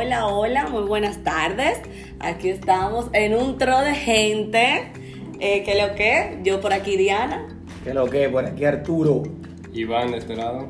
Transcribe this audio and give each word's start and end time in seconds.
Hola, 0.00 0.28
hola, 0.28 0.68
muy 0.68 0.84
buenas 0.84 1.24
tardes. 1.24 1.80
Aquí 2.20 2.50
estamos 2.50 3.06
en 3.14 3.34
un 3.34 3.58
tro 3.58 3.80
de 3.80 3.96
gente. 3.96 4.92
Eh, 5.40 5.64
¿Qué 5.64 5.74
lo 5.74 5.96
que? 5.96 6.38
Yo 6.44 6.60
por 6.60 6.72
aquí, 6.72 6.96
Diana. 6.96 7.48
¿Qué 7.82 7.92
lo 7.92 8.06
que? 8.06 8.28
Por 8.28 8.44
aquí 8.44 8.64
Arturo. 8.64 9.24
Iván 9.72 10.12
de 10.12 10.18
este 10.18 10.36
lado. 10.36 10.68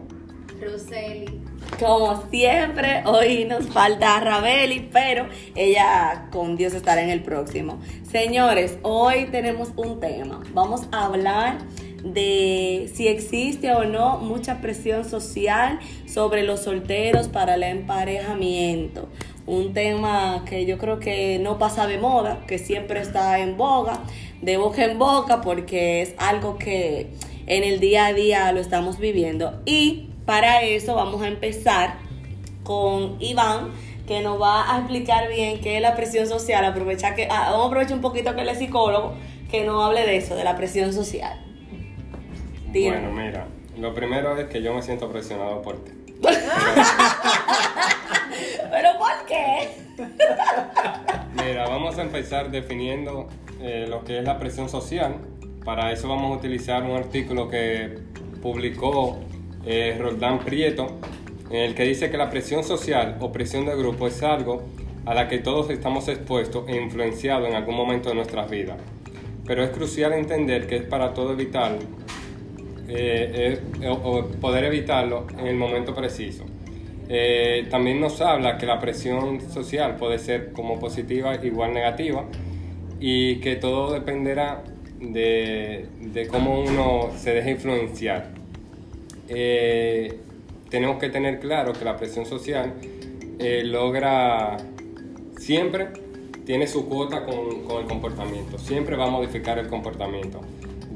Roseli. 0.63 1.43
Como 1.79 2.25
siempre, 2.31 3.03
hoy 3.05 3.45
nos 3.45 3.67
falta 3.67 4.19
Rabeli, 4.19 4.89
pero 4.91 5.27
ella 5.55 6.29
con 6.33 6.57
Dios 6.57 6.73
estará 6.73 7.03
en 7.03 7.11
el 7.11 7.23
próximo. 7.23 7.81
Señores, 8.11 8.79
hoy 8.81 9.27
tenemos 9.27 9.73
un 9.77 10.01
tema. 10.01 10.41
Vamos 10.55 10.89
a 10.91 11.05
hablar 11.05 11.59
de 12.03 12.91
si 12.95 13.09
existe 13.09 13.73
o 13.73 13.85
no 13.85 14.19
mucha 14.19 14.61
presión 14.61 15.05
social 15.05 15.79
sobre 16.07 16.43
los 16.43 16.61
solteros 16.61 17.29
para 17.29 17.55
el 17.55 17.63
emparejamiento. 17.63 19.09
Un 19.47 19.73
tema 19.73 20.45
que 20.47 20.67
yo 20.67 20.79
creo 20.79 21.01
que 21.01 21.39
no 21.39 21.59
pasa 21.59 21.87
de 21.87 21.99
moda, 21.99 22.45
que 22.47 22.59
siempre 22.59 23.01
está 23.01 23.39
en 23.39 23.57
boga, 23.57 24.01
de 24.43 24.57
boca 24.57 24.85
en 24.85 24.99
boca, 24.99 25.41
porque 25.41 26.03
es 26.03 26.15
algo 26.19 26.59
que 26.59 27.11
en 27.47 27.65
el 27.65 27.81
día 27.81 28.07
a 28.07 28.13
día 28.13 28.53
lo 28.53 28.61
estamos 28.61 28.99
viviendo. 28.99 29.61
Y 29.65 30.11
para 30.27 30.63
eso 30.63 30.95
vamos 30.95 31.23
a 31.23 31.29
empezar 31.29 31.95
con 32.63 33.17
Iván, 33.21 33.73
que 34.07 34.21
nos 34.21 34.41
va 34.41 34.75
a 34.75 34.79
explicar 34.81 35.29
bien 35.29 35.61
qué 35.61 35.77
es 35.77 35.83
la 35.83 35.97
presión 35.97 36.27
social. 36.27 36.65
Aprovecha 36.65 37.15
que, 37.15 37.27
ah, 37.31 37.49
vamos 37.51 37.65
a 37.65 37.67
aprovechar 37.69 37.95
un 37.95 38.03
poquito 38.03 38.35
que 38.35 38.43
él 38.43 38.49
es 38.51 38.59
psicólogo, 38.59 39.15
que 39.51 39.65
nos 39.65 39.83
hable 39.83 40.03
de 40.03 40.19
eso, 40.19 40.37
de 40.37 40.45
la 40.45 40.57
presión 40.57 40.93
social. 40.93 41.48
Dime. 42.73 42.99
Bueno, 43.01 43.13
mira, 43.13 43.47
lo 43.79 43.95
primero 43.95 44.37
es 44.37 44.47
que 44.49 44.61
yo 44.63 44.75
me 44.75 44.83
siento 44.83 45.11
presionado 45.11 45.63
por 45.63 45.83
ti. 45.85 45.93
¿Pero 48.71 48.91
por 48.99 49.27
qué? 49.27 49.69
Mira, 51.35 51.67
vamos 51.69 51.97
a 51.99 52.03
empezar 52.03 52.51
definiendo 52.51 53.29
eh, 53.61 53.87
lo 53.89 54.05
que 54.05 54.19
es 54.19 54.25
la 54.25 54.39
presión 54.39 54.69
social. 54.69 55.17
Para 55.65 55.93
eso 55.93 56.09
vamos 56.09 56.33
a 56.33 56.37
utilizar 56.37 56.83
un 56.83 56.97
artículo 56.97 57.49
que 57.49 57.99
publicó 58.43 59.19
eh, 59.65 59.97
Roldán 59.99 60.41
Prieto, 60.41 60.99
en 61.51 61.57
el 61.57 61.75
que 61.75 61.85
dice 61.85 62.11
que 62.11 62.19
la 62.19 62.29
presión 62.31 62.65
social 62.65 63.17
o 63.21 63.33
presión 63.33 63.65
de 63.67 63.77
grupo 63.77 64.07
es 64.07 64.23
algo 64.23 64.63
a 65.07 65.15
la 65.15 65.27
que 65.29 65.39
todos 65.39 65.71
estamos 65.71 66.07
expuestos 66.09 66.69
e 66.69 66.77
influenciados 66.77 67.49
en 67.49 67.55
algún 67.55 67.77
momento 67.77 68.11
de 68.11 68.15
nuestras 68.15 68.51
vidas. 68.51 68.77
Pero 69.47 69.65
es 69.65 69.71
crucial 69.71 70.13
entender 70.13 70.67
que 70.67 70.77
es 70.77 70.83
para 70.83 71.15
todo 71.15 71.33
evitar 71.33 71.79
eh, 72.89 73.61
eh, 73.83 73.89
o, 73.89 74.25
poder 74.41 74.65
evitarlo 74.65 75.27
en 75.39 75.47
el 75.47 75.57
momento 75.57 75.95
preciso. 75.95 76.45
Eh, 77.11 77.67
también 77.71 78.01
nos 78.01 78.21
habla 78.21 78.57
que 78.59 78.67
la 78.67 78.81
presión 78.81 79.41
social 79.41 79.97
puede 79.97 80.19
ser 80.19 80.53
como 80.53 80.79
positiva 80.79 81.35
igual 81.45 81.75
negativa 81.75 82.25
y 83.01 83.37
que 83.37 83.57
todo 83.57 83.93
dependerá 83.93 84.65
de, 85.01 85.87
de 86.01 86.29
cómo 86.29 86.61
uno 86.61 87.11
se 87.17 87.35
deja 87.35 87.51
influenciar. 87.51 88.31
Eh, 89.29 90.19
tenemos 90.71 90.99
que 90.99 91.11
tener 91.11 91.41
claro 91.41 91.73
que 91.75 91.85
la 91.85 91.97
presión 91.97 92.25
social 92.27 92.75
logra 93.65 94.57
siempre 95.39 95.89
tiene 96.45 96.67
su 96.67 96.89
cuota 96.89 97.25
con, 97.25 97.65
con 97.65 97.83
el 97.83 97.87
comportamiento, 97.87 98.59
siempre 98.59 98.97
va 98.97 99.05
a 99.05 99.11
modificar 99.11 99.59
el 99.59 99.69
comportamiento, 99.69 100.41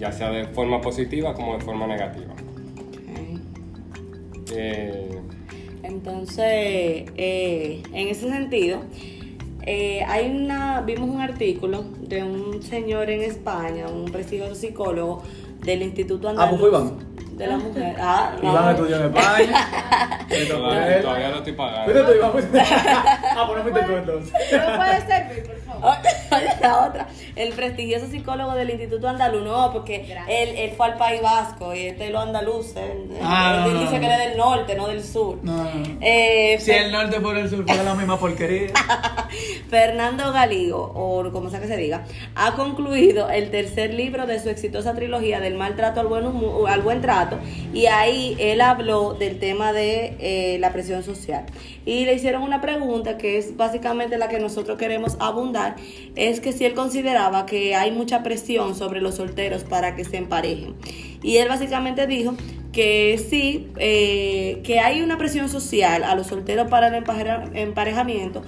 ya 0.03 0.11
sea 0.11 0.31
de 0.31 0.47
forma 0.47 0.81
positiva 0.81 1.33
como 1.33 1.57
de 1.57 1.61
forma 1.65 1.87
negativa. 1.87 2.35
Eh, 4.53 5.21
Entonces, 5.85 6.45
eh, 7.17 7.83
en 7.93 8.09
ese 8.09 8.29
sentido, 8.29 8.81
eh, 9.65 10.03
hay 10.09 10.29
una, 10.29 10.81
vimos 10.81 11.09
un 11.09 11.21
artículo 11.21 11.85
de 12.01 12.25
un 12.25 12.61
señor 12.65 13.11
en 13.11 13.23
España, 13.23 13.87
un 13.87 14.07
prestigioso 14.07 14.57
psicólogo 14.57 15.23
del 15.65 15.83
Instituto 15.83 16.29
Ah, 16.31 16.33
pues 16.35 16.43
Andaluz 16.51 16.61
fue 16.61 16.69
Iván. 16.69 17.37
de 17.39 17.47
la 17.47 17.57
Mujer. 17.59 17.97
Ah, 18.01 18.37
no. 18.43 18.51
Iván 18.51 18.71
estudió 18.75 18.97
en 18.97 19.03
España. 19.05 19.69
Todavía, 20.49 21.03
todavía 21.03 21.29
lo 21.29 21.37
estoy 21.37 21.53
pagando. 21.53 21.93
Fuiste 21.93 22.13
tú, 22.13 22.19
Iván. 22.19 22.33
fuiste- 22.33 22.59
Ah, 22.61 23.45
pues 23.47 23.59
no 23.59 23.63
fuiste 23.71 23.83
tú 23.87 23.93
entonces. 23.97 24.33
¿No 24.53 24.77
puede 24.77 25.01
servir? 25.07 25.45
Oye, 25.51 25.62
la 26.61 26.87
otra, 26.87 27.09
el 27.37 27.53
prestigioso 27.53 28.07
psicólogo 28.07 28.53
del 28.55 28.71
Instituto 28.71 29.09
Andaluz, 29.09 29.43
no, 29.43 29.73
porque 29.73 30.15
él, 30.29 30.49
él 30.57 30.71
fue 30.77 30.87
al 30.87 30.97
País 30.97 31.21
Vasco 31.23 31.75
y 31.75 31.87
este 31.87 32.07
es 32.07 32.11
lo 32.13 32.21
andaluz, 32.21 32.75
él, 32.77 33.11
Ah, 33.23 33.65
él 33.67 33.75
no, 33.75 33.81
dice 33.81 33.95
no, 33.95 34.01
que 34.01 34.07
no. 34.07 34.13
es 34.13 34.19
del 34.29 34.37
norte, 34.39 34.75
no 34.77 34.89
del 34.89 35.03
sur. 35.05 35.39
No, 35.43 35.57
no, 35.65 35.65
no. 35.75 35.97
Eh, 36.01 36.57
Si 36.61 36.71
el 36.71 36.93
norte 36.93 37.21
por 37.21 37.37
el 37.37 37.49
sur 37.51 37.65
fuera 37.67 37.83
la 37.83 37.95
misma 37.95 38.19
porquería. 38.19 38.69
Fernando 39.69 40.33
Galigo, 40.33 40.93
o 40.95 41.31
como 41.33 41.51
sea 41.51 41.61
que 41.61 41.67
se 41.67 41.77
diga, 41.77 42.05
ha 42.35 42.53
concluido 42.55 43.29
el 43.31 43.51
tercer 43.51 43.95
libro 43.95 44.27
de 44.27 44.39
su 44.41 44.49
exitosa 44.51 44.95
trilogía 44.95 45.41
del 45.41 45.55
maltrato 45.55 46.01
al 46.01 46.07
buen, 46.07 46.25
humo- 46.27 46.67
al 46.67 46.83
buen 46.83 47.01
trato 47.01 47.39
y 47.73 47.87
ahí 47.87 48.37
él 48.39 48.61
habló 48.61 49.15
del 49.15 49.39
tema 49.39 49.73
de 49.73 50.17
eh, 50.21 50.59
la 50.61 50.73
presión 50.73 51.03
social. 51.03 51.45
Y 51.85 52.05
le 52.05 52.15
hicieron 52.15 52.43
una 52.43 52.61
pregunta 52.61 53.19
que 53.19 53.39
es 53.39 53.57
básicamente 53.57 54.17
la 54.19 54.29
que 54.29 54.39
nosotros 54.39 54.79
queremos 54.79 55.17
abundar, 55.19 55.72
es 56.17 56.41
que 56.41 56.53
si 56.53 56.65
él 56.65 56.75
consideraba 56.75 57.47
que 57.47 57.75
hay 57.75 57.91
mucha 57.91 58.23
presión 58.23 58.75
sobre 58.75 59.01
los 59.01 59.17
solteros 59.17 59.65
para 59.65 59.95
que 59.97 60.05
se 60.05 60.17
emparejen. 60.17 60.75
Y 61.23 61.37
él 61.37 61.49
básicamente 61.49 62.07
dijo 62.07 62.35
que 62.73 63.19
sí, 63.19 63.69
eh, 63.79 64.61
que 64.65 64.81
hay 64.81 65.03
una 65.03 65.19
presión 65.19 65.49
social 65.49 66.05
a 66.05 66.15
los 66.15 66.29
solteros 66.29 66.69
para 66.69 66.89
el 66.89 66.95
empareja- 66.95 67.51
emparejamiento 67.55 68.43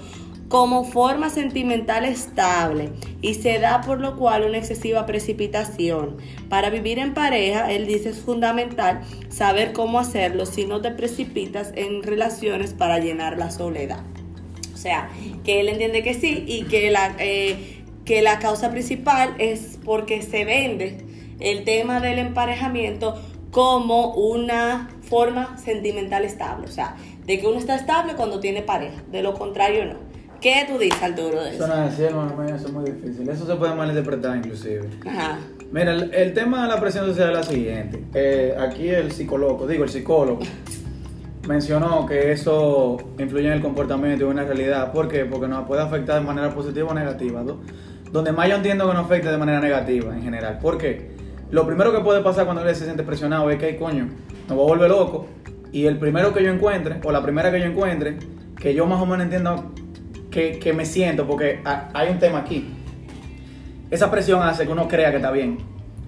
como 0.48 0.84
forma 0.84 1.30
sentimental 1.30 2.04
estable 2.04 2.90
y 3.22 3.34
se 3.34 3.58
da 3.58 3.80
por 3.80 4.00
lo 4.00 4.16
cual 4.16 4.44
una 4.44 4.58
excesiva 4.58 5.04
precipitación. 5.06 6.18
Para 6.48 6.70
vivir 6.70 6.98
en 6.98 7.14
pareja, 7.14 7.72
él 7.72 7.86
dice 7.86 8.10
es 8.10 8.20
fundamental 8.20 9.00
saber 9.30 9.72
cómo 9.72 9.98
hacerlo 9.98 10.46
si 10.46 10.64
no 10.64 10.80
te 10.80 10.90
precipitas 10.90 11.72
en 11.74 12.02
relaciones 12.02 12.72
para 12.72 12.98
llenar 12.98 13.36
la 13.36 13.50
soledad. 13.50 14.04
O 14.84 14.86
sea, 14.86 15.08
que 15.44 15.60
él 15.60 15.70
entiende 15.70 16.02
que 16.02 16.12
sí 16.12 16.44
y 16.46 16.64
que 16.64 16.90
la, 16.90 17.16
eh, 17.18 17.82
que 18.04 18.20
la 18.20 18.38
causa 18.38 18.70
principal 18.70 19.34
es 19.38 19.78
porque 19.82 20.20
se 20.20 20.44
vende 20.44 20.98
el 21.40 21.64
tema 21.64 22.00
del 22.00 22.18
emparejamiento 22.18 23.14
como 23.50 24.12
una 24.14 24.90
forma 25.00 25.56
sentimental 25.56 26.26
estable. 26.26 26.66
O 26.66 26.70
sea, 26.70 26.96
de 27.24 27.40
que 27.40 27.46
uno 27.46 27.56
está 27.56 27.76
estable 27.76 28.12
cuando 28.14 28.40
tiene 28.40 28.60
pareja, 28.60 29.02
de 29.10 29.22
lo 29.22 29.32
contrario 29.32 29.86
no. 29.86 29.94
¿Qué 30.42 30.66
tú 30.68 30.76
dices, 30.76 31.02
Arturo, 31.02 31.42
de 31.42 31.54
Eso 31.54 31.64
eso? 31.64 31.66
no 31.74 31.84
es 31.86 31.94
así, 31.94 32.02
hermano 32.02 32.44
eso 32.44 32.66
es 32.66 32.72
muy 32.74 32.84
difícil. 32.84 33.26
Eso 33.26 33.46
se 33.46 33.54
puede 33.54 33.74
malinterpretar 33.74 34.36
inclusive. 34.36 34.86
Ajá. 35.06 35.38
Mira, 35.72 35.92
el, 35.94 36.12
el 36.12 36.34
tema 36.34 36.60
de 36.64 36.68
la 36.74 36.78
presión 36.78 37.06
social 37.06 37.30
es 37.30 37.36
la 37.38 37.42
siguiente. 37.42 38.04
Eh, 38.12 38.54
aquí 38.60 38.90
el 38.90 39.12
psicólogo, 39.12 39.66
digo 39.66 39.84
el 39.84 39.88
psicólogo, 39.88 40.40
mencionó 41.46 42.06
que 42.06 42.32
eso 42.32 42.96
influye 43.18 43.46
en 43.46 43.52
el 43.54 43.60
comportamiento 43.62 44.24
y 44.24 44.26
en 44.26 44.32
una 44.32 44.44
realidad. 44.44 44.92
¿Por 44.92 45.08
qué? 45.08 45.24
Porque 45.24 45.48
nos 45.48 45.66
puede 45.66 45.82
afectar 45.82 46.20
de 46.20 46.26
manera 46.26 46.54
positiva 46.54 46.88
o 46.90 46.94
negativa. 46.94 47.42
¿no? 47.42 47.58
Donde 48.12 48.32
más 48.32 48.48
yo 48.48 48.56
entiendo 48.56 48.86
que 48.88 48.94
nos 48.94 49.04
afecta 49.04 49.30
de 49.30 49.38
manera 49.38 49.60
negativa 49.60 50.14
en 50.14 50.22
general. 50.22 50.58
¿Por 50.60 50.78
qué? 50.78 51.10
Lo 51.50 51.66
primero 51.66 51.92
que 51.92 52.00
puede 52.00 52.22
pasar 52.22 52.44
cuando 52.46 52.66
él 52.66 52.74
se 52.74 52.84
siente 52.84 53.02
presionado 53.02 53.50
es 53.50 53.58
que, 53.58 53.66
"Ay, 53.66 53.76
coño, 53.76 54.08
me 54.48 54.54
voy 54.54 54.64
a 54.64 54.68
volver 54.68 54.90
loco. 54.90 55.26
Y 55.72 55.86
el 55.86 55.98
primero 55.98 56.32
que 56.32 56.42
yo 56.42 56.50
encuentre, 56.52 57.00
o 57.04 57.12
la 57.12 57.22
primera 57.22 57.50
que 57.50 57.60
yo 57.60 57.66
encuentre, 57.66 58.16
que 58.58 58.74
yo 58.74 58.86
más 58.86 59.00
o 59.00 59.06
menos 59.06 59.24
entiendo 59.24 59.72
que, 60.30 60.58
que 60.58 60.72
me 60.72 60.84
siento, 60.86 61.26
porque 61.26 61.60
ha- 61.64 61.90
hay 61.94 62.10
un 62.10 62.18
tema 62.18 62.38
aquí 62.40 62.70
esa 63.90 64.10
presión 64.10 64.42
hace 64.42 64.66
que 64.66 64.72
uno 64.72 64.88
crea 64.88 65.10
que 65.10 65.16
está 65.18 65.30
bien. 65.30 65.58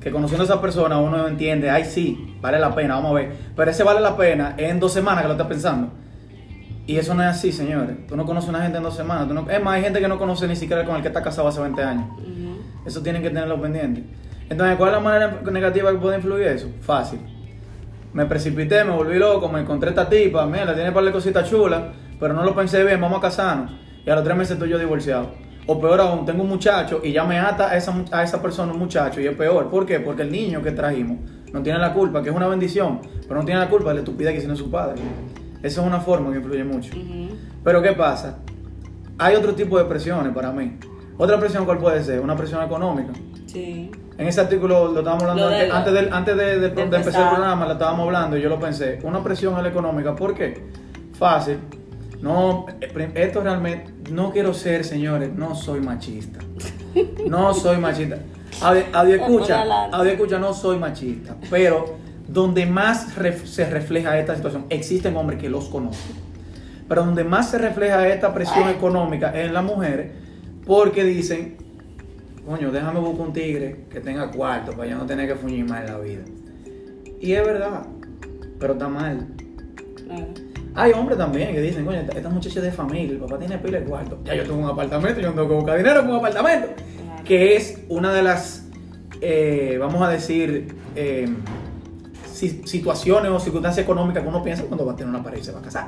Que 0.06 0.12
conociendo 0.12 0.44
a 0.44 0.47
esa 0.47 0.61
persona 0.61 0.99
uno 1.00 1.27
entiende, 1.27 1.69
ay 1.69 1.84
sí, 1.84 2.37
vale 2.41 2.61
la 2.61 2.72
pena, 2.72 2.94
vamos 2.94 3.11
a 3.11 3.14
ver. 3.14 3.32
Pero 3.56 3.69
ese 3.73 3.82
vale 3.82 3.99
la 3.99 4.17
pena 4.17 4.55
en 4.56 4.79
dos 4.79 4.93
semanas 4.93 5.23
que 5.23 5.26
lo 5.26 5.32
estás 5.35 5.49
pensando. 5.49 5.88
Y 6.87 6.97
eso 6.97 7.12
no 7.14 7.25
es 7.25 7.29
así, 7.31 7.50
señores. 7.50 8.06
Tú 8.06 8.17
no 8.17 8.25
conoces 8.25 8.47
a 8.49 8.50
una 8.53 8.62
gente 8.62 8.76
en 8.79 8.85
dos 8.85 8.94
semanas. 8.94 9.26
Tú 9.26 9.35
no- 9.35 9.50
es 9.50 9.61
más, 9.61 9.75
hay 9.75 9.82
gente 9.82 9.99
que 9.99 10.06
no 10.06 10.17
conoce 10.17 10.47
ni 10.47 10.55
siquiera 10.55 10.85
con 10.85 10.94
el 10.94 11.03
que 11.03 11.08
está 11.08 11.25
casado 11.25 11.49
hace 11.49 11.61
20 11.61 11.82
años. 11.82 12.05
Eso 12.87 13.03
tienen 13.03 13.20
que 13.20 13.31
tenerlo 13.31 13.61
pendiente. 13.61 14.05
Entonces, 14.49 14.76
¿cuál 14.76 14.91
es 14.91 14.94
la 14.94 15.00
manera 15.00 15.41
negativa 15.50 15.91
que 15.91 15.99
puede 15.99 16.19
influir 16.19 16.47
eso? 16.47 16.69
Fácil. 16.82 17.19
Me 18.12 18.26
precipité, 18.26 18.85
me 18.85 18.93
volví 18.93 19.19
loco, 19.19 19.49
me 19.49 19.58
encontré 19.58 19.88
esta 19.91 20.08
tipa, 20.08 20.47
mira, 20.47 20.73
tiene 20.73 20.91
un 20.91 20.94
par 20.94 21.03
de 21.03 21.11
cositas 21.11 21.50
chulas, 21.50 21.82
pero 22.20 22.32
no 22.32 22.44
lo 22.44 22.55
pensé 22.55 22.85
bien, 22.85 23.00
vamos 23.00 23.19
a 23.19 23.23
casarnos. 23.23 23.73
Y 24.06 24.08
a 24.11 24.14
los 24.14 24.23
tres 24.23 24.37
meses 24.37 24.53
estoy 24.53 24.69
yo 24.69 24.79
divorciado. 24.79 25.31
O 25.69 25.81
peor 25.81 26.01
aún, 26.01 26.25
tengo 26.25 26.43
un 26.43 26.49
muchacho 26.49 27.01
y 27.03 27.13
ya 27.13 27.25
me 27.25 27.39
ata 27.39 27.71
a 27.71 27.77
esa, 27.77 27.93
a 28.13 28.23
esa 28.23 28.41
persona 28.41 28.73
un 28.73 28.79
muchacho 28.79 29.21
y 29.21 29.27
es 29.27 29.35
peor. 29.37 29.69
¿Por 29.69 29.85
qué? 29.85 29.99
Porque 30.01 30.23
el 30.23 30.31
niño 30.31 30.63
que 30.63 30.71
trajimos 30.71 31.19
no 31.53 31.63
tiene 31.63 31.79
la 31.79 31.93
culpa, 31.93 32.23
que 32.23 32.31
es 32.31 32.37
una 32.37 32.47
bendición, 32.49 33.01
pero 33.27 33.41
no 33.41 33.45
tiene 33.45 33.61
la 33.61 33.69
culpa 33.69 33.89
de 33.89 33.95
la 33.95 34.01
estupidez 34.01 34.31
que 34.33 34.37
hicieron 34.39 34.57
su 34.57 34.71
padre. 34.71 35.01
Esa 35.63 35.81
es 35.81 35.87
una 35.87 35.99
forma 36.01 36.31
que 36.31 36.39
influye 36.39 36.63
mucho. 36.65 36.93
Pero 37.65 37.83
¿qué 37.83 37.93
pasa? 37.93 38.39
Hay 39.19 39.35
otro 39.35 39.55
tipo 39.55 39.77
de 39.79 39.85
presiones 39.87 40.33
para 40.33 40.53
mí. 40.53 40.77
Otra 41.19 41.39
presión, 41.41 41.65
¿cuál 41.65 41.79
puede 41.79 42.05
ser? 42.05 42.21
Una 42.21 42.37
presión 42.37 42.63
económica. 42.63 43.13
Sí. 43.47 43.91
En 44.19 44.27
ese 44.29 44.41
artículo 44.43 44.93
lo 44.93 44.99
estábamos 44.99 45.23
hablando 45.25 45.45
Lo 45.51 45.57
de 45.57 45.71
antes, 45.71 45.93
del- 45.95 46.13
antes 46.13 46.37
de, 46.37 46.45
de- 46.45 46.59
de 46.61 46.67
empezar 46.83 46.95
empezar. 47.01 47.23
el 47.23 47.29
programa, 47.35 47.67
lo 47.67 47.73
estábamos 47.73 48.07
hablando 48.07 48.37
y 48.37 48.43
yo 48.43 48.49
lo 48.49 48.61
pensé. 48.61 48.99
Una 49.03 49.23
presión 49.25 49.57
es 49.57 49.63
la 49.63 49.69
económica, 49.71 50.15
¿por 50.15 50.35
qué? 50.35 50.63
Fácil. 51.15 51.59
No, 52.26 52.67
eh, 52.81 53.11
esto 53.14 53.40
realmente, 53.40 53.93
no 54.11 54.32
quiero 54.32 54.52
ser, 54.52 54.84
señores, 54.84 55.31
no 55.34 55.55
soy 55.55 55.81
machista. 55.81 56.40
No 57.28 57.55
soy 57.55 57.76
machista. 57.78 58.19
Audio, 58.62 58.82
audio 58.93 59.14
escucha, 59.17 59.55
audio 59.93 60.11
escucha, 60.12 60.38
no 60.38 60.52
soy 60.52 60.78
machista. 60.78 61.37
Pero 61.50 61.96
donde 62.26 62.67
más 62.67 63.17
ref- 63.17 63.44
se 63.44 63.69
refleja 63.70 64.19
esta 64.19 64.34
situación, 64.34 64.64
existen 64.70 65.17
hombres 65.17 65.38
que 65.40 65.49
los 65.49 65.69
conocen. 65.69 66.17
Pero 66.88 67.05
donde 67.05 67.23
más 67.23 67.50
se 67.50 67.58
refleja 67.58 68.08
esta 68.08 68.34
presión 68.34 68.69
económica 68.70 69.31
es 69.31 69.46
en 69.46 69.55
las 69.55 69.62
mujeres, 69.64 70.11
porque 70.67 71.05
dicen, 71.05 71.56
coño, 72.44 72.72
déjame 72.72 72.99
buscar 73.00 73.26
un 73.29 73.32
tigre 73.32 73.84
que 73.90 74.00
tenga 74.00 74.31
cuarto 74.32 74.72
para 74.72 74.88
yo 74.90 74.96
no 74.96 75.06
tener 75.06 75.29
que 75.29 75.34
fuñir 75.37 75.64
más 75.69 75.81
en 75.84 75.93
la 75.93 75.99
vida. 75.99 76.22
Y 77.20 77.32
es 77.32 77.44
verdad, 77.44 77.87
pero 78.58 78.72
está 78.72 78.88
mal. 78.88 79.29
Claro. 80.06 80.26
Hay 80.76 80.93
hombres 80.93 81.17
también 81.19 81.52
que 81.52 81.61
dicen, 81.61 81.84
coño, 81.87 81.99
esta, 82.00 82.12
esta 82.17 82.28
muchacha 82.28 82.58
es 82.58 82.64
de 82.67 82.70
familia, 82.73 83.12
el 83.12 83.19
papá 83.19 83.38
tiene 83.38 83.56
pila 83.58 83.78
de 83.81 83.84
cuarto. 83.87 84.19
Ya 84.25 84.34
yo 84.34 84.43
tengo 84.44 84.58
un 84.58 84.69
apartamento, 84.70 85.20
yo 85.20 85.28
no 85.28 85.34
tengo 85.34 85.49
que 85.49 85.55
buscar 85.55 85.76
dinero 85.78 86.00
para 86.02 86.12
un 86.12 86.19
apartamento. 86.19 86.69
Claro. 87.05 87.25
Que 87.25 87.56
es 87.56 87.78
una 87.88 88.12
de 88.12 88.23
las, 88.23 88.64
eh, 89.23 89.78
vamos 89.81 90.02
a 90.02 90.11
decir, 90.11 90.75
eh, 90.94 91.28
si- 92.31 92.62
situaciones 92.67 93.31
o 93.32 93.40
circunstancias 93.40 93.82
económicas 93.84 94.23
que 94.23 94.28
uno 94.28 94.43
piensa 94.43 94.64
cuando 94.64 94.84
va 94.84 94.93
a 94.93 94.96
tener 94.96 95.08
una 95.08 95.23
pareja 95.23 95.43
y 95.43 95.44
se 95.46 95.52
va 95.52 95.61
a 95.61 95.62
casar. 95.62 95.87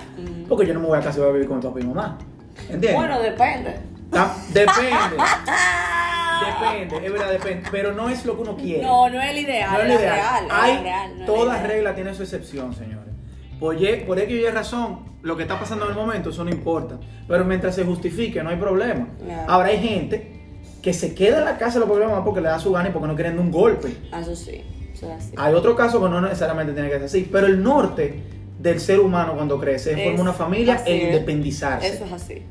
Porque 0.49 0.67
yo 0.67 0.73
no 0.75 0.81
me 0.81 0.87
voy 0.87 0.99
a 0.99 1.03
casar 1.03 1.19
y 1.19 1.21
voy 1.21 1.29
a 1.31 1.33
vivir 1.35 1.49
con 1.49 1.59
mi 1.59 1.63
papá 1.63 1.81
y 1.81 1.83
mi 1.83 1.89
mamá. 1.95 2.19
¿Entiendes? 2.63 2.95
Bueno, 2.95 3.21
depende. 3.21 3.77
Ta- 4.11 4.35
depende. 4.55 5.17
depende, 6.89 7.07
es 7.07 7.13
verdad, 7.13 7.31
depende. 7.33 7.69
Pero 7.71 7.93
no 7.93 8.09
es 8.09 8.25
lo 8.25 8.37
que 8.37 8.43
uno 8.43 8.57
quiere. 8.57 8.83
No, 8.83 9.09
no 9.11 9.21
es 9.21 9.31
el 9.31 9.39
ideal, 9.39 9.71
No 9.73 9.79
es 9.81 9.89
lo 9.89 9.95
ideal. 9.95 10.15
real, 10.17 10.45
Hay, 10.51 10.83
real, 10.83 11.19
no 11.19 11.27
toda 11.27 11.63
regla 11.63 11.95
tiene 11.95 12.15
su 12.15 12.23
excepción, 12.23 12.75
señores. 12.75 13.08
Por, 13.61 13.77
ye- 13.77 14.05
por 14.07 14.19
X 14.19 14.31
y 14.37 14.47
razón, 14.51 15.01
lo 15.23 15.37
que 15.37 15.43
está 15.43 15.59
pasando 15.59 15.85
en 15.87 15.91
el 15.93 15.97
momento, 15.97 16.31
eso 16.31 16.45
no 16.45 16.51
importa. 16.51 16.99
Pero 17.27 17.45
mientras 17.45 17.75
se 17.75 17.85
justifique, 17.85 18.43
no 18.43 18.51
hay 18.51 18.57
problema. 18.57 19.09
Ahora 19.47 19.69
hay 19.69 19.79
gente 19.79 20.33
que 20.83 20.93
se 20.93 21.15
queda 21.15 21.39
en 21.41 21.45
la 21.45 21.59
casa 21.59 21.75
de 21.75 21.81
los 21.81 21.89
problemas 21.89 22.23
porque 22.25 22.41
le 22.41 22.49
da 22.49 22.59
su 22.61 22.71
gana 22.73 22.89
y 22.89 22.93
porque 22.93 23.09
no 23.09 23.15
quieren 23.15 23.35
de 23.35 23.41
un 23.41 23.51
golpe. 23.51 23.89
Ah, 24.13 24.21
Eso 24.21 24.37
sí, 24.37 24.63
eso 24.95 25.07
es 25.11 25.13
así. 25.13 25.35
Hay 25.37 25.55
otro 25.55 25.75
caso 25.75 26.03
que 26.03 26.09
no 26.09 26.21
necesariamente 26.21 26.73
tiene 26.73 26.89
que 26.89 26.95
ser 26.97 27.05
así. 27.05 27.29
Pero 27.31 27.47
el 27.49 27.63
norte 27.63 28.23
del 28.61 28.81
ser 28.81 29.01
humano 29.01 29.35
cuando 29.35 29.59
crece 29.59 29.93
es 29.93 30.03
formar 30.05 30.21
una 30.21 30.33
familia 30.33 30.75
así 30.75 30.91
e 30.91 30.97
es. 30.97 31.05
independizarse. 31.15 31.89
Eso 31.89 32.05
es 32.05 32.13
así. 32.13 32.43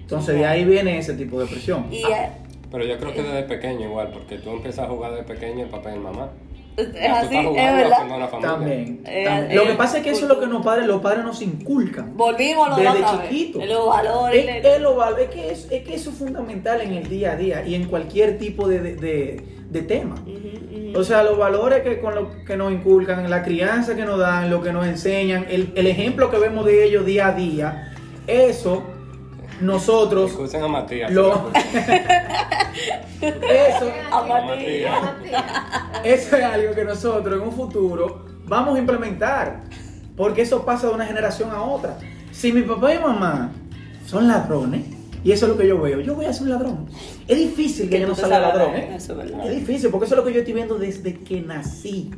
Entonces 0.00 0.34
de 0.34 0.46
ahí 0.46 0.64
viene 0.64 0.98
ese 0.98 1.14
tipo 1.14 1.38
de 1.40 1.46
presión. 1.46 1.86
Y 1.92 1.98
eh, 2.02 2.30
Pero 2.72 2.84
yo 2.84 2.98
creo 2.98 3.12
que 3.12 3.22
desde 3.22 3.44
pequeño 3.44 3.86
igual, 3.88 4.10
porque 4.12 4.38
tú 4.38 4.50
empiezas 4.50 4.86
a 4.86 4.88
jugar 4.88 5.12
desde 5.12 5.24
pequeño 5.24 5.62
el 5.64 5.70
papá 5.70 5.90
y 5.92 5.94
el 5.94 6.00
mamá. 6.00 6.30
Es 6.76 7.10
así, 7.10 7.36
es 7.36 7.54
verdad. 7.76 8.30
También, 8.40 9.02
Eh, 9.04 9.24
también. 9.24 9.50
eh, 9.50 9.54
Lo 9.54 9.64
que 9.64 9.74
pasa 9.74 9.98
es 9.98 10.04
que 10.04 10.10
eso 10.10 10.22
es 10.22 10.28
lo 10.28 10.40
que 10.40 10.46
nos 10.46 10.64
padres, 10.64 10.86
los 10.86 11.00
padres 11.02 11.24
nos 11.24 11.42
inculcan. 11.42 12.16
Volvimos 12.16 12.66
a 12.66 12.70
lo 12.70 12.76
de 12.76 12.82
desde 12.82 12.98
otra 12.98 13.12
vez. 13.18 13.28
chiquito. 13.30 13.64
Los 13.66 13.86
valores. 13.86 14.46
Es, 14.48 14.64
es 14.64 14.80
lo 14.80 15.16
es 15.18 15.28
que 15.30 15.50
es, 15.50 15.68
es 15.70 15.82
que 15.86 15.94
eso 15.94 16.10
es 16.10 16.16
fundamental 16.16 16.80
en 16.80 16.92
el 16.94 17.08
día 17.08 17.32
a 17.32 17.36
día 17.36 17.66
y 17.66 17.74
en 17.74 17.84
cualquier 17.86 18.38
tipo 18.38 18.66
de, 18.68 18.80
de, 18.80 18.94
de- 18.96 19.40
de 19.70 19.82
tema. 19.82 20.16
O 20.96 21.04
sea, 21.04 21.22
los 21.22 21.38
valores 21.38 21.82
que, 21.82 22.00
con 22.00 22.14
lo 22.16 22.44
que 22.44 22.56
nos 22.56 22.72
inculcan, 22.72 23.28
la 23.30 23.42
crianza 23.44 23.94
que 23.94 24.04
nos 24.04 24.18
dan, 24.18 24.50
lo 24.50 24.60
que 24.62 24.72
nos 24.72 24.84
enseñan, 24.86 25.46
el, 25.48 25.72
el 25.76 25.86
ejemplo 25.86 26.28
que 26.30 26.38
vemos 26.38 26.64
de 26.66 26.82
ellos 26.84 27.06
día 27.06 27.28
a 27.28 27.32
día, 27.32 27.92
eso 28.26 28.82
nosotros, 29.60 30.30
Escuchen 30.30 30.62
a 30.62 30.68
Matías. 30.68 31.10
lo, 31.12 31.50
eso, 33.20 33.92
A 34.12 34.22
Matías. 34.24 35.00
Eso 36.04 36.36
es 36.36 36.44
algo 36.44 36.74
que 36.74 36.84
nosotros 36.84 37.34
en 37.40 37.42
un 37.48 37.52
futuro 37.52 38.24
vamos 38.46 38.76
a 38.76 38.78
implementar. 38.78 39.62
Porque 40.16 40.42
eso 40.42 40.64
pasa 40.64 40.88
de 40.88 40.94
una 40.94 41.06
generación 41.06 41.50
a 41.50 41.62
otra. 41.62 41.96
Si 42.32 42.52
mi 42.52 42.62
papá 42.62 42.94
y 42.94 42.98
mamá 42.98 43.52
son 44.06 44.28
ladrones, 44.28 44.84
y 45.22 45.32
eso 45.32 45.46
es 45.46 45.52
lo 45.52 45.58
que 45.58 45.66
yo 45.66 45.80
veo, 45.80 46.00
yo 46.00 46.14
voy 46.14 46.26
a 46.26 46.32
ser 46.32 46.44
un 46.44 46.50
ladrón. 46.50 46.86
Es 47.28 47.38
difícil 47.38 47.88
que, 47.88 47.96
Que 47.96 48.00
yo 48.02 48.08
no 48.08 48.14
salga 48.14 48.38
ladrón. 48.40 48.74
¿eh? 48.74 48.94
eso. 48.96 49.20
Es 49.20 49.50
difícil, 49.56 49.90
porque 49.90 50.06
eso 50.06 50.14
es 50.14 50.18
lo 50.18 50.24
que 50.24 50.32
yo 50.32 50.40
estoy 50.40 50.54
viendo 50.54 50.76
desde 50.78 51.14
que 51.14 51.40
nací. 51.40 52.10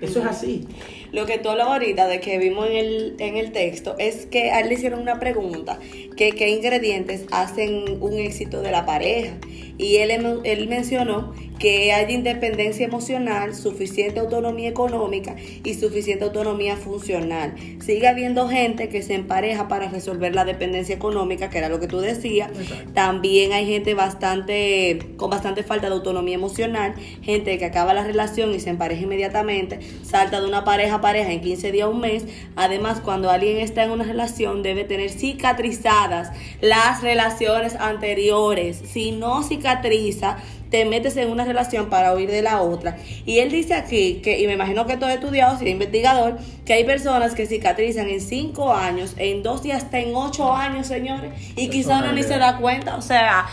Eso 0.00 0.20
es 0.20 0.26
así. 0.26 0.68
Lo 1.12 1.26
que 1.26 1.38
tú 1.38 1.48
hablabas 1.48 1.74
ahorita 1.74 2.06
de 2.06 2.20
que 2.20 2.38
vimos 2.38 2.66
en 2.68 2.76
el, 2.76 3.14
en 3.18 3.36
el 3.36 3.52
texto 3.52 3.96
es 3.98 4.26
que 4.26 4.50
a 4.50 4.60
él 4.60 4.68
le 4.68 4.74
hicieron 4.74 5.00
una 5.00 5.18
pregunta, 5.18 5.78
que 6.16 6.32
qué 6.32 6.48
ingredientes 6.50 7.24
hacen 7.30 8.02
un 8.02 8.14
éxito 8.14 8.60
de 8.62 8.70
la 8.70 8.84
pareja. 8.86 9.34
Y 9.78 9.96
él, 9.98 10.10
em- 10.10 10.40
él 10.44 10.68
mencionó 10.68 11.32
que 11.58 11.92
hay 11.92 12.12
independencia 12.12 12.86
emocional, 12.86 13.54
suficiente 13.54 14.20
autonomía 14.20 14.68
económica 14.68 15.34
y 15.64 15.74
suficiente 15.74 16.24
autonomía 16.24 16.76
funcional. 16.76 17.54
Sigue 17.84 18.06
habiendo 18.06 18.48
gente 18.48 18.88
que 18.88 19.02
se 19.02 19.14
empareja 19.14 19.68
para 19.68 19.88
resolver 19.88 20.34
la 20.34 20.44
dependencia 20.44 20.94
económica, 20.94 21.50
que 21.50 21.58
era 21.58 21.68
lo 21.68 21.80
que 21.80 21.88
tú 21.88 21.98
decías. 22.00 22.50
Exacto. 22.58 22.92
También 22.92 23.52
hay 23.52 23.66
gente 23.66 23.94
bastante 23.94 24.98
con 25.16 25.30
bastante 25.30 25.62
falta 25.62 25.88
de 25.88 25.94
autonomía 25.94 26.34
emocional, 26.34 26.94
gente 27.22 27.58
que 27.58 27.64
acaba 27.64 27.92
la 27.94 28.04
relación 28.04 28.54
y 28.54 28.60
se 28.60 28.70
empareja 28.70 29.02
inmediatamente, 29.02 29.80
salta 30.02 30.40
de 30.40 30.46
una 30.46 30.64
pareja 30.64 30.97
pareja 31.00 31.32
en 31.32 31.40
15 31.40 31.72
días 31.72 31.86
o 31.86 31.90
un 31.90 32.00
mes. 32.00 32.24
Además, 32.56 33.00
cuando 33.00 33.30
alguien 33.30 33.58
está 33.58 33.84
en 33.84 33.90
una 33.90 34.04
relación 34.04 34.62
debe 34.62 34.84
tener 34.84 35.10
cicatrizadas 35.10 36.30
las 36.60 37.02
relaciones 37.02 37.74
anteriores. 37.76 38.82
Si 38.84 39.12
no 39.12 39.42
cicatriza, 39.42 40.38
te 40.70 40.84
metes 40.84 41.16
en 41.16 41.30
una 41.30 41.44
relación 41.44 41.88
para 41.88 42.14
huir 42.14 42.30
de 42.30 42.42
la 42.42 42.60
otra. 42.60 42.98
Y 43.24 43.38
él 43.38 43.50
dice 43.50 43.74
aquí, 43.74 44.20
que, 44.22 44.40
y 44.40 44.46
me 44.46 44.54
imagino 44.54 44.86
que 44.86 44.96
todo 44.96 45.10
estudiado, 45.10 45.58
si 45.58 45.66
es 45.66 45.70
investigador, 45.70 46.38
que 46.64 46.74
hay 46.74 46.84
personas 46.84 47.34
que 47.34 47.46
cicatrizan 47.46 48.08
en 48.08 48.20
5 48.20 48.74
años, 48.74 49.14
en 49.16 49.42
2 49.42 49.66
y 49.66 49.70
hasta 49.72 49.98
en 49.98 50.14
8 50.14 50.52
años, 50.52 50.86
señores, 50.86 51.32
y 51.56 51.62
Eso 51.62 51.70
quizá 51.70 51.96
es 51.96 52.02
uno 52.02 52.12
ni 52.12 52.22
se 52.22 52.38
da 52.38 52.58
cuenta, 52.58 52.96
o 52.96 53.02
sea, 53.02 53.46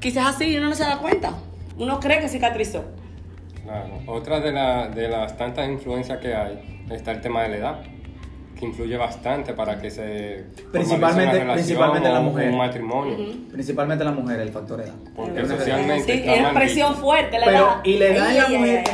quizás 0.00 0.34
así 0.34 0.56
uno 0.56 0.70
no 0.70 0.74
se 0.74 0.84
da 0.84 0.98
cuenta. 0.98 1.34
Uno 1.78 1.98
cree 1.98 2.20
que 2.20 2.28
cicatrizó. 2.28 2.84
Claro. 3.70 4.00
Otra 4.08 4.40
de, 4.40 4.50
la- 4.52 4.88
de 4.88 5.08
las 5.08 5.36
tantas 5.36 5.68
influencias 5.68 6.18
que 6.18 6.34
hay 6.34 6.84
está 6.90 7.12
el 7.12 7.20
tema 7.20 7.42
de 7.44 7.50
la 7.50 7.56
edad, 7.56 7.80
que 8.58 8.66
influye 8.66 8.96
bastante 8.96 9.54
para 9.54 9.80
que 9.80 9.90
se 9.90 10.44
Principalmente- 10.72 10.88
formalice 10.96 11.22
una 11.22 11.32
relación 11.32 11.54
principalmente 11.54 12.08
en 12.08 12.14
la 12.14 12.20
mujer. 12.20 12.50
Un 12.50 12.58
matrimonio. 12.58 13.16
Principalmente 13.52 14.04
la 14.04 14.10
mujer, 14.10 14.40
el 14.40 14.48
factor 14.50 14.80
edad. 14.80 14.94
Porque 15.14 15.46
socialmente 15.46 16.12
Sí, 16.12 16.18
está 16.18 16.34
es 16.34 16.42
mal 16.42 16.54
presión 16.54 16.88
visto. 16.90 17.02
fuerte 17.04 17.38
la 17.38 17.44
Pero, 17.46 17.58
edad. 17.58 17.80
y 17.84 17.96
le 17.96 18.12
dan 18.14 18.26
Ay, 18.26 18.36
la 18.36 18.48
mujer, 18.58 18.84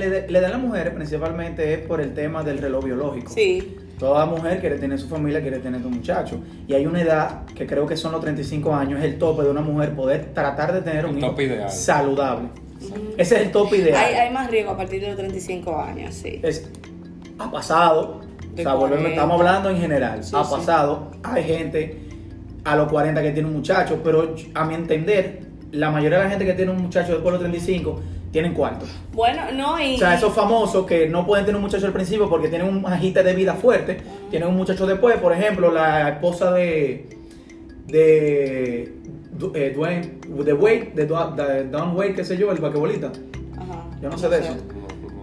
le- 0.00 0.28
le 0.28 0.40
dan 0.40 0.50
las 0.50 0.60
mujeres 0.60 0.92
principalmente 0.92 1.72
es 1.74 1.78
por 1.86 2.00
el 2.00 2.12
tema 2.12 2.42
del 2.42 2.58
reloj 2.58 2.84
biológico. 2.84 3.32
Sí. 3.32 3.76
Toda 3.98 4.26
mujer 4.26 4.60
quiere 4.60 4.76
tener 4.76 4.98
su 4.98 5.08
familia, 5.08 5.40
quiere 5.40 5.60
tener 5.60 5.80
su 5.80 5.88
muchacho. 5.88 6.38
Y 6.68 6.74
hay 6.74 6.84
una 6.84 7.00
edad 7.00 7.46
que 7.54 7.66
creo 7.66 7.86
que 7.86 7.96
son 7.96 8.12
los 8.12 8.20
35 8.20 8.74
años, 8.74 8.98
es 8.98 9.06
el 9.06 9.16
tope 9.18 9.44
de 9.44 9.50
una 9.50 9.62
mujer 9.62 9.94
poder 9.94 10.34
tratar 10.34 10.72
de 10.74 10.82
tener 10.82 11.06
un 11.06 11.16
hijo 11.16 11.40
ideal. 11.40 11.70
saludable. 11.70 12.48
Ese 13.16 13.36
es 13.36 13.42
el 13.42 13.50
tope 13.52 13.76
ideal. 13.78 13.96
Hay, 14.04 14.14
hay 14.14 14.32
más 14.32 14.50
riesgo 14.50 14.72
a 14.72 14.76
partir 14.76 15.00
de 15.00 15.08
los 15.08 15.16
35 15.16 15.78
años, 15.80 16.14
sí. 16.14 16.40
Es- 16.42 16.68
ha 17.38 17.50
pasado, 17.50 18.20
De 18.54 18.62
o 18.62 18.64
sea, 18.64 18.74
volvemos- 18.74 18.88
40. 19.02 19.08
estamos 19.10 19.38
hablando 19.40 19.70
en 19.70 19.78
general, 19.78 20.24
Sí, 20.24 20.32
ha 20.34 20.44
sí. 20.44 20.50
pasado, 20.54 21.10
hay 21.22 21.44
gente 21.44 21.98
a 22.64 22.76
los 22.76 22.88
40 22.90 23.22
que 23.22 23.30
tiene 23.32 23.48
un 23.48 23.54
muchacho, 23.56 24.00
pero 24.02 24.34
a 24.54 24.64
mi 24.64 24.74
entender, 24.74 25.40
la 25.72 25.90
mayoría 25.90 26.18
de 26.18 26.24
la 26.24 26.30
gente 26.30 26.44
que 26.46 26.54
tiene 26.54 26.70
un 26.72 26.82
muchacho 26.82 27.12
después 27.12 27.24
de 27.26 27.30
los 27.32 27.40
35 27.40 28.00
tienen 28.32 28.54
cuarto. 28.54 28.86
Bueno, 29.12 29.42
no, 29.52 29.78
y. 29.80 29.94
O 29.94 29.98
sea, 29.98 30.14
esos 30.14 30.32
famosos 30.34 30.84
que 30.86 31.08
no 31.08 31.24
pueden 31.26 31.44
tener 31.44 31.56
un 31.56 31.62
muchacho 31.62 31.86
al 31.86 31.92
principio 31.92 32.28
porque 32.28 32.48
tienen 32.48 32.68
un 32.68 32.84
agite 32.86 33.22
de 33.22 33.34
vida 33.34 33.54
fuerte, 33.54 33.98
tienen 34.30 34.48
un 34.48 34.56
muchacho 34.56 34.86
después, 34.86 35.16
por 35.18 35.32
ejemplo, 35.32 35.70
la 35.70 36.08
esposa 36.10 36.52
de 36.52 37.06
eh, 39.54 39.72
Dwayne, 39.74 40.18
de 40.44 40.52
Wade, 40.52 40.92
de, 40.94 41.06
Don 41.70 41.96
Wade, 41.96 42.14
qué 42.14 42.24
sé 42.24 42.36
yo, 42.36 42.50
el 42.52 42.58
basquetbolista. 42.58 43.12
Ajá, 43.56 43.84
Yo 44.02 44.08
no 44.10 44.18
sé 44.18 44.28
de 44.28 44.38
eso. 44.38 44.56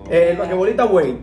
Eh, 0.09 0.29
el 0.31 0.37
basquetbolista 0.37 0.85
Wade, 0.85 1.17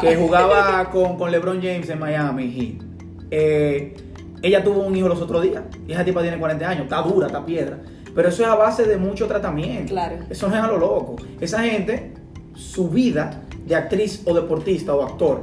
que 0.00 0.08
Ah. 0.08 0.14
jugaba 0.18 0.90
con, 0.90 1.16
con 1.18 1.30
LeBron 1.30 1.60
James 1.60 1.88
en 1.90 1.98
Miami 1.98 2.50
Heat. 2.50 2.84
Eh, 3.30 3.94
ella 4.42 4.62
tuvo 4.64 4.82
un 4.82 4.96
hijo 4.96 5.08
los 5.08 5.20
otros 5.20 5.42
días. 5.42 5.62
Y 5.86 5.92
esa 5.92 6.04
tipa 6.04 6.22
tiene 6.22 6.38
40 6.38 6.68
años, 6.68 6.84
está 6.84 7.02
dura, 7.02 7.26
está 7.26 7.44
piedra. 7.44 7.78
Pero 8.14 8.28
eso 8.28 8.42
es 8.42 8.48
a 8.48 8.54
base 8.54 8.84
de 8.84 8.96
mucho 8.96 9.26
tratamiento. 9.26 9.92
Claro. 9.92 10.16
Eso 10.30 10.48
no 10.48 10.54
es 10.56 10.60
a 10.62 10.66
lo 10.66 10.78
loco. 10.78 11.16
Esa 11.40 11.60
gente, 11.62 12.12
su 12.54 12.88
vida 12.88 13.42
de 13.66 13.74
actriz 13.76 14.22
o 14.26 14.34
deportista 14.34 14.94
o 14.94 15.02
actor, 15.02 15.42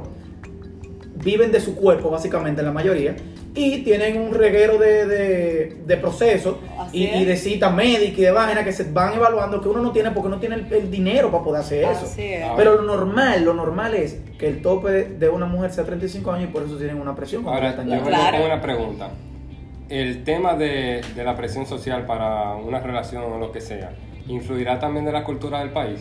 viven 1.22 1.50
de 1.52 1.60
su 1.60 1.74
cuerpo, 1.76 2.10
básicamente, 2.10 2.62
la 2.62 2.72
mayoría. 2.72 3.16
Y 3.54 3.78
tienen 3.82 4.20
un 4.20 4.34
reguero 4.34 4.78
de, 4.78 5.06
de, 5.06 5.76
de 5.84 5.96
procesos 5.96 6.56
y, 6.92 7.04
y 7.06 7.24
de 7.24 7.36
cita 7.36 7.70
médica 7.70 8.18
y 8.20 8.24
de 8.24 8.30
vaina 8.30 8.62
que 8.62 8.72
se 8.72 8.84
van 8.92 9.14
evaluando 9.14 9.60
que 9.60 9.68
uno 9.68 9.80
no 9.82 9.90
tiene 9.90 10.10
porque 10.12 10.28
no 10.28 10.38
tiene 10.38 10.56
el, 10.56 10.72
el 10.72 10.90
dinero 10.90 11.30
para 11.32 11.42
poder 11.42 11.60
hacer 11.62 11.84
eso. 11.84 12.04
Así 12.04 12.22
es. 12.22 12.44
Pero 12.56 12.76
lo 12.76 12.82
normal, 12.82 13.44
lo 13.44 13.54
normal 13.54 13.94
es 13.94 14.20
que 14.38 14.46
el 14.48 14.62
tope 14.62 15.04
de 15.04 15.28
una 15.28 15.46
mujer 15.46 15.72
sea 15.72 15.84
35 15.84 16.30
años 16.30 16.50
y 16.50 16.52
por 16.52 16.62
eso 16.62 16.76
tienen 16.76 17.00
una 17.00 17.16
presión. 17.16 17.42
cuando 17.42 17.58
Ahora, 17.58 17.70
están 17.70 17.88
yo 17.88 18.04
Claro. 18.04 18.36
tengo 18.36 18.46
una 18.46 18.60
pregunta. 18.62 19.10
El 19.88 20.22
tema 20.24 20.54
de, 20.54 21.00
de 21.16 21.24
la 21.24 21.34
presión 21.34 21.66
social 21.66 22.04
para 22.06 22.54
una 22.56 22.78
relación 22.78 23.22
o 23.24 23.38
lo 23.38 23.50
que 23.50 23.60
sea, 23.62 23.90
¿influirá 24.28 24.78
también 24.78 25.06
de 25.06 25.12
la 25.12 25.24
cultura 25.24 25.60
del 25.60 25.70
país? 25.70 26.00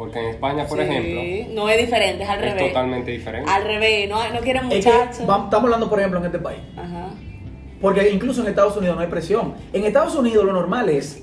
Porque 0.00 0.18
en 0.18 0.26
España, 0.30 0.66
por 0.66 0.78
Sí, 0.78 0.84
ejemplo, 0.84 1.54
No 1.62 1.68
es 1.68 1.76
diferente, 1.78 2.24
es 2.24 2.28
al 2.30 2.38
es 2.42 2.54
revés. 2.54 2.68
totalmente 2.68 3.10
diferente. 3.10 3.50
Al 3.50 3.64
revés, 3.64 4.08
no, 4.08 4.16
no 4.32 4.40
quieren 4.40 4.72
Es 4.72 4.82
que 4.86 4.90
muchachos. 4.90 5.20
estamos 5.20 5.52
hablando, 5.52 5.90
por 5.90 5.98
ejemplo, 5.98 6.20
en 6.20 6.24
este 6.24 6.38
país. 6.38 6.60
Ajá. 6.74 7.10
Porque 7.82 8.08
incluso 8.10 8.40
en 8.40 8.48
Estados 8.48 8.74
Unidos 8.78 8.96
no 8.96 9.02
hay 9.02 9.08
presión. 9.08 9.52
En 9.74 9.84
Estados 9.84 10.14
Unidos 10.14 10.46
lo 10.46 10.54
normal 10.54 10.88
es 10.88 11.22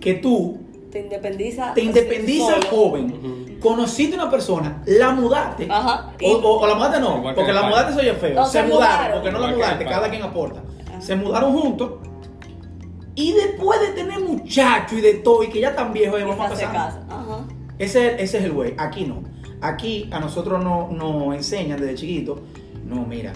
que 0.00 0.14
tú 0.14 0.58
Te 0.90 0.98
independiza. 0.98 1.74
te 1.74 1.82
independizas 1.82 2.56
solo. 2.64 2.76
joven, 2.76 3.58
conociste 3.60 4.16
una 4.16 4.28
persona, 4.28 4.82
la 4.84 5.12
mudaste. 5.12 5.68
Ajá. 5.70 6.10
O, 6.24 6.28
o- 6.32 6.60
o 6.60 6.66
la 6.66 6.74
mudaste 6.74 6.98
no, 6.98 7.18
Igual 7.18 7.34
porque 7.36 7.52
la 7.52 7.60
España. 7.60 7.68
mudaste 7.84 8.02
soy 8.02 8.16
feo. 8.16 8.34
No, 8.34 8.46
se, 8.46 8.52
se 8.52 8.62
mudaron, 8.64 8.78
mudaron. 8.80 9.12
porque 9.14 9.30
no 9.30 9.38
la 9.38 9.46
Igual 9.46 9.56
mudaste, 9.58 9.84
cada 9.84 10.10
quien 10.10 10.22
aporta. 10.22 10.60
Ajá. 10.88 11.00
Se 11.00 11.14
mudaron 11.14 11.52
juntos. 11.56 11.92
Y 13.14 13.32
después 13.32 13.78
de 13.80 13.88
tener 13.88 14.18
muchachos 14.20 14.98
y 14.98 15.02
de 15.02 15.14
todo, 15.14 15.44
y 15.44 15.48
que 15.50 15.60
ya 15.60 15.68
están 15.68 15.92
viejos, 15.92 16.18
y 16.18 16.22
vamos 16.24 16.40
a 16.50 16.56
se 16.56 16.64
casar. 16.64 16.72
casa. 16.72 17.06
Ajá. 17.10 17.41
Ese, 17.84 18.22
ese 18.22 18.38
es 18.38 18.44
el 18.44 18.52
güey. 18.52 18.74
Aquí 18.78 19.04
no. 19.04 19.22
Aquí 19.60 20.08
a 20.12 20.18
nosotros 20.20 20.62
no- 20.62 20.88
nos 20.90 21.34
enseñan 21.34 21.80
desde 21.80 21.94
chiquito. 21.94 22.42
No, 22.86 23.04
mira, 23.06 23.32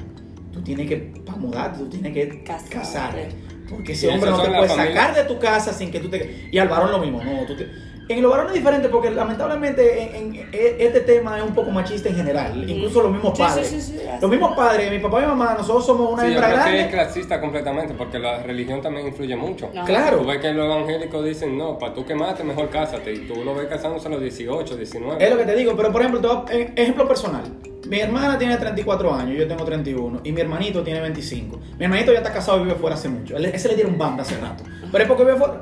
tú 0.53 0.61
tienes 0.63 0.89
que, 0.89 0.97
para 1.25 1.39
mudarte, 1.39 1.79
tú 1.79 1.89
tienes 1.89 2.13
que 2.13 2.43
Casarte. 2.45 2.71
casarte. 2.71 3.29
Porque 3.69 3.93
ese 3.93 4.09
hombre 4.09 4.31
no 4.31 4.41
te 4.41 4.49
puede 4.49 4.69
familia. 4.69 4.95
sacar 5.03 5.15
de 5.15 5.25
tu 5.25 5.39
casa 5.41 5.73
sin 5.73 5.91
que 5.91 5.99
tú 6.01 6.09
te... 6.09 6.49
Y 6.53 6.59
al 6.59 6.69
varón 6.69 6.93
lo 6.93 6.99
mismo. 7.01 7.23
No, 7.23 7.45
tú 7.47 7.57
te- 7.57 7.69
En 8.09 8.23
los 8.23 8.31
varones 8.31 8.53
es 8.53 8.59
diferente 8.59 8.89
porque 8.89 9.11
lamentablemente 9.11 10.03
en, 10.03 10.35
en- 10.37 10.49
e- 10.53 10.77
este 10.79 11.01
tema 11.01 11.39
es 11.39 11.45
un 11.45 11.55
poco 11.55 11.71
machista 11.71 12.09
en 12.09 12.15
general. 12.17 12.69
Incluso 12.71 13.03
los 13.03 13.11
mismos 13.13 13.37
padres. 13.39 13.67
sí, 13.67 13.81
sí, 13.81 13.99
sí, 13.99 14.05
los 14.21 14.31
mismos 14.31 14.57
padres, 14.57 14.91
mi 14.91 14.99
papá 15.01 15.19
y 15.19 15.23
mi 15.23 15.29
mamá, 15.29 15.55
nosotros 15.59 15.85
somos 15.87 16.13
una 16.13 16.23
Sí, 16.23 16.29
yo 16.29 16.35
hembra 16.35 16.49
creo 16.53 16.65
que 16.65 16.71
es 16.71 16.77
grande. 16.77 16.93
clasista 16.93 17.41
completamente 17.41 17.95
porque 17.95 18.19
la 18.19 18.43
religión 18.43 18.81
también 18.81 19.09
influye 19.09 19.35
mucho. 19.35 19.71
Claro. 19.85 20.19
Tú 20.19 20.27
ves 20.27 20.39
que 20.41 20.53
los 20.53 20.67
evangélicos 20.67 21.25
dicen, 21.25 21.59
no, 21.59 21.79
para 21.79 21.95
tú 21.95 22.05
quemarte, 22.05 22.45
mejor 22.45 22.71
cásate. 22.71 23.13
Y 23.13 23.19
tú 23.27 23.45
lo 23.45 23.55
ves 23.55 23.67
casándose 23.67 24.07
a 24.07 24.11
los 24.13 24.21
18, 24.21 24.77
19. 24.77 25.25
Es 25.25 25.31
lo 25.31 25.37
que 25.39 25.45
te 25.45 25.57
digo, 25.57 25.75
pero 25.77 25.91
por 25.91 26.01
ejemplo, 26.01 26.21
te 26.21 26.29
voy 26.29 26.37
a- 26.49 26.53
eh, 26.55 26.73
ejemplo 26.77 27.09
personal. 27.09 27.43
Mi 27.89 28.01
hermana 28.01 28.37
tiene 28.39 28.57
34 28.57 29.15
años, 29.15 29.37
yo 29.39 29.47
tengo 29.47 29.65
31, 29.65 30.21
y 30.25 30.33
mi 30.33 30.41
hermanito 30.41 30.83
tiene 30.83 31.01
25. 31.01 31.59
Mi 31.79 31.85
hermanito 31.85 32.13
ya 32.13 32.19
está 32.19 32.33
casado 32.33 32.59
y 32.61 32.65
vive 32.65 32.75
fuera 32.77 32.95
hace 32.97 33.09
mucho. 33.09 33.37
Él- 33.37 33.47
Ese 33.47 33.69
le 33.69 33.75
dieron 33.75 33.97
banda 33.99 34.23
hace 34.23 34.37
rato. 34.39 34.65
Pero 34.93 35.03
es 35.05 35.09
porque 35.09 35.25
vive 35.25 35.37
fuera. 35.37 35.61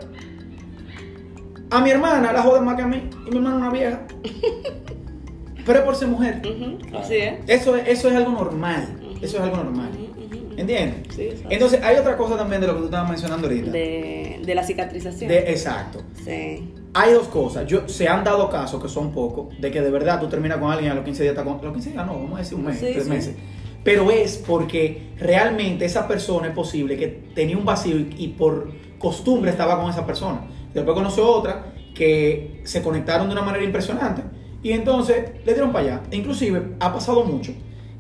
A 1.71 1.80
mi 1.80 1.90
hermana 1.90 2.33
la 2.33 2.42
joden 2.42 2.64
más 2.64 2.76
que 2.76 2.83
a 2.83 2.87
mí, 2.87 3.02
y 3.26 3.30
mi 3.30 3.37
hermana 3.37 3.56
es 3.56 3.62
una 3.62 3.71
vieja. 3.71 4.00
Pero 5.66 5.78
es 5.78 5.85
por 5.85 5.97
ser 5.97 6.09
mujer. 6.09 6.42
Así 6.99 7.16
es. 7.16 7.35
Eso, 7.47 7.75
es- 7.76 7.88
eso 7.88 8.09
es 8.09 8.14
algo 8.14 8.33
normal. 8.33 9.00
Eso 9.23 9.37
es 9.38 9.42
algo 9.42 9.56
normal. 9.56 9.90
¿Entiendes? 10.56 11.14
Sí. 11.16 11.30
Entonces, 11.49 11.80
hay 11.83 11.97
otra 11.97 12.16
cosa 12.16 12.37
también 12.37 12.61
de 12.61 12.66
lo 12.68 12.75
que 12.75 12.80
tú 12.80 12.85
estabas 12.87 13.09
mencionando 13.09 13.47
ahorita. 13.49 13.71
De, 13.71 14.40
de 14.44 14.54
la 14.54 14.62
cicatrización. 14.62 15.28
De- 15.28 15.50
exacto. 15.50 16.02
Sí. 16.25 16.73
Hay 16.92 17.12
dos 17.12 17.26
cosas. 17.28 17.66
Yo, 17.66 17.88
se 17.88 18.06
han 18.09 18.23
dado 18.23 18.49
casos, 18.50 18.80
que 18.80 18.88
son 18.88 19.11
pocos, 19.11 19.59
de 19.61 19.71
que 19.73 19.80
de 19.80 19.90
verdad 19.90 20.21
tú 20.21 20.28
terminas 20.28 20.59
con 20.59 20.71
alguien 20.71 20.92
a 20.92 20.94
los 20.94 21.04
15 21.04 21.23
días, 21.25 21.33
está 21.33 21.42
con, 21.44 21.59
a 21.59 21.62
los 21.62 21.73
15 21.73 21.90
días 21.90 22.06
no, 22.06 22.12
vamos 22.14 22.35
a 22.35 22.38
decir 22.42 22.56
un 22.59 22.64
mes, 22.66 22.78
Sí, 22.78 22.87
tres 22.92 23.04
sí. 23.04 23.11
meses. 23.11 23.37
Pero 23.85 24.11
es 24.11 24.38
porque 24.38 25.11
realmente 25.19 25.85
esa 25.85 26.09
persona 26.09 26.49
es 26.49 26.55
posible 26.55 26.97
que 26.97 27.07
tenía 27.35 27.57
un 27.57 27.64
vacío 27.64 27.97
y, 27.99 28.14
y 28.19 28.29
por 28.29 28.73
costumbre 28.99 29.50
estaba 29.50 29.81
con 29.81 29.91
esa 29.91 30.07
persona. 30.07 30.41
Después 30.73 30.95
conoció 30.95 31.29
otra 31.29 31.67
que 31.95 32.61
se 32.64 32.83
conectaron 32.83 33.29
de 33.29 33.35
una 33.35 33.43
manera 33.43 33.62
impresionante 33.64 34.23
y 34.62 34.73
entonces 34.73 35.33
le 35.45 35.53
dieron 35.53 35.71
para 35.73 35.85
allá. 35.85 36.03
E 36.11 36.17
Inclusive 36.17 36.62
ha 36.81 36.93
pasado 36.93 37.25
mucho 37.25 37.53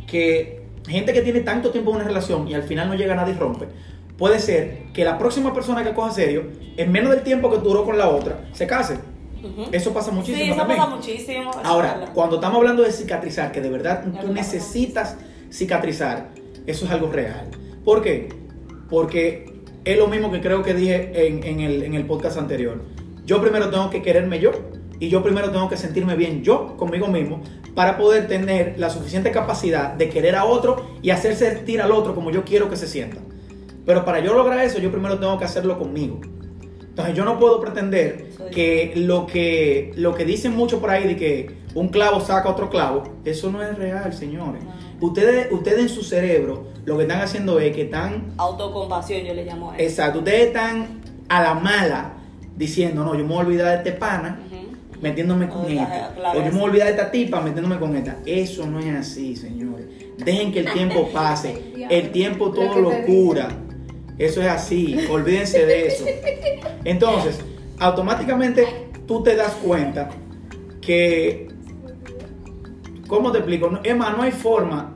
que 0.06 0.64
gente 0.88 1.12
que 1.12 1.20
tiene 1.22 1.40
tanto 1.40 1.70
tiempo 1.70 1.90
en 1.90 1.96
una 1.96 2.04
relación 2.04 2.48
y 2.48 2.54
al 2.54 2.62
final 2.62 2.88
no 2.88 2.94
llega 2.94 3.12
a 3.12 3.16
nadie 3.16 3.34
y 3.34 3.36
rompe, 3.38 3.66
puede 4.18 4.38
ser 4.38 4.84
que 4.92 5.04
la 5.04 5.18
próxima 5.18 5.52
persona 5.52 5.84
que 5.84 5.92
coja 5.92 6.10
serio, 6.10 6.44
en 6.76 6.90
menos 6.90 7.10
del 7.10 7.22
tiempo 7.22 7.50
que 7.50 7.58
duró 7.58 7.84
con 7.84 7.98
la 7.98 8.08
otra, 8.08 8.40
se 8.52 8.66
case. 8.66 8.98
Eso 9.72 9.92
pasa 9.92 10.10
muchísimo 10.10 10.42
Sí, 10.42 10.50
eso 10.50 10.56
también. 10.58 10.78
pasa 10.80 10.96
muchísimo. 10.96 11.50
eso 11.50 11.60
Ahora, 11.64 12.10
cuando 12.14 12.36
estamos 12.36 12.56
hablando 12.56 12.82
de 12.82 12.90
cicatrizar, 12.90 13.52
que 13.52 13.60
de 13.60 13.68
verdad 13.68 14.02
tú 14.04 14.12
verdad. 14.12 14.30
necesitas 14.30 15.18
cicatrizar, 15.54 16.30
eso 16.66 16.84
es 16.84 16.90
algo 16.90 17.10
real. 17.10 17.48
¿Por 17.84 18.02
qué? 18.02 18.28
Porque 18.90 19.52
es 19.84 19.98
lo 19.98 20.08
mismo 20.08 20.30
que 20.32 20.40
creo 20.40 20.62
que 20.62 20.74
dije 20.74 21.26
en, 21.26 21.44
en 21.44 21.60
el, 21.60 21.82
en 21.82 21.94
el 21.94 22.04
podcast 22.06 22.38
anterior. 22.38 22.82
Yo 23.24 23.40
primero 23.40 23.70
tengo 23.70 23.90
que 23.90 24.02
quererme 24.02 24.40
yo 24.40 24.50
y 25.00 25.08
yo 25.08 25.22
primero 25.22 25.50
tengo 25.50 25.68
que 25.68 25.76
sentirme 25.76 26.14
bien 26.16 26.42
yo 26.42 26.76
conmigo 26.76 27.06
mismo 27.08 27.42
para 27.74 27.96
poder 27.96 28.28
tener 28.28 28.74
la 28.78 28.90
suficiente 28.90 29.30
capacidad 29.30 29.94
de 29.94 30.08
querer 30.08 30.36
a 30.36 30.44
otro 30.44 30.86
y 31.02 31.10
hacer 31.10 31.34
sentir 31.34 31.80
al 31.80 31.90
otro 31.92 32.14
como 32.14 32.30
yo 32.30 32.44
quiero 32.44 32.68
que 32.70 32.76
se 32.76 32.86
sienta. 32.86 33.18
Pero 33.86 34.04
para 34.04 34.20
yo 34.20 34.34
lograr 34.34 34.60
eso, 34.64 34.78
yo 34.78 34.90
primero 34.90 35.18
tengo 35.18 35.38
que 35.38 35.44
hacerlo 35.44 35.78
conmigo. 35.78 36.20
Entonces 36.80 37.14
yo 37.14 37.24
no 37.24 37.38
puedo 37.38 37.60
pretender 37.60 38.28
Soy- 38.36 38.50
que 38.50 38.92
lo 38.96 39.26
que 39.26 39.92
lo 39.96 40.14
que 40.14 40.24
dicen 40.24 40.54
mucho 40.54 40.80
por 40.80 40.90
ahí 40.90 41.04
de 41.08 41.16
que 41.16 41.50
un 41.74 41.88
clavo 41.88 42.20
saca 42.20 42.48
otro 42.48 42.70
clavo, 42.70 43.02
eso 43.24 43.50
no 43.50 43.62
es 43.62 43.76
real, 43.76 44.12
señores. 44.12 44.62
Ustedes, 45.04 45.52
ustedes 45.52 45.78
en 45.80 45.88
su 45.88 46.02
cerebro 46.02 46.68
lo 46.86 46.96
que 46.96 47.02
están 47.02 47.20
haciendo 47.20 47.60
es 47.60 47.74
que 47.74 47.82
están, 47.82 48.32
Autocompasión, 48.38 49.22
yo 49.22 49.34
le 49.34 49.44
llamo 49.44 49.70
a 49.70 49.76
eso. 49.76 49.84
exacto, 49.84 50.20
ustedes 50.20 50.46
están 50.46 51.02
a 51.28 51.42
la 51.42 51.54
mala 51.54 52.14
diciendo, 52.56 53.04
no, 53.04 53.14
yo 53.14 53.24
me 53.24 53.28
voy 53.28 53.36
a 53.36 53.46
olvidar 53.46 53.68
de 53.70 53.76
este 53.76 53.92
pana 53.92 54.38
metiéndome 55.02 55.48
con 55.48 55.70
esta. 55.70 56.14
o 56.16 56.34
yo 56.34 56.40
me 56.40 56.44
que 56.44 56.50
voy 56.50 56.60
a 56.60 56.64
olvidar 56.64 56.86
de 56.86 56.92
esta 56.94 57.10
tipa 57.10 57.40
metiéndome 57.42 57.78
con 57.78 57.94
esta. 57.94 58.16
Eso 58.24 58.66
no 58.66 58.80
es 58.80 58.86
así, 58.96 59.36
señores. 59.36 59.86
Dejen 60.16 60.52
que 60.52 60.60
el 60.60 60.72
tiempo 60.72 61.08
pase. 61.12 61.74
El 61.90 62.10
tiempo 62.10 62.50
todo 62.50 62.80
Lo 62.80 63.04
cura. 63.04 63.48
Eso 64.16 64.40
es 64.40 64.48
así. 64.48 64.96
Olvídense 65.10 65.66
de 65.66 65.88
eso. 65.88 66.04
Entonces, 66.84 67.40
automáticamente 67.78 68.66
tú 69.06 69.22
te 69.22 69.36
das 69.36 69.52
cuenta 69.62 70.08
que. 70.80 71.53
¿Cómo 73.14 73.32
te 73.32 73.38
explico? 73.38 73.78
Es 73.82 73.96
más, 73.96 74.16
no 74.16 74.22
hay 74.22 74.32
forma 74.32 74.94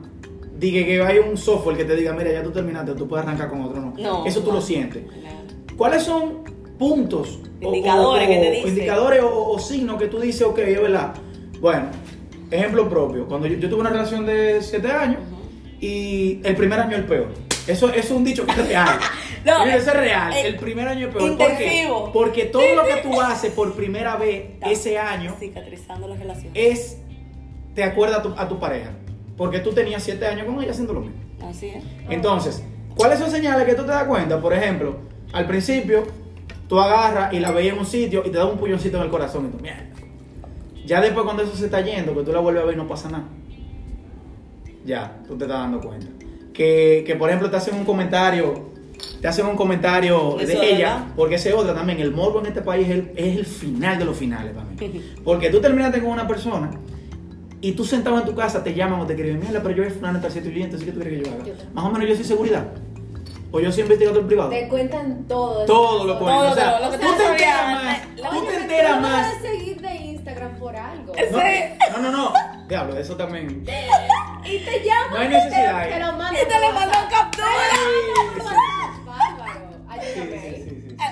de 0.57 0.71
que, 0.71 0.85
que 0.85 1.01
hay 1.01 1.19
un 1.19 1.37
software 1.37 1.77
que 1.77 1.85
te 1.85 1.95
diga, 1.95 2.13
mira, 2.13 2.31
ya 2.31 2.43
tú 2.43 2.51
terminaste, 2.51 2.93
tú 2.93 3.07
puedes 3.07 3.25
arrancar 3.25 3.49
con 3.49 3.61
otro. 3.61 3.79
No. 3.81 3.93
No, 3.97 4.25
Eso 4.25 4.41
tú 4.41 4.49
no. 4.49 4.55
lo 4.55 4.61
sientes. 4.61 5.03
No. 5.05 5.71
¿Cucuáles 5.71 6.03
son 6.03 6.43
puntos? 6.77 7.39
o- 7.61 7.65
Indicadores 7.65 8.25
o- 8.27 8.29
que 8.29 8.37
te 8.39 8.51
dicen. 8.51 8.69
Indicadores 8.69 9.21
o, 9.23 9.57
signos 9.59 9.97
que 9.97 10.07
tú 10.07 10.19
dices, 10.19 10.41
ok, 10.43 10.59
es 10.59 10.81
verdad. 10.81 11.13
Bueno, 11.61 11.85
ejemplo 12.51 12.89
propio. 12.89 13.25
Cuando 13.27 13.47
yo, 13.47 13.57
yo 13.57 13.69
tuve 13.69 13.81
una 13.81 13.89
relación 13.89 14.25
de 14.25 14.61
7 14.61 14.91
años 14.91 15.19
y 15.79 16.41
el 16.43 16.55
primer 16.55 16.79
año 16.79 16.97
el 16.97 17.05
peor. 17.05 17.29
Eso, 17.67 17.87
eso 17.89 17.97
es 17.99 18.11
un 18.11 18.23
dicho 18.23 18.45
que 18.45 18.51
es 18.51 18.67
real. 18.67 18.99
No, 19.45 19.63
eso 19.63 19.91
es 19.91 19.95
real. 19.95 20.33
eh, 20.33 20.47
el 20.47 20.57
primer 20.57 20.85
año 20.89 21.07
es 21.07 21.13
peor. 21.15 21.37
¿Por 21.37 21.47
qué? 21.57 21.87
Porque 22.11 22.43
todo 22.45 22.75
lo 22.75 22.83
que 22.85 22.97
tú 23.01 23.21
haces 23.21 23.53
por 23.53 23.73
primera 23.73 24.17
vez 24.17 24.47
ese 24.69 24.97
año 24.99 25.33
Cicatrizando 25.39 26.09
la 26.09 26.17
relación. 26.17 26.51
es, 26.53 26.97
te 27.79 27.85
acuerda 27.85 28.17
a 28.17 28.21
tu, 28.21 28.33
a 28.37 28.47
tu 28.47 28.59
pareja. 28.59 28.91
Porque 29.37 29.59
tú 29.59 29.71
tenías 29.71 30.03
7 30.03 30.25
años 30.27 30.45
con 30.45 30.61
ella 30.61 30.71
haciendo 30.71 30.93
lo 30.93 30.99
mismo. 30.99 31.15
Así 31.47 31.67
es. 31.67 31.83
Entonces, 32.09 32.61
¿cuáles 32.95 33.19
son 33.19 33.31
señales 33.31 33.65
que 33.65 33.73
tú 33.73 33.83
te 33.83 33.91
das 33.91 34.03
cuenta? 34.03 34.41
Por 34.41 34.53
ejemplo, 34.53 34.97
al 35.31 35.47
principio, 35.47 36.03
tú 36.67 36.77
agarras 36.77 37.31
y 37.33 37.39
la 37.39 37.51
veías 37.51 37.73
en 37.73 37.79
un 37.79 37.85
sitio 37.85 38.23
y 38.25 38.31
te 38.31 38.37
da 38.37 38.45
un 38.45 38.57
puñoncito 38.57 38.97
en 38.97 39.03
el 39.03 39.09
corazón 39.09 39.47
y 39.47 39.49
tú, 39.55 39.63
mierda. 39.63 39.85
Ya 40.85 40.99
después 40.99 41.23
cuando 41.23 41.43
eso 41.43 41.55
se 41.55 41.65
está 41.65 41.79
yendo, 41.79 42.13
que 42.13 42.23
tú 42.23 42.33
la 42.33 42.39
vuelves 42.39 42.63
a 42.63 42.65
ver 42.65 42.75
y 42.75 42.77
no 42.77 42.87
pasa 42.87 43.09
nada. 43.09 43.23
Ya, 44.83 45.21
tú 45.25 45.37
te 45.37 45.45
estás 45.45 45.59
dando 45.61 45.79
cuenta. 45.79 46.07
Que, 46.53 47.05
que, 47.07 47.15
por 47.15 47.29
ejemplo 47.29 47.49
te 47.49 47.55
hacen 47.55 47.75
un 47.75 47.85
comentario, 47.85 48.71
te 49.21 49.27
hacen 49.29 49.45
un 49.45 49.55
comentario 49.55 50.35
de 50.35 50.73
ella, 50.73 50.95
verdad. 50.95 51.13
porque 51.15 51.35
ese 51.35 51.53
otra 51.53 51.73
también, 51.73 52.01
el 52.01 52.11
morbo 52.11 52.41
en 52.41 52.47
este 52.47 52.61
país 52.61 52.89
es 52.89 52.93
el, 52.93 53.11
es 53.15 53.37
el 53.37 53.45
final 53.45 53.97
de 53.99 54.03
los 54.03 54.17
finales 54.17 54.51
para 54.51 54.65
mí. 54.65 55.01
Porque 55.23 55.49
tú 55.49 55.61
terminaste 55.61 56.01
con 56.01 56.09
una 56.09 56.27
persona 56.27 56.71
y 57.61 57.73
tú 57.73 57.83
sentado 57.85 58.17
en 58.19 58.25
tu 58.25 58.35
casa 58.35 58.63
te 58.63 58.73
llaman 58.73 59.01
o 59.01 59.05
te 59.05 59.13
escriben, 59.13 59.39
mira, 59.45 59.61
pero 59.61 59.75
yo 59.75 59.83
soy 59.83 59.91
fulano 59.93 60.19
de 60.19 60.21
tal 60.23 60.31
sitio 60.31 60.51
y 60.51 60.61
entonces 60.63 60.85
¿qué 60.87 60.91
tú 60.93 60.99
quieres 61.01 61.19
que 61.23 61.29
yo 61.29 61.35
haga? 61.35 61.45
Yo. 61.45 61.53
Más 61.73 61.85
o 61.85 61.89
menos 61.91 62.07
yo 62.09 62.15
soy 62.15 62.23
seguridad. 62.25 62.65
O 63.51 63.59
yo 63.59 63.71
soy 63.71 63.81
investigador 63.81 64.27
privado. 64.27 64.49
Te 64.51 64.67
cuentan 64.67 65.25
todo. 65.27 65.65
Todo 65.65 66.05
lo 66.05 66.19
cuento. 66.19 66.39
Todo, 66.41 66.51
o 66.51 66.55
sea, 66.55 66.77
todo, 66.77 66.85
lo 66.85 66.91
que 66.91 66.97
tú 66.99 67.07
tú 67.07 67.17
te 67.17 67.25
enteras 67.25 67.65
más. 67.73 68.07
la- 68.17 68.29
Tú 68.29 68.45
te 68.45 68.55
enteras 68.55 69.01
más. 69.01 69.35
a 69.35 69.41
seguir 69.41 69.81
de 69.81 69.95
Instagram 69.95 70.55
por 70.59 70.75
algo. 70.75 71.13
No, 71.91 71.97
no, 71.97 72.11
no, 72.11 72.11
no. 72.11 72.33
Diablo, 72.67 72.95
eso 72.97 73.15
también. 73.15 73.63
Y 74.45 74.59
te 74.59 74.83
llaman. 74.85 75.09
No 75.11 75.17
hay 75.17 75.27
y 75.27 75.29
te- 75.31 75.35
necesidad 75.37 75.89
Te, 75.89 75.99
lo 75.99 76.05
mandan. 76.13 76.35
Y 76.35 76.47
te 76.47 76.59
le 76.59 76.73
mandan 76.73 77.09
captura. 77.09 77.47
Sí, 77.71 78.39
sí. 78.39 79.05
Bárbaro. 79.05 79.69
Sí, 79.99 80.19
Ayúdame 80.19 80.58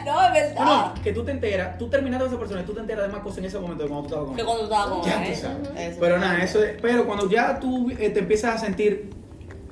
No, 0.08 0.22
es 0.26 0.34
verdad. 0.34 0.56
No, 0.66 0.88
no, 0.88 0.94
que 1.04 1.12
tú 1.14 1.24
te 1.24 1.32
enteras, 1.32 1.78
tú 1.78 1.88
terminaste 1.90 2.26
con 2.26 2.34
esa 2.34 2.40
persona 2.40 2.62
y 2.62 2.66
tú 2.66 2.74
te 2.74 2.80
enteras 2.80 3.06
de 3.08 3.12
más 3.14 3.22
cosas 3.22 3.38
en 3.40 3.46
ese 3.46 3.60
momento 3.60 3.84
de 3.84 3.90
cuando 3.90 4.08
tú 4.08 4.14
estabas 4.16 4.28
con 4.28 4.36
Que 4.38 4.44
cuando 4.44 4.68
tú 4.68 4.74
estabas 4.74 4.88
con 4.90 5.02
Ya 5.04 5.24
tú 5.34 5.40
sabes. 5.40 5.70
Eso. 5.92 5.98
Pero 6.00 6.18
nada, 6.18 6.44
eso 6.44 6.64
es, 6.64 6.76
pero 6.82 7.06
cuando 7.06 7.30
ya 7.30 7.60
tú 7.60 7.90
eh, 7.92 8.10
te 8.10 8.20
empiezas 8.20 8.56
a 8.56 8.66
sentir 8.66 9.10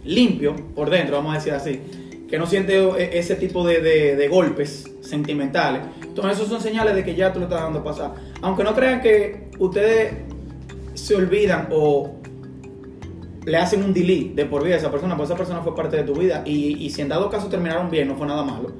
limpio 0.03 0.55
por 0.75 0.89
dentro, 0.89 1.15
vamos 1.17 1.33
a 1.33 1.37
decir 1.37 1.53
así, 1.53 1.81
que 2.29 2.37
no 2.37 2.45
sientes 2.47 2.75
eh, 2.97 3.11
ese 3.13 3.35
tipo 3.35 3.65
de, 3.65 3.81
de- 3.81 4.15
de 4.15 4.27
golpes 4.27 4.91
sentimentales, 5.01 5.81
entonces 6.03 6.33
esos 6.37 6.47
son 6.49 6.61
señales 6.61 6.95
de 6.95 7.03
que 7.03 7.15
ya 7.15 7.31
tú 7.33 7.39
le 7.39 7.45
estás 7.45 7.61
dando 7.61 7.83
pasar. 7.83 8.13
Aunque 8.41 8.63
no 8.63 8.73
crean 8.75 9.01
que 9.01 9.49
ustedes 9.59 10.13
se 10.95 11.15
olvidan 11.15 11.67
o 11.71 12.15
le 13.45 13.57
hacen 13.57 13.83
un 13.83 13.93
delete 13.93 14.33
de 14.35 14.45
por 14.45 14.63
vida 14.63 14.75
a 14.75 14.77
esa 14.79 14.89
persona, 14.91 15.15
pues 15.15 15.29
esa 15.29 15.37
persona 15.37 15.61
fue 15.61 15.75
parte 15.75 15.97
de 15.97 16.03
tu 16.03 16.13
vida 16.15 16.41
y, 16.45 16.83
y 16.83 16.89
si 16.89 17.01
en 17.01 17.09
dado 17.09 17.29
caso 17.29 17.47
terminaron 17.47 17.91
bien, 17.91 18.07
no 18.07 18.15
fue 18.15 18.25
nada 18.25 18.43
malo, 18.43 18.71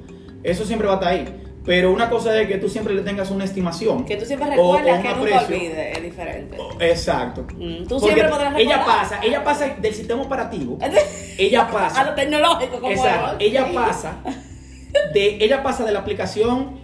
eso 0.42 0.64
siempre 0.64 0.86
va 0.88 0.94
a 0.94 0.96
estar 0.96 1.12
ahí. 1.12 1.42
Pero 1.66 1.92
una 1.92 2.08
cosa 2.08 2.40
es 2.40 2.46
que 2.46 2.58
tú 2.58 2.68
siempre 2.68 2.94
le 2.94 3.02
tengas 3.02 3.30
una 3.30 3.44
estimación. 3.44 4.04
Que 4.04 4.16
tú 4.16 4.24
siempre 4.24 4.48
recuerdas 4.50 5.02
que 5.02 5.08
nunca 5.14 5.40
olvides, 5.40 5.96
es 5.96 6.02
diferente. 6.02 6.56
Exacto. 6.80 7.42
Mm, 7.54 7.82
tú 7.88 7.98
Porque 7.98 8.14
siempre 8.14 8.28
podrás 8.28 8.54
Ella 8.56 8.76
recordar. 8.78 9.00
pasa, 9.02 9.20
ella 9.22 9.44
pasa 9.44 9.66
del 9.80 9.94
sistema 9.94 10.22
operativo. 10.22 10.78
ella 11.38 11.62
A 11.62 11.66
lo 11.66 11.72
pasa. 11.72 12.14
tecnológico, 12.14 12.80
como 12.80 12.92
Exacto. 12.92 13.36
Ella 13.40 13.66
pasa 13.74 14.16
de 15.12 15.44
ella 15.44 15.62
pasa 15.62 15.84
de 15.84 15.92
la 15.92 15.98
aplicación 15.98 16.78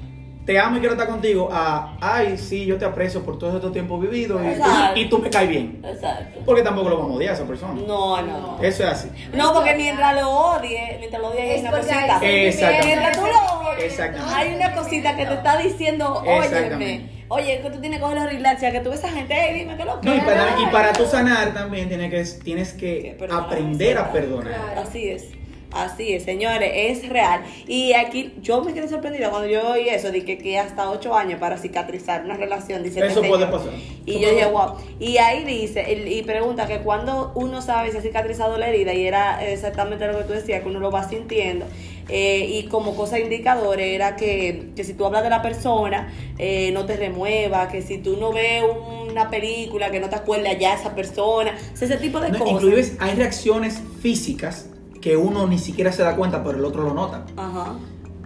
te 0.45 0.59
amo 0.59 0.77
y 0.77 0.81
quiero 0.81 0.95
estar 0.95 1.09
contigo 1.09 1.49
a 1.53 1.97
ay, 2.01 2.37
sí, 2.37 2.65
yo 2.67 2.77
te 2.77 2.85
aprecio 2.85 3.23
por 3.25 3.39
todo 3.39 3.57
este 3.57 3.71
tiempo 3.71 3.99
vivido 3.99 4.41
y, 4.43 5.01
y 5.01 5.09
tú 5.09 5.19
me 5.19 5.31
caes 5.31 5.49
bien. 5.49 5.81
Exacto. 5.85 6.41
Porque 6.45 6.63
tampoco 6.63 6.89
lo 6.89 6.97
vamos 6.99 7.13
a 7.13 7.15
odiar 7.15 7.31
a 7.31 7.35
esa 7.35 7.45
persona. 7.47 7.81
No, 7.87 8.21
no. 8.23 8.59
Eso 8.61 8.83
es 8.85 8.89
así. 8.91 9.09
No, 9.35 9.53
porque 9.55 9.75
mientras 9.77 10.21
lo 10.21 10.29
odie, 10.31 10.97
mientras 10.99 11.23
lo 11.23 11.29
odie 11.29 11.43
hay 11.43 11.51
Es 11.51 11.61
una 11.61 11.71
cosita. 11.71 12.19
Exactamente. 12.23 12.87
Mientras 12.87 13.17
tú 13.19 13.23
lo 13.27 13.61
odies, 13.71 13.85
Exactamente. 13.85 14.35
hay 14.35 14.55
una 14.57 14.75
cosita 14.75 15.17
que 15.17 15.27
te 15.27 15.35
está 15.35 15.59
diciendo, 15.59 16.23
óyeme, 16.27 17.25
oye, 17.29 17.61
que 17.63 17.71
tú 17.71 17.81
tienes 17.81 17.99
que 17.99 18.03
cogerlo 18.03 18.27
relax, 18.27 18.61
ya 18.61 18.73
que 18.73 18.81
tú 18.81 18.91
ves 18.91 19.05
a 19.05 19.07
esa 19.09 19.17
gente, 19.17 19.35
hey, 19.37 19.61
dime 19.61 19.77
qué 19.77 19.85
lo 19.85 20.01
que 20.01 20.09
No, 20.09 20.15
y 20.15 20.19
es". 20.19 20.25
para, 20.25 20.61
y 20.61 20.67
para 20.73 20.93
tú 20.93 21.07
sanar 21.07 21.55
también 21.55 21.89
tienes 21.89 22.11
que, 22.11 22.43
tienes 22.43 22.73
Que 22.73 23.17
que 23.17 23.27
aprender 23.33 23.97
a 23.97 24.11
perdonar. 24.13 24.53
Claro. 24.53 24.81
Así 24.89 25.09
es. 25.09 25.29
Así 25.73 26.13
es, 26.13 26.25
señores, 26.25 26.71
es 26.75 27.09
real. 27.09 27.43
Y 27.67 27.93
aquí 27.95 28.33
yo 28.43 28.63
me 28.63 28.75
quedé 28.75 28.89
sorprendida 28.89 29.31
cuando 29.31 29.49
yo 29.49 29.71
oí 29.71 29.89
eso, 29.89 30.11
de 30.13 30.25
que, 30.25 30.39
que 30.39 30.59
hasta 30.59 30.91
ocho 30.91 31.15
años 31.15 31.41
para 31.41 31.57
cicatrizar 31.57 32.25
una 32.25 32.37
relación, 32.37 32.83
dice 32.83 33.01
Eso 33.07 33.21
puede 33.23 33.45
señor. 33.45 33.51
pasar. 33.51 33.73
Y 34.05 34.21
yo 34.21 34.31
dije, 34.31 34.47
wow. 34.47 34.75
Y 35.01 35.17
ahí 35.19 35.45
dice, 35.45 35.91
y 36.07 36.23
pregunta 36.23 36.67
que 36.67 36.79
cuando 36.81 37.33
uno 37.35 37.63
sabe 37.63 37.91
si 37.91 37.99
ha 37.99 38.03
cicatrizado 38.03 38.59
la 38.59 38.69
herida, 38.69 38.93
y 38.93 39.07
era 39.07 39.45
exactamente 39.47 40.07
lo 40.07 40.19
que 40.19 40.25
tú 40.25 40.33
decías, 40.35 40.63
que 40.63 40.69
uno 40.69 40.81
lo 40.81 40.91
va 40.91 41.09
sintiendo, 41.09 41.67
eh, 42.09 42.47
y 42.51 42.65
como 42.65 42.95
cosa 42.95 43.19
indicadora 43.19 43.81
era 43.83 44.17
que, 44.17 44.71
que 44.77 44.85
si 44.85 44.93
tú 44.93 45.07
hablas 45.07 45.23
de 45.23 45.31
la 45.31 45.41
persona, 45.41 46.13
eh, 46.39 46.71
no 46.73 46.85
te 46.85 46.97
remueva, 46.97 47.69
que 47.69 47.81
si 47.81 47.99
tú 47.99 48.17
no 48.19 48.33
ves 48.33 48.63
una 49.11 49.31
película, 49.31 49.91
que 49.91 50.01
no 50.01 50.11
te 50.11 50.17
acuerdas 50.17 50.59
ya 50.59 50.75
esa 50.75 50.95
persona, 50.95 51.57
o 51.73 51.77
sea, 51.77 51.87
ese 51.89 51.97
tipo 51.99 52.21
de 52.21 52.31
No, 52.31 52.39
cosas. 52.41 52.55
inclusive 52.55 52.97
hay 52.99 53.15
reacciones 53.15 53.81
físicas 54.03 54.67
que 55.03 55.17
uno 55.19 55.47
ni 55.47 55.59
siquiera 55.59 55.93
se 55.93 56.03
da 56.03 56.17
cuenta, 56.17 56.43
pero 56.43 56.57
el 56.59 56.65
otro 56.65 56.85
lo 56.85 56.95
nota. 56.95 57.25
Ajá. 57.37 57.75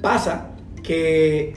Pasa 0.00 0.50
que 0.84 1.54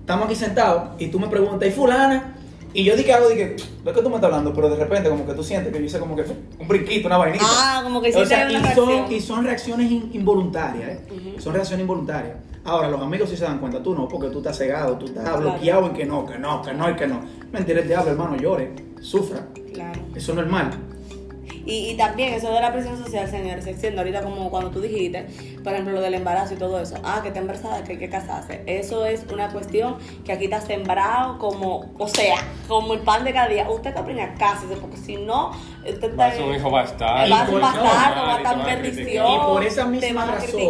estamos 0.00 0.24
aquí 0.26 0.34
sentados 0.36 0.90
y 0.98 1.08
tú 1.08 1.18
me 1.20 1.26
preguntas, 1.28 1.68
¿y 1.68 1.72
fulana? 1.72 2.36
Y 2.72 2.84
yo 2.84 2.94
dije 2.96 3.12
algo, 3.12 3.28
dije, 3.28 3.56
¿de 3.84 3.92
qué 3.92 4.00
tú 4.00 4.08
me 4.08 4.14
estás 4.14 4.26
hablando? 4.30 4.54
Pero 4.54 4.70
de 4.70 4.76
repente 4.76 5.10
como 5.10 5.26
que 5.26 5.34
tú 5.34 5.42
sientes 5.42 5.72
que 5.72 5.80
yo 5.80 5.84
hice 5.84 5.98
como 5.98 6.14
que 6.14 6.22
un 6.58 6.68
brinquito, 6.68 7.08
una 7.08 7.16
vainita. 7.16 7.44
Ah, 7.48 7.80
como 7.82 8.00
que 8.00 8.14
o 8.16 8.24
sea, 8.24 8.48
y 8.50 8.74
son, 8.74 9.12
y 9.12 9.20
son 9.20 9.44
reacciones 9.44 9.90
in- 9.90 10.10
involuntarias, 10.14 10.88
¿eh? 10.90 11.34
Son 11.38 11.52
reacciones 11.52 11.82
involuntarias. 11.82 12.36
Ahora, 12.64 12.88
los 12.88 13.00
amigos 13.02 13.28
sí 13.28 13.36
se 13.36 13.42
dan 13.44 13.58
cuenta, 13.58 13.82
tú 13.82 13.92
no, 13.94 14.06
porque 14.06 14.28
tú 14.28 14.38
estás 14.38 14.56
cegado, 14.56 14.96
tú 14.98 15.06
estás 15.06 15.24
Claro. 15.24 15.40
bloqueado 15.40 15.86
en 15.88 15.92
que 15.94 16.06
no, 16.06 16.24
que 16.24 16.38
no, 16.38 16.62
que 16.62 16.72
no 16.72 16.90
y 16.90 16.94
que 16.94 17.08
no. 17.08 17.20
Mentira, 17.52 17.80
el 17.80 17.88
diablo, 17.88 18.12
hermano, 18.12 18.36
llore, 18.36 18.72
sufra. 19.00 19.48
Claro. 19.74 20.00
Eso 20.14 20.30
es 20.32 20.36
normal. 20.36 20.70
Y, 21.70 21.90
y 21.90 21.94
también 21.96 22.34
eso 22.34 22.52
de 22.52 22.60
la 22.60 22.72
presión 22.72 22.98
social, 23.02 23.30
señores, 23.30 23.64
se 23.64 23.70
extiende 23.70 24.00
ahorita 24.00 24.22
como 24.22 24.50
cuando 24.50 24.70
tú 24.70 24.80
dijiste, 24.80 25.26
por 25.62 25.72
ejemplo, 25.72 25.94
lo 25.94 26.00
del 26.00 26.14
embarazo 26.14 26.54
y 26.54 26.56
todo 26.56 26.80
eso. 26.80 26.96
Ah, 27.04 27.20
que 27.22 27.28
está 27.28 27.40
embarazada, 27.40 27.84
que 27.84 27.92
hay 27.92 27.98
que 27.98 28.08
casarse. 28.08 28.62
Eso 28.66 29.06
es 29.06 29.24
una 29.32 29.50
cuestión 29.50 29.96
que 30.24 30.32
aquí 30.32 30.44
está 30.44 30.60
sembrado 30.60 31.38
como, 31.38 31.92
o 31.98 32.08
sea, 32.08 32.36
como 32.66 32.94
el 32.94 33.00
pan 33.00 33.24
de 33.24 33.32
cada 33.32 33.48
día. 33.48 33.70
Usted 33.70 33.92
que 33.92 33.98
aprende 34.00 34.22
a 34.22 34.34
casarse, 34.34 34.76
porque 34.76 34.96
si 34.96 35.16
no, 35.16 35.50
usted 35.86 36.10
está... 36.10 36.32
ser 36.32 36.42
un 36.42 36.54
hijo 36.56 36.70
bastardo. 36.70 37.30
Va 37.32 37.40
a 37.40 37.44
ser 37.44 37.52
por- 37.52 37.60
bastardo, 37.62 38.22
va 38.22 38.34
a 38.34 38.36
estar 38.38 38.54
te 38.56 38.60
a 38.60 38.64
perdición. 38.64 39.26
Y 39.26 39.38
por 39.38 39.64
esa 39.64 39.84
te 39.84 39.90
misma 39.90 40.26
razón, 40.26 40.60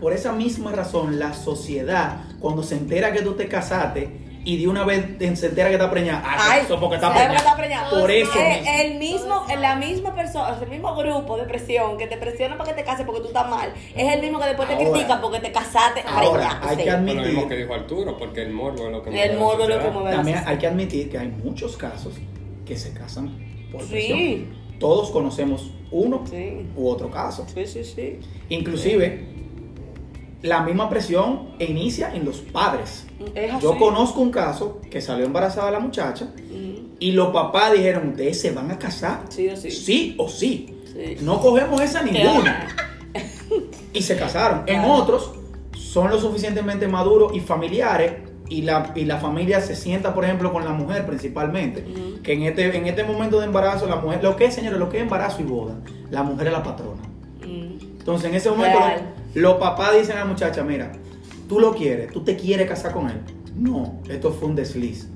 por 0.00 0.12
esa 0.12 0.32
misma 0.32 0.72
razón, 0.72 1.18
la 1.18 1.34
sociedad, 1.34 2.20
cuando 2.40 2.62
se 2.62 2.76
entera 2.76 3.12
que 3.12 3.20
tú 3.22 3.34
te 3.34 3.48
casaste 3.48 4.27
y 4.48 4.56
de 4.56 4.66
una 4.66 4.82
vez 4.84 5.18
te- 5.18 5.36
se 5.36 5.46
entera 5.48 5.68
que 5.68 5.74
está 5.74 5.90
preñada, 5.90 6.22
ah, 6.24 6.48
Ay, 6.52 6.62
eso 6.64 6.80
porque 6.80 6.94
está 6.94 7.08
¿sabes 7.08 7.22
por 7.22 7.30
qué 7.32 7.36
está 7.36 7.56
preñada. 7.56 7.88
preñada? 7.90 8.00
Por 8.00 8.10
eso 8.10 8.38
Eh, 8.38 8.54
mismo. 8.56 8.72
el 8.80 8.98
mismo, 8.98 9.60
la 9.60 9.76
misma 9.76 10.14
persona, 10.14 10.58
el 10.62 10.68
mismo 10.70 10.96
grupo 10.96 11.36
de 11.36 11.42
presión 11.44 11.98
que 11.98 12.06
te 12.06 12.16
presiona 12.16 12.56
para 12.56 12.70
que 12.70 12.76
te 12.80 12.84
cases 12.84 13.04
porque 13.04 13.20
tú 13.20 13.26
estás 13.26 13.46
mal, 13.50 13.72
es 13.94 14.14
el 14.14 14.22
mismo 14.22 14.38
que 14.40 14.46
después 14.46 14.66
te 14.68 14.76
critica 14.76 15.20
porque 15.20 15.40
te 15.40 15.52
casaste 15.52 16.02
ahora, 16.06 16.32
preñada. 16.48 16.60
hay 16.62 16.76
Sí. 16.76 16.82
que 16.84 16.90
Por 16.90 16.98
lo 16.98 17.04
mismo 17.04 17.22
que 17.22 17.28
admitir, 17.28 17.58
dijo 17.58 17.74
Arturo, 17.74 18.16
porque 18.16 18.42
el 18.42 18.50
morbo 18.52 18.86
es 18.86 18.92
lo 18.92 19.02
que 19.02 19.22
El 19.22 19.38
morbo 19.38 19.62
es 19.64 19.68
lo 19.68 19.78
que 19.80 19.90
mueve. 19.90 20.10
también 20.16 20.42
hay 20.46 20.56
que 20.56 20.66
admitir 20.66 21.10
que 21.10 21.18
hay 21.18 21.28
muchos 21.28 21.76
casos 21.76 22.14
que 22.64 22.74
se 22.76 22.94
casan 22.94 23.28
por 23.70 23.82
Sí. 23.82 23.88
presión. 23.90 24.58
Todos 24.80 25.10
conocemos 25.10 25.72
uno 25.90 26.24
Sí. 26.30 26.66
u 26.74 26.88
otro 26.88 27.10
caso. 27.10 27.44
Sí, 27.52 27.66
sí, 27.66 27.84
sí. 27.84 28.18
Inclusive, 28.48 29.26
la 30.42 30.62
misma 30.62 30.88
presión 30.88 31.48
inicia 31.58 32.14
en 32.14 32.24
los 32.24 32.38
padres. 32.38 33.06
Yo 33.60 33.76
conozco 33.76 34.20
un 34.20 34.30
caso 34.30 34.80
que 34.90 35.00
salió 35.00 35.26
embarazada 35.26 35.70
la 35.70 35.80
muchacha 35.80 36.26
Ujú. 36.26 36.94
y 37.00 37.12
los 37.12 37.28
papás 37.32 37.72
dijeron, 37.72 38.10
ustedes 38.10 38.40
se 38.40 38.52
van 38.52 38.70
a 38.70 38.78
casar. 38.78 39.22
Sí 39.28 39.48
o 39.48 39.56
sí. 39.56 39.70
Sí 39.70 40.14
o 40.18 40.28
sí. 40.28 40.74
Sí. 40.92 41.16
No 41.22 41.40
cogemos 41.40 41.80
esa 41.80 42.02
ninguna. 42.02 42.68
Y 43.94 44.02
se 44.02 44.16
casaron. 44.16 44.64
En 44.66 44.84
otros 44.84 45.32
son 45.72 46.10
lo 46.10 46.20
suficientemente 46.20 46.86
maduros 46.86 47.34
y 47.34 47.40
familiares 47.40 48.12
y 48.48 48.62
la, 48.62 48.92
y 48.94 49.06
la 49.06 49.16
familia 49.16 49.60
se 49.60 49.74
sienta, 49.74 50.14
por 50.14 50.24
ejemplo, 50.24 50.52
con 50.52 50.64
la 50.64 50.72
mujer 50.72 51.06
principalmente. 51.06 51.84
Que 52.22 52.34
en 52.34 52.42
este, 52.42 52.76
en 52.76 52.86
este 52.86 53.04
momento 53.04 53.40
de 53.40 53.46
embarazo, 53.46 53.86
la 53.86 53.96
mujer, 53.96 54.22
lo 54.22 54.36
que 54.36 54.44
es, 54.44 54.54
señores, 54.54 54.78
lo 54.78 54.88
que 54.88 54.98
es 54.98 55.02
embarazo 55.02 55.40
y 55.40 55.44
boda, 55.44 55.74
la 56.10 56.22
mujer 56.22 56.48
es 56.48 56.52
la 56.52 56.62
patrona. 56.62 57.02
Mm. 57.40 57.98
Entonces, 57.98 58.28
en 58.28 58.36
ese 58.36 58.50
momento, 58.50 58.78
Real. 58.78 59.14
Los, 59.34 59.54
papás 59.54 59.94
dicen 59.94 60.16
a 60.16 60.20
la 60.20 60.24
muchacha, 60.26 60.62
mira, 60.62 60.92
tú 61.48 61.60
lo 61.60 61.74
quieres, 61.74 62.12
tú 62.12 62.22
te 62.22 62.36
quieres 62.36 62.68
casar 62.68 62.92
con 62.92 63.08
él. 63.08 63.20
No, 63.56 64.00
esto 64.08 64.32
fue 64.32 64.48
un 64.48 64.54
desliz. 64.54 65.08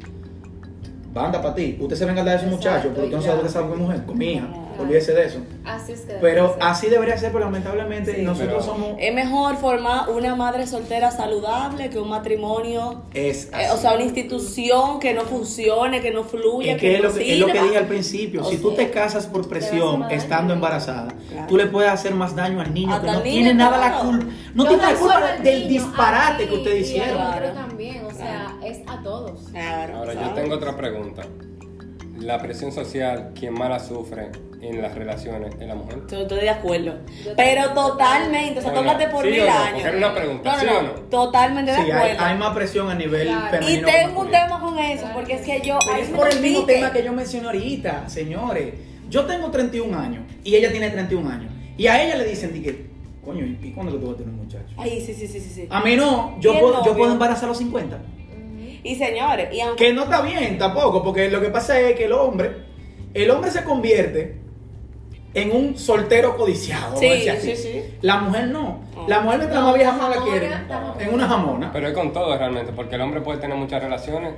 Banda 1.12 1.42
para 1.42 1.54
ti. 1.54 1.76
Usted 1.78 1.96
se 1.96 2.04
venga 2.06 2.22
a 2.22 2.24
dar 2.24 2.36
a 2.36 2.40
ese 2.40 2.46
Exacto, 2.46 2.56
muchacho, 2.56 2.88
porque 2.88 3.02
usted 3.02 3.16
no 3.16 3.22
sabe 3.22 3.36
ya. 3.38 3.42
casar 3.42 3.68
con 3.68 3.78
mujer, 3.78 4.04
con 4.04 4.18
mi 4.18 4.32
hija. 4.32 4.48
Claro. 4.72 4.82
Olvídese 4.84 5.12
de 5.12 5.26
eso. 5.26 5.38
Así 5.64 5.92
es 5.92 6.00
que 6.02 6.14
Pero 6.20 6.54
ser. 6.54 6.62
así 6.62 6.86
debería 6.88 7.16
ser, 7.18 7.32
pero 7.32 7.44
lamentablemente 7.44 8.14
Sí, 8.16 8.22
nosotros 8.22 8.48
pero- 8.48 8.62
somos. 8.62 8.94
Es 8.98 9.14
mejor 9.14 9.56
formar 9.56 10.08
una 10.10 10.34
madre 10.34 10.66
soltera 10.66 11.10
saludable 11.10 11.90
que 11.90 11.98
un 11.98 12.08
matrimonio, 12.10 13.02
Es 13.14 13.50
eh, 13.52 13.68
o 13.72 13.76
sea, 13.76 13.94
una 13.94 14.02
institución 14.04 14.98
que 15.00 15.14
no 15.14 15.22
funcione, 15.22 16.00
que 16.00 16.10
no 16.10 16.24
fluya, 16.24 16.72
Es 16.74 16.80
que 16.80 16.94
es 16.96 17.02
no 17.02 17.08
lo 17.08 17.14
que, 17.14 17.32
es 17.34 17.38
lo 17.40 17.46
que 17.46 17.52
sirva. 17.52 17.64
dije 17.66 17.78
al 17.78 17.86
principio. 17.86 18.42
O 18.42 18.44
si 18.50 18.56
tú 18.58 18.68
sea, 18.68 18.78
te 18.78 18.90
casas 18.90 19.26
por 19.26 19.48
presión 19.48 20.10
estando 20.10 20.52
embarazada, 20.54 21.08
Claro. 21.30 21.46
tú 21.48 21.56
le 21.56 21.66
puedes 21.66 21.90
hacer 21.90 22.14
más 22.14 22.34
daño 22.34 22.60
al 22.60 22.72
niño 22.74 22.94
Hasta 22.94 23.06
que 23.06 23.12
no 23.12 23.18
niño, 23.22 23.32
tiene 23.34 23.54
nada 23.54 23.78
la 23.78 23.98
culpa. 24.00 24.24
No 24.54 24.64
No 24.64 24.68
tiene 24.68 24.82
la 24.82 24.94
culpa 24.94 25.20
del 25.42 25.68
niño, 25.68 25.68
disparate 25.68 26.48
que 26.48 26.54
ustedes 26.54 26.80
hicieron. 26.88 27.14
Claro. 27.16 27.50
también, 27.52 28.04
o 28.04 28.10
sea, 28.10 28.56
es 28.64 28.78
a 28.86 29.02
todos. 29.02 29.48
Claro, 29.50 29.96
Ahora, 29.98 30.14
yo 30.14 30.30
tengo 30.34 30.54
otra 30.54 30.76
pregunta. 30.76 31.22
La 32.22 32.40
presión 32.40 32.70
social, 32.72 33.32
¿quién 33.38 33.52
más 33.54 33.68
la 33.68 33.80
sufre 33.80 34.30
en 34.60 34.80
las 34.80 34.94
relaciones? 34.94 35.54
¿Es 35.60 35.66
la 35.66 35.74
mujer? 35.74 35.98
Yo 36.08 36.18
Estoy 36.20 36.40
de 36.40 36.50
acuerdo. 36.50 36.94
Pero 37.36 37.70
totalmente, 37.72 38.60
o 38.60 38.62
sea, 38.62 38.70
Bueno, 38.72 38.86
tómate 38.92 39.08
por 39.08 39.24
¿sí 39.24 39.30
mil 39.30 39.44
no? 39.44 39.52
años. 39.52 39.84
Era 39.84 39.96
una 39.96 40.14
pregunta, 40.14 40.52
No, 40.52 40.60
¿sí 40.60 40.66
no, 40.66 40.78
o 40.78 40.82
no? 40.82 40.90
Totalmente 41.10 41.70
de 41.72 41.76
Sí, 41.78 41.82
hay, 41.84 41.90
acuerdo. 41.90 42.16
hay 42.24 42.38
más 42.38 42.54
presión 42.54 42.90
a 42.90 42.94
nivel 42.94 43.26
Claro. 43.26 43.50
femenino. 43.58 43.88
y 43.88 43.90
tengo 43.92 44.20
un 44.20 44.30
tema 44.30 44.60
con 44.60 44.78
eso, 44.78 45.06
porque 45.12 45.32
es 45.34 45.40
que 45.42 45.60
yo. 45.66 45.78
Pero 45.84 45.98
es 46.00 46.08
por 46.10 46.30
el 46.32 46.40
mismo 46.40 46.64
tema 46.64 46.92
que 46.92 47.02
yo 47.04 47.12
mencioné 47.12 47.46
ahorita, 47.46 48.08
señores. 48.08 48.74
Yo 49.10 49.24
tengo 49.26 49.50
31 49.50 49.98
años 49.98 50.22
y 50.44 50.54
ella 50.54 50.70
tiene 50.70 50.90
31 50.90 51.28
años. 51.28 51.52
Y 51.76 51.86
a 51.88 52.02
ella 52.02 52.16
le 52.16 52.24
dicen, 52.24 52.52
di 52.52 52.62
que, 52.62 52.86
coño, 53.24 53.44
¿y 53.44 53.72
cuándo 53.72 53.92
que 53.92 53.98
tú 53.98 54.06
vas 54.06 54.14
a 54.14 54.18
tener 54.18 54.32
un 54.32 54.38
muchacho? 54.44 54.64
Ay, 54.78 55.02
sí, 55.04 55.12
sí, 55.12 55.26
sí, 55.26 55.40
sí. 55.40 55.50
sí. 55.50 55.66
A 55.68 55.80
mí 55.82 55.96
no, 55.96 56.36
yo 56.40 56.52
¿Y 56.52 56.56
el 56.56 56.60
puedo, 56.62 56.84
yo 56.84 56.96
puedo 56.96 57.12
embarazar 57.12 57.44
a 57.44 57.48
los 57.48 57.58
50. 57.58 57.98
Y 58.82 58.96
señores, 58.96 59.54
y 59.54 59.60
aunque. 59.60 59.86
Que 59.86 59.92
no 59.92 60.04
está 60.04 60.22
bien 60.22 60.58
tampoco, 60.58 61.02
porque 61.02 61.30
lo 61.30 61.40
que 61.40 61.50
pasa 61.50 61.78
es 61.80 61.96
que 61.96 62.06
el 62.06 62.12
hombre, 62.12 62.50
el 63.14 63.30
hombre 63.30 63.50
se 63.50 63.64
convierte 63.64 64.41
en 65.34 65.50
un 65.56 65.78
soltero 65.78 66.36
codiciado. 66.36 66.84
vamos 66.94 67.00
Sí, 67.00 67.06
a 67.06 67.12
decir 67.12 67.30
así. 67.30 67.56
sí, 67.56 67.62
sí. 67.72 67.82
La 68.02 68.18
mujer 68.18 68.48
no. 68.48 68.80
No. 68.94 69.08
La 69.08 69.20
mujer 69.20 69.38
mientras 69.38 69.60
No, 69.60 69.66
más 69.68 69.74
vieja 69.76 69.92
la 69.92 69.98
más 69.98 70.16
la 70.16 70.22
quiere. 70.22 70.50
En 71.00 71.14
una 71.14 71.26
jamona. 71.28 71.72
Pero 71.72 71.88
es 71.88 71.94
con 71.94 72.12
todo 72.12 72.36
realmente, 72.36 72.72
porque 72.72 72.94
el 72.96 73.00
hombre 73.00 73.20
puede 73.22 73.38
tener 73.38 73.56
muchas 73.56 73.82
relaciones 73.82 74.34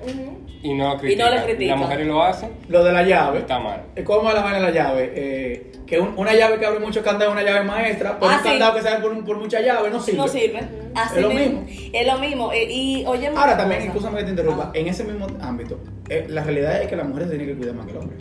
y 0.62 0.72
no 0.74 0.90
lo 0.90 0.94
Y 0.94 0.98
critica. 0.98 1.24
no 1.30 1.34
le 1.36 1.42
critica. 1.44 1.70
La 1.72 1.76
mujer 1.76 2.06
lo 2.06 2.22
hace, 2.22 2.48
Lo 2.68 2.84
de 2.84 2.92
la 2.92 3.02
llave. 3.02 3.40
está 3.40 3.58
mal. 3.58 3.82
Es 3.96 4.04
como 4.04 4.30
la 4.30 4.40
vaina 4.42 4.58
de 4.58 4.62
la 4.62 4.70
llave. 4.70 5.12
eh, 5.14 5.70
que 5.86 5.98
un- 6.00 6.14
una 6.16 6.32
llave 6.32 6.58
que 6.58 6.64
abre 6.64 6.78
muchos 6.80 7.02
candados 7.04 7.34
es 7.36 7.42
una 7.42 7.50
llave 7.50 7.62
maestra, 7.66 8.16
pero 8.18 8.30
Ah, 8.32 8.36
un 8.36 8.42
sí. 8.42 8.48
candado 8.48 8.74
que 8.74 8.80
sale 8.82 9.00
por, 9.02 9.22
por 9.24 9.36
muchas 9.36 9.62
llaves 9.62 9.92
no 9.92 10.00
sirve. 10.00 10.16
No 10.18 10.28
sirve. 10.28 10.60
Así 10.94 11.16
Es 11.16 11.22
lo 11.22 11.28
mismo. 11.28 11.60
mismo. 11.60 11.90
Es 11.92 12.06
lo 12.06 12.18
mismo. 12.20 12.52
Eh, 12.52 12.66
Y 12.72 13.04
oye, 13.06 13.28
Ahora 13.36 13.54
también, 13.56 13.82
escúchame 13.82 14.18
que 14.18 14.24
te 14.24 14.30
interrumpa, 14.30 14.64
Ah. 14.68 14.70
en 14.72 14.88
ese 14.88 15.04
mismo 15.04 15.26
ámbito, 15.42 15.78
eh, 16.08 16.24
la 16.28 16.42
realidad 16.42 16.80
es 16.80 16.88
que 16.88 16.96
la 16.96 17.04
mujer 17.04 17.24
se 17.24 17.30
tiene 17.36 17.46
que 17.46 17.54
cuidar 17.58 17.74
más 17.74 17.84
que 17.84 17.92
el 17.92 17.98
hombre. 17.98 18.16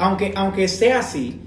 Aunque, 0.00 0.32
aunque 0.34 0.66
sea 0.66 0.98
así, 1.00 1.40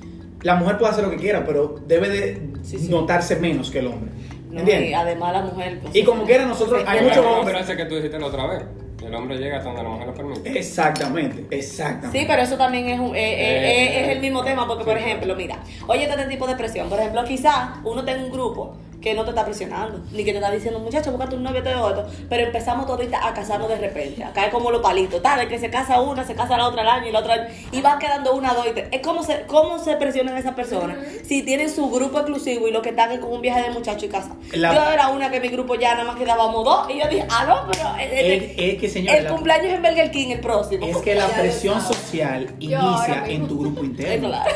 la 0.43 0.56
mujer 0.56 0.77
puede 0.77 0.91
hacer 0.91 1.04
lo 1.04 1.10
que 1.12 1.17
quiera, 1.17 1.45
pero 1.45 1.75
debe 1.88 2.10
de 2.10 2.41
Sí, 2.63 2.77
sí. 2.80 2.89
notarse 2.89 3.36
menos 3.38 3.69
que 3.71 3.80
el 3.80 3.88
hombre. 3.88 4.12
No, 4.49 4.60
¿Entiendes? 4.60 4.89
y 4.89 4.93
además 4.93 5.34
la 5.34 5.41
mujer. 5.43 5.80
pues, 5.82 5.95
Y 5.95 6.04
como 6.04 6.23
quiera 6.25 6.45
nosotros, 6.45 6.84
hay 6.86 7.01
muchos 7.04 7.25
hombres. 7.25 7.65
que 7.67 7.86
tú 7.86 7.95
dijiste 7.95 8.19
la 8.19 8.25
otra 8.27 8.47
vez. 8.47 8.63
El 9.06 9.15
hombre 9.15 9.38
llega 9.38 9.58
hasta 9.58 9.69
donde 9.69 9.82
la 9.84 9.89
mujer 9.89 10.08
lo 10.08 10.13
permite. 10.13 10.60
Exactamente, 10.60 11.45
exactamente. 11.49 12.19
Sí, 12.19 12.25
pero 12.27 12.41
eso 12.43 12.56
también 12.58 12.88
es, 12.89 12.99
un- 12.99 13.15
eh, 13.15 13.19
eh, 13.19 13.41
Eh, 13.41 13.84
eh, 13.84 14.01
es 14.04 14.10
el 14.10 14.19
mismo 14.21 14.43
tema, 14.43 14.67
porque 14.67 14.84
por 14.84 14.95
sí. 14.97 15.04
ejemplo, 15.04 15.36
mira, 15.36 15.58
oye, 15.88 16.04
este 16.04 16.25
tipo 16.25 16.45
de 16.45 16.56
presión, 16.56 16.88
por 16.88 16.99
ejemplo, 16.99 17.23
quizás 17.23 17.80
uno 17.84 18.04
tenga 18.06 18.23
un 18.23 18.32
grupo 18.32 18.75
que 19.02 19.14
no 19.14 19.24
te 19.24 19.32
está 19.32 19.44
presionando, 19.46 20.00
ni 20.12 20.24
que 20.24 20.32
te 20.32 20.38
está 20.38 20.52
diciendo, 20.52 20.80
muchacho, 20.80 21.12
busca 21.12 21.28
tu 21.28 21.40
novio, 21.40 21.64
te 21.64 21.74
otro, 21.76 22.06
pero 22.30 22.44
empezamos 22.46 22.86
todita 22.86 23.28
a 23.28 23.34
casarnos 23.34 23.68
de 23.70 23.78
repente, 23.78 24.24
a 24.24 24.32
caer 24.32 24.52
como 24.52 24.70
los 24.72 24.82
palitos, 24.82 25.22
tal, 25.22 25.40
de 25.40 25.48
que 25.48 25.58
se 25.60 25.70
casa 25.70 26.00
una, 26.02 26.24
se 26.26 26.36
casa 26.36 26.56
la 26.58 26.68
otra 26.68 26.82
al 26.84 26.88
año 26.90 27.08
y 27.08 27.12
la 27.12 27.20
otra, 27.20 27.48
y 27.72 27.82
van 27.82 27.98
quedando 28.00 28.34
una, 28.36 28.54
dos 28.54 28.68
y 28.68 28.72
tres. 28.72 28.88
Es 28.92 29.02
como 29.02 29.24
se, 29.24 29.42
cómo 29.48 29.80
se 29.80 29.96
presionan 29.96 30.38
esas 30.38 30.54
personas 30.54 30.98
si 31.24 31.42
tienen 31.44 31.70
su 31.70 31.90
grupo 31.90 32.20
exclusivo 32.20 32.68
y 32.68 32.72
lo 32.72 32.82
que 32.82 32.90
están 32.90 33.12
es 33.12 33.20
con 33.20 33.32
un 33.34 33.42
viaje 33.42 33.64
de 33.64 33.70
muchacho 33.72 34.06
y 34.06 34.10
casa. 34.10 34.36
La- 34.54 34.74
Yo 34.74 34.92
era 34.92 35.08
una 35.10 35.32
que 35.32 35.40
mi 35.40 35.48
grupo 35.50 35.76
ya 35.76 35.94
nada 35.96 36.04
más 36.06 36.16
quedábamos 36.18 36.64
dos, 36.64 36.88
y 36.90 37.00
yo 37.00 37.08
dije, 37.10 37.26
ah, 37.30 37.46
no, 37.48 37.72
pero 37.72 37.90
eh, 38.00 38.10
eh, 38.12 38.56
Es, 38.58 38.74
es 38.76 38.80
que, 38.82 38.90
señor, 38.90 39.16
el 39.16 39.28
cumpleaños 39.28 39.66
es 39.68 39.74
en 39.74 39.82
Burger 39.82 40.12
King 40.12 40.28
el 40.30 40.40
próximo. 40.42 40.86
es 40.86 40.98
que 40.98 41.16
la 41.16 41.28
presión 41.40 41.82
social 41.82 42.54
inicia 42.60 43.24
en 43.28 43.48
tu 43.48 43.58
grupo 43.60 43.82
Eh, 43.82 43.86
interno. 43.88 44.28
claro. 44.30 44.52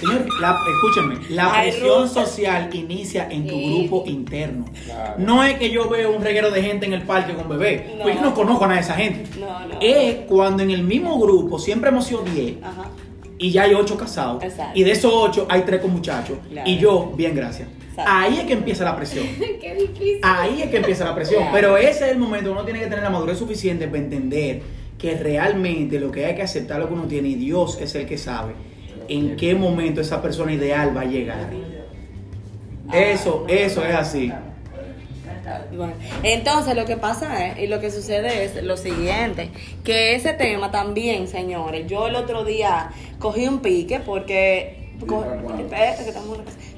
Señor, 0.00 0.26
la, 0.40 0.56
escúchenme, 0.74 1.16
la 1.30 1.52
Ay, 1.52 1.70
presión 1.70 2.08
social 2.08 2.70
inicia 2.72 3.28
en 3.30 3.46
tu 3.46 3.54
Sí. 3.54 3.78
grupo 3.88 4.04
interno. 4.06 4.64
Claro. 4.84 5.14
No 5.18 5.42
es 5.42 5.58
que 5.58 5.70
yo 5.70 5.88
veo 5.88 6.14
un 6.14 6.22
reguero 6.22 6.50
de 6.50 6.62
gente 6.62 6.86
en 6.86 6.92
el 6.92 7.02
parque 7.02 7.34
con 7.34 7.48
bebé, 7.48 7.94
No. 7.96 8.02
pues 8.04 8.14
yo 8.14 8.22
no 8.22 8.34
conozco 8.34 8.64
a 8.64 8.68
nadie 8.68 8.80
de 8.80 8.84
esa 8.86 8.94
gente. 8.94 9.24
No, 9.40 9.66
no. 9.66 9.78
Es 9.80 10.14
cuando 10.28 10.62
en 10.62 10.70
el 10.70 10.82
mismo 10.84 11.18
grupo 11.18 11.58
siempre 11.58 11.90
hemos 11.90 12.06
sido 12.06 12.22
10 12.22 12.62
Ajá. 12.62 12.90
y 13.38 13.50
ya 13.50 13.62
hay 13.64 13.74
8 13.74 13.96
casados. 13.96 14.42
Exacto. 14.44 14.78
Y 14.78 14.84
de 14.84 14.92
esos 14.92 15.12
8 15.12 15.46
hay 15.48 15.62
3 15.62 15.80
con 15.80 15.92
muchachos. 15.92 16.38
Claro. 16.50 16.68
Y 16.70 16.78
yo, 16.78 17.12
bien, 17.16 17.34
gracias. 17.34 17.68
Exacto. 17.90 18.12
Ahí 18.14 18.36
es 18.38 18.44
que 18.44 18.52
empieza 18.52 18.84
la 18.84 18.94
presión. 18.94 19.26
Qué 19.60 19.74
difícil. 19.74 20.20
Ahí 20.22 20.62
es 20.62 20.70
que 20.70 20.76
empieza 20.76 21.04
la 21.04 21.14
presión. 21.16 21.40
Claro. 21.42 21.54
Pero 21.56 21.76
ese 21.76 22.06
es 22.06 22.12
el 22.12 22.18
momento, 22.18 22.52
uno 22.52 22.62
tiene 22.64 22.78
que 22.78 22.86
tener 22.86 23.02
la 23.02 23.10
madurez 23.10 23.36
suficiente 23.38 23.88
para 23.88 23.98
entender 23.98 24.62
que 24.96 25.14
realmente 25.16 25.98
lo 25.98 26.10
que 26.12 26.24
hay 26.26 26.34
que 26.36 26.42
aceptar 26.42 26.78
lo 26.80 26.86
que 26.88 26.94
uno 26.94 27.04
tiene 27.04 27.28
y 27.30 27.34
Dios 27.34 27.78
es 27.80 27.94
el 27.96 28.06
que 28.06 28.18
sabe 28.18 28.52
en 29.08 29.36
qué 29.36 29.54
momento 29.54 30.00
esa 30.00 30.20
persona 30.22 30.52
ideal 30.52 30.96
va 30.96 31.02
a 31.02 31.06
llegar. 31.06 31.50
Eso, 32.92 33.44
eso 33.48 33.84
es 33.84 33.94
así. 33.94 34.32
Bueno, 35.74 35.94
entonces 36.22 36.76
lo 36.76 36.84
que 36.84 36.96
pasa 36.96 37.48
es, 37.48 37.58
y 37.60 37.66
lo 37.66 37.80
que 37.80 37.90
sucede 37.90 38.44
es 38.44 38.62
lo 38.62 38.76
siguiente, 38.76 39.50
que 39.84 40.14
ese 40.14 40.34
tema 40.34 40.70
también, 40.70 41.26
señores, 41.26 41.86
yo 41.86 42.06
el 42.06 42.16
otro 42.16 42.44
día 42.44 42.90
cogí 43.18 43.46
un 43.46 43.60
pique 43.60 44.00
porque... 44.00 44.90
casa. 45.70 46.04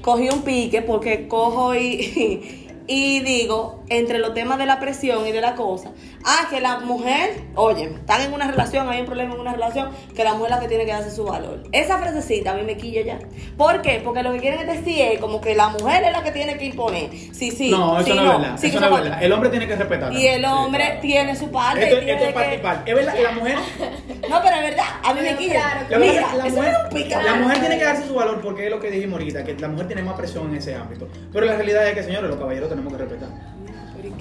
Cogí 0.01 0.29
un 0.29 0.41
pique 0.43 0.81
porque 0.81 1.27
cojo 1.27 1.75
y, 1.75 2.60
y 2.87 3.19
digo, 3.21 3.83
entre 3.89 4.19
los 4.19 4.33
temas 4.33 4.57
de 4.57 4.65
la 4.65 4.79
presión 4.79 5.25
y 5.27 5.31
de 5.31 5.41
la 5.41 5.55
cosa, 5.55 5.91
ah, 6.25 6.47
que 6.49 6.59
la 6.61 6.79
mujer, 6.79 7.43
oye, 7.55 7.83
están 7.83 8.21
en 8.21 8.33
una 8.33 8.49
relación, 8.49 8.89
hay 8.89 9.01
un 9.01 9.05
problema 9.05 9.33
en 9.35 9.39
una 9.39 9.53
relación, 9.53 9.89
que 10.15 10.23
la 10.23 10.33
mujer 10.33 10.51
es 10.51 10.55
la 10.57 10.61
que 10.61 10.67
tiene 10.67 10.85
que 10.85 10.91
darse 10.91 11.11
su 11.11 11.23
valor. 11.23 11.63
Esa 11.71 11.97
frasecita 11.99 12.51
a 12.51 12.55
mí 12.55 12.63
me 12.63 12.77
quilla 12.77 13.01
ya. 13.01 13.19
¿Por 13.57 13.81
qué? 13.81 14.01
Porque 14.03 14.23
lo 14.23 14.33
que 14.33 14.39
quieren 14.39 14.65
decir 14.67 14.99
es 15.01 15.19
como 15.19 15.41
que 15.41 15.55
la 15.55 15.69
mujer 15.69 16.03
es 16.03 16.11
la 16.11 16.23
que 16.23 16.31
tiene 16.31 16.57
que 16.57 16.65
imponer. 16.65 17.09
Sí, 17.33 17.51
sí. 17.51 17.69
no, 17.71 17.99
eso 17.99 18.09
sí, 18.09 18.13
no, 18.15 18.21
es 18.31 18.37
verdad. 18.39 18.57
sí, 18.57 18.67
eso 18.67 18.79
no, 18.79 18.85
es 18.97 19.03
verdad. 19.03 19.23
El 19.23 19.31
hombre 19.31 19.49
tiene 19.49 19.67
que 19.67 19.75
respetar. 19.75 20.13
y 20.13 20.27
el 20.27 20.43
hombre 20.45 20.83
claro. 20.85 21.01
tiene 21.01 21.35
su 21.35 21.51
parte. 21.51 21.83
Esto, 21.83 21.97
tiene 21.97 22.13
esto 22.13 22.23
es 22.25 22.29
que- 22.29 22.33
parte 22.39 22.55
y 22.55 22.59
parte. 22.59 22.91
Es 22.91 22.95
verdad, 22.97 23.13
la 23.21 23.31
mujer, 23.31 23.55
No, 24.29 24.39
pero 24.43 24.55
es 24.55 24.61
verdad, 24.61 24.85
a 25.03 25.13
mí 25.13 25.21
me 25.21 25.35
quilla. 25.35 25.51
claro, 25.53 25.85
la, 25.89 25.97
Mira, 25.99 26.13
la 26.35 26.47
eso 26.47 26.55
mujer, 26.55 26.75
es 26.95 27.23
la 27.25 27.35
mujer 27.35 27.59
tiene 27.59 27.77
que 27.77 27.83
darse 27.83 28.07
su 28.07 28.13
valor 28.13 28.39
porque 28.41 28.65
es 28.65 28.71
lo 28.71 28.79
que 28.79 28.89
dijimos 28.91 29.19
ahorita, 29.19 29.43
que 29.43 29.53
la 29.55 29.67
mujer 29.67 29.87
tiene 29.87 30.03
más 30.03 30.15
presión 30.15 30.49
en 30.49 30.55
ese 30.55 30.75
ámbito. 30.75 31.07
Pero 31.33 31.45
la 31.45 31.55
realidad 31.55 31.87
es 31.87 31.93
que, 31.95 32.03
señores, 32.03 32.29
los 32.29 32.39
caballeros 32.39 32.69
tenemos 32.71 32.93
que 32.93 32.99
respetar. 32.99 33.29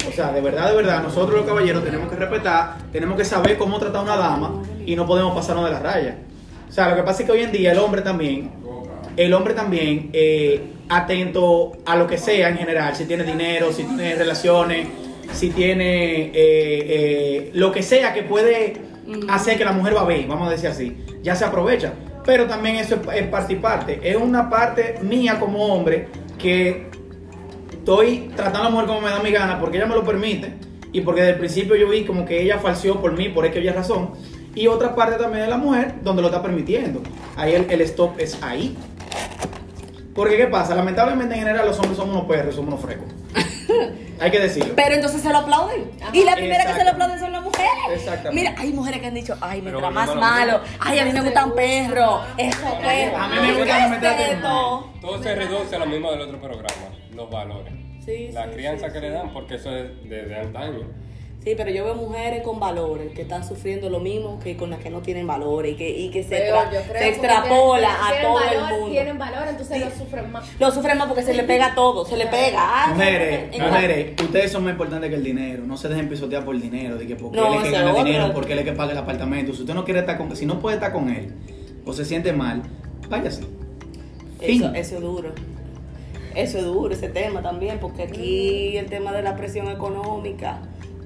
O 0.09 0.13
sea, 0.13 0.33
de 0.33 0.41
verdad, 0.41 0.71
de 0.71 0.77
verdad, 0.77 1.03
nosotros 1.03 1.39
los 1.39 1.47
caballeros 1.47 1.83
tenemos 1.83 2.11
que 2.11 2.17
respetar, 2.17 2.77
tenemos 2.93 3.17
que 3.17 3.25
saber 3.25 3.57
cómo 3.57 3.79
tratar 3.79 4.01
a 4.01 4.03
una 4.03 4.17
dama 4.17 4.63
y 4.85 4.95
no 4.97 5.07
podemos 5.07 5.35
pasarnos 5.35 5.65
de 5.65 5.71
la 5.71 5.81
raya. 5.81 6.19
O 6.69 6.73
sea, 6.73 6.89
lo 6.89 6.97
que 6.97 7.03
pasa 7.03 7.23
es 7.23 7.27
que 7.27 7.33
hoy 7.33 7.43
en 7.43 7.53
día 7.53 7.73
el 7.73 7.79
hombre 7.79 8.03
también, 8.03 8.51
el 9.17 9.33
hombre 9.33 9.55
también, 9.55 10.11
eh, 10.13 10.73
atento 10.89 11.73
a 11.87 11.97
lo 11.97 12.07
que 12.07 12.19
sea 12.19 12.49
en 12.49 12.59
general, 12.59 12.95
si 12.95 13.05
tiene 13.05 13.25
dinero, 13.25 13.73
si 13.73 13.85
tiene 13.85 14.15
relaciones, 14.17 14.89
si 15.33 15.51
tiene 15.51 16.27
eh, 16.27 16.33
eh, 16.35 17.51
lo 17.55 17.73
que 17.73 17.83
sea 17.83 18.13
que 18.13 18.23
puede 18.23 18.75
hacer 19.29 19.57
que 19.57 19.65
la 19.65 19.73
mujer 19.73 19.97
va 19.97 20.03
a 20.03 20.05
ver, 20.05 20.27
vamos 20.27 20.49
a 20.49 20.51
decir 20.51 20.69
así, 20.69 20.97
ya 21.23 21.35
se 21.35 21.45
aprovecha. 21.45 21.93
Pero 22.25 22.47
también 22.47 22.77
eso 22.77 22.97
es, 22.97 23.23
es 23.23 23.29
parte 23.29 23.55
y 23.55 23.57
parte. 23.57 23.99
Es 24.03 24.17
una 24.17 24.51
parte 24.51 24.97
mía 25.03 25.39
como 25.41 25.65
hombre 25.65 26.09
que 26.39 26.90
estoy 27.81 28.31
tratando 28.37 28.61
a 28.61 28.65
la 28.65 28.71
mujer 28.71 28.87
como 28.87 29.01
me 29.01 29.11
da 29.11 29.21
mi 29.21 29.33
gana 29.33 29.59
porque 29.59 29.79
ella 29.79 29.87
me 29.87 29.95
lo 29.95 30.05
permite 30.05 30.55
y 30.93 31.01
porque 31.01 31.23
desde 31.23 31.33
el 31.33 31.39
principio 31.39 31.77
yo 31.77 31.89
vi 31.89 32.05
como 32.05 32.25
que 32.27 32.43
ella 32.43 32.59
falseó 32.59 33.01
por 33.01 33.13
mí 33.17 33.29
por 33.31 33.47
X 33.47 33.57
había 33.57 33.73
razón 33.73 34.11
y 34.55 34.67
otra 34.67 34.95
parte 34.95 35.17
también 35.17 35.45
de 35.45 35.51
la 35.51 35.57
mujer 35.57 35.95
donde 36.03 36.21
lo 36.21 36.29
está 36.29 36.43
permitiendo 36.43 37.03
ahí 37.37 37.55
el, 37.55 37.71
el 37.71 37.81
stop 37.83 38.19
es 38.19 38.39
ahí 38.43 38.77
porque 40.15 40.37
qué 40.37 40.47
pasa 40.47 40.75
lamentablemente 40.75 41.35
en 41.35 41.41
general 41.41 41.67
los 41.67 41.79
hombres 41.79 41.97
somos 41.97 42.15
unos 42.15 42.29
perros 42.29 42.55
somos 42.55 42.75
unos 42.75 42.85
frescos 42.85 43.09
hay 44.21 44.31
que 44.31 44.41
decirlo 44.41 44.75
Pero 44.77 44.97
entonces 44.97 45.23
se 45.23 45.31
lo 45.31 45.39
aplauden. 45.39 45.91
Ajá. 46.03 46.11
Y 46.13 46.25
la 46.25 46.35
primera 46.35 46.67
que 46.67 46.75
se 46.75 46.85
lo 46.85 46.91
aplauden 46.91 47.19
son 47.21 47.33
las 47.33 47.43
mujeres. 47.43 47.71
Exactamente. 47.95 48.35
Mira, 48.35 48.55
hay 48.59 48.73
mujeres 48.73 49.01
que 49.01 49.07
han 49.07 49.15
dicho, 49.15 49.37
ay, 49.41 49.63
Pero 49.65 49.81
mientras 49.81 50.09
más 50.09 50.17
malo. 50.17 50.61
Ay, 50.79 50.99
a 50.99 51.05
mí 51.05 51.13
me 51.13 51.21
gustan 51.23 51.55
perros. 51.55 52.21
Esos 52.37 52.75
perros. 52.83 53.21
A 53.21 53.29
mí 53.29 53.37
me 53.41 53.55
gusta 53.55 53.89
¿Qué 53.89 54.01
que 54.01 54.09
me 54.11 54.33
esto? 54.33 54.91
Todo 55.01 55.23
se 55.23 55.35
reduce 55.35 55.77
a 55.77 55.79
lo 55.79 55.87
mismo 55.87 56.11
del 56.11 56.21
otro 56.23 56.39
programa, 56.39 57.00
los 57.15 57.31
valores. 57.31 57.73
Sí, 58.05 58.29
la 58.33 58.45
sí, 58.47 58.51
crianza 58.53 58.87
sí, 58.89 58.93
que 58.95 58.99
sí. 59.01 59.05
le 59.07 59.11
dan, 59.11 59.33
porque 59.33 59.57
eso 59.57 59.71
es 59.77 59.91
desde 60.09 60.35
antaño. 60.37 60.81
Sí, 61.43 61.55
pero 61.57 61.71
yo 61.71 61.85
veo 61.87 61.95
mujeres 61.95 62.43
con 62.43 62.61
valores 62.61 63.13
que 63.15 63.23
están 63.23 63.43
sufriendo 63.49 63.89
lo 63.89 63.99
mismo 63.99 64.39
que 64.41 64.59
con 64.59 64.69
las 64.69 64.79
que 64.81 64.91
no 64.91 65.01
tienen 65.01 65.27
valores 65.27 65.73
y 65.73 65.75
que, 65.77 65.89
y 65.89 66.11
que 66.11 66.23
se, 66.23 66.53
tra- 66.53 66.71
se 66.71 67.09
extrapola 67.09 67.89
tienen- 67.89 67.97
a 68.03 68.09
tienen 68.11 68.23
todo 68.27 68.35
valor, 68.35 68.53
el 68.73 68.75
mundo. 68.79 68.91
Tienen 68.93 69.19
valor, 69.19 69.49
entonces 69.49 69.81
lo 69.81 69.91
sufren 69.91 70.31
más. 70.33 70.61
Lo 70.61 70.71
sufren 70.71 70.99
más 70.99 71.07
porque 71.07 71.23
se 71.23 71.33
le 71.33 71.45
pega 71.45 71.75
todo, 71.75 72.05
se 72.05 72.19
le 72.19 72.27
pega. 72.27 72.59
Ah, 72.61 72.91
Mujeres, 72.95 73.59
mujeres, 73.59 74.21
ustedes 74.23 74.53
son 74.53 74.65
más 74.65 74.73
importantes 74.73 75.09
que 75.09 75.17
el 75.17 75.25
dinero. 75.25 75.63
No 75.65 75.79
se 75.79 75.89
dejen 75.89 76.11
pisotear 76.11 76.45
por 76.45 76.55
el 76.55 76.61
dinero. 76.61 76.97
De 76.99 77.07
que 77.07 77.17
porque 77.17 77.39
No, 77.39 77.47
él 77.55 77.59
es 77.61 77.65
que 77.65 77.71
gana 77.71 77.93
otro. 77.93 78.05
dinero, 78.05 78.33
porque 78.35 78.53
él 78.53 78.59
es 78.59 78.65
que 78.67 78.73
paga 78.73 78.93
el 78.93 78.99
apartamento. 78.99 79.55
Si 79.55 79.61
usted 79.63 79.73
no 79.75 79.85
quiere 79.87 80.01
estar 80.01 80.19
con, 80.19 80.37
si 80.37 80.45
no 80.45 80.61
puede 80.61 80.77
estar 80.77 80.93
con 80.93 81.09
él 81.09 81.33
o 81.87 81.93
se 81.95 82.05
siente 82.05 82.35
mal, 82.35 82.61
váyase. 83.09 83.45
Fin. 84.41 84.63
Eso, 84.65 84.75
eso 84.75 84.95
es 84.97 85.01
duro. 85.01 85.33
Eso 86.35 86.59
es 86.59 86.65
duro, 86.65 86.95
ese 86.95 87.09
tema 87.09 87.43
también, 87.43 87.79
porque 87.81 88.05
aquí 88.05 88.77
el 88.77 88.87
tema 88.87 89.13
de 89.13 89.23
la 89.23 89.37
presión 89.37 89.69
económica, 89.69 90.61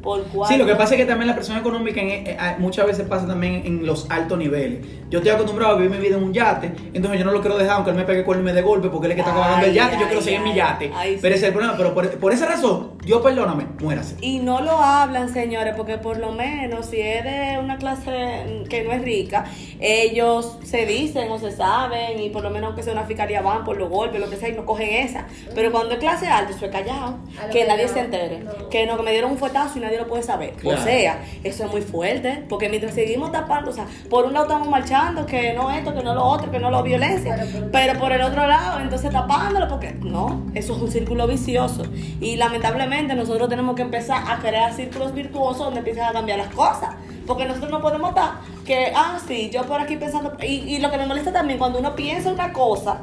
por. 0.05 0.23
Sí, 0.47 0.57
lo 0.57 0.67
que 0.67 0.77
pasa 0.77 0.95
es 0.95 1.01
que 1.01 1.07
también 1.07 1.27
la 1.29 1.35
presión 1.35 1.57
económica 1.59 2.01
en- 2.01 2.11
eh, 2.29 2.37
muchas 2.59 2.87
veces 2.87 3.09
pasa 3.09 3.27
también 3.27 3.63
en 3.67 3.85
los 3.87 4.09
altos 4.11 4.39
niveles. 4.39 4.87
Yo 5.11 5.19
estoy 5.19 5.33
acostumbrado 5.33 5.75
a 5.75 5.77
vivir 5.79 5.91
mi 5.91 5.99
vida 6.05 6.17
en 6.17 6.23
un 6.25 6.33
yate, 6.33 6.73
entonces 6.93 7.19
yo 7.19 7.25
no 7.25 7.33
lo 7.33 7.41
quiero 7.41 7.57
dejar 7.59 7.77
aunque 7.77 7.91
él 7.91 7.97
me 7.97 8.05
pegue 8.05 8.23
cuerno 8.25 8.43
y 8.43 8.47
me 8.47 8.53
dé 8.53 8.63
golpe 8.63 8.89
porque 8.89 9.07
él 9.07 9.13
es 9.13 9.17
que 9.17 9.21
está 9.23 9.35
pagando 9.35 9.67
el 9.67 9.73
yate 9.75 9.93
yo 9.97 10.01
ay, 10.03 10.07
quiero 10.07 10.23
seguir 10.23 10.39
en 10.39 10.45
mi 10.45 10.55
yate. 10.55 10.93
ay, 10.95 11.19
Pero 11.21 11.35
sí. 11.35 11.39
ese 11.39 11.47
es 11.47 11.49
el 11.49 11.53
problema. 11.53 11.77
Pero 11.77 11.95
por, 11.95 12.09
por 12.19 12.33
esa 12.33 12.47
razón, 12.47 12.93
Dios 13.05 13.23
perdóname, 13.23 13.67
muérase. 13.81 14.17
Y 14.21 14.39
no 14.41 14.61
lo 14.61 14.73
hablan, 14.79 15.33
señores, 15.33 15.75
porque 15.77 15.99
por 15.99 16.19
lo 16.19 16.33
menos 16.33 16.87
si 16.87 17.01
es 17.01 17.25
de 17.25 17.59
una 17.59 17.79
clase 17.79 18.65
que 18.69 18.83
no 18.85 18.93
es 18.93 19.03
rica, 19.03 19.45
ellos 19.81 20.59
se 20.65 20.87
dicen 20.87 21.31
o 21.31 21.39
se 21.39 21.51
saben 21.53 22.19
y 22.21 22.31
por 22.31 22.43
lo 22.43 22.51
menos 22.51 22.69
aunque 22.69 22.83
sea 22.83 22.93
una 22.93 23.05
fiscalía 23.05 23.41
van 23.43 23.65
por 23.65 23.77
los 23.77 23.89
golpes, 23.89 24.21
lo 24.21 24.29
que 24.31 24.37
sea, 24.37 24.49
y 24.49 24.53
no 24.53 24.65
cogen 24.65 24.89
esa. 25.07 25.27
Pero 25.55 25.71
cuando 25.71 25.95
es 25.95 26.01
clase 26.01 26.27
alta, 26.27 26.53
eso 26.53 26.67
es 26.67 26.73
callado, 26.73 27.19
que 27.53 27.61
que 27.61 27.67
nadie 27.67 27.87
no, 27.87 27.93
se 27.93 28.01
entere, 28.01 28.41
no. 28.41 28.69
que 28.69 28.87
no, 28.87 28.97
que 28.97 29.03
me 29.03 29.11
dieron 29.13 29.31
un 29.31 29.39
fuetazo 29.39 29.79
y 29.79 29.83
nadie 29.83 29.94
lo 29.99 30.07
puede 30.07 30.23
saber. 30.23 30.53
Claro. 30.55 30.81
O 30.81 30.85
sea, 30.85 31.23
eso 31.43 31.65
es 31.65 31.71
muy 31.71 31.81
fuerte, 31.83 32.45
porque 32.49 32.69
mientras 32.69 32.95
seguimos 32.95 33.33
tapando, 33.33 33.71
o 33.71 33.75
sea, 33.75 33.87
por 34.11 34.25
un 34.27 34.33
lado 34.33 34.47
estamos 34.47 34.69
marchando, 34.69 35.27
que 35.27 35.53
no 35.55 35.71
esto, 35.71 35.95
que 35.95 36.03
no 36.03 36.15
lo 36.15 36.25
otro, 36.25 36.51
que 36.51 36.59
no 36.59 36.71
lo 36.71 36.83
violencia, 36.83 37.37
Pero 37.37 37.51
por- 37.61 37.71
pero 37.71 37.99
por 38.01 38.13
el 38.13 38.23
otro 38.23 38.47
lado, 38.47 38.81
entonces 38.81 39.11
tapándolo, 39.11 39.69
porque 39.69 39.93
no, 40.01 40.47
eso 40.55 40.75
es 40.77 40.83
un 40.83 40.91
círculo 40.91 41.27
vicioso. 41.27 41.83
Y 42.21 42.37
lamentablemente 42.37 43.15
nosotros 43.15 43.49
tenemos 43.49 43.75
que 43.77 43.83
empezar 43.83 44.23
a 44.29 44.39
crear 44.39 44.73
círculos 44.73 45.13
virtuosos 45.15 45.59
donde 45.67 45.79
empiezan 45.81 46.09
a 46.09 46.13
cambiar 46.13 46.39
las 46.39 46.49
cosas. 46.55 46.95
Porque 47.27 47.47
nosotros 47.47 47.71
no 47.71 47.81
podemos 47.81 48.11
estar 48.11 48.41
que, 48.65 48.93
ah, 48.95 49.19
sí, 49.27 49.51
yo 49.53 49.63
por 49.63 49.81
aquí 49.81 49.97
pensando. 49.97 50.33
Y, 50.43 50.75
y 50.75 50.79
lo 50.79 50.91
que 50.91 50.99
me 50.99 51.07
molesta 51.07 51.33
también 51.33 51.59
cuando 51.59 51.79
uno 51.79 51.95
piensa 51.95 52.31
una 52.31 52.53
cosa 52.53 53.03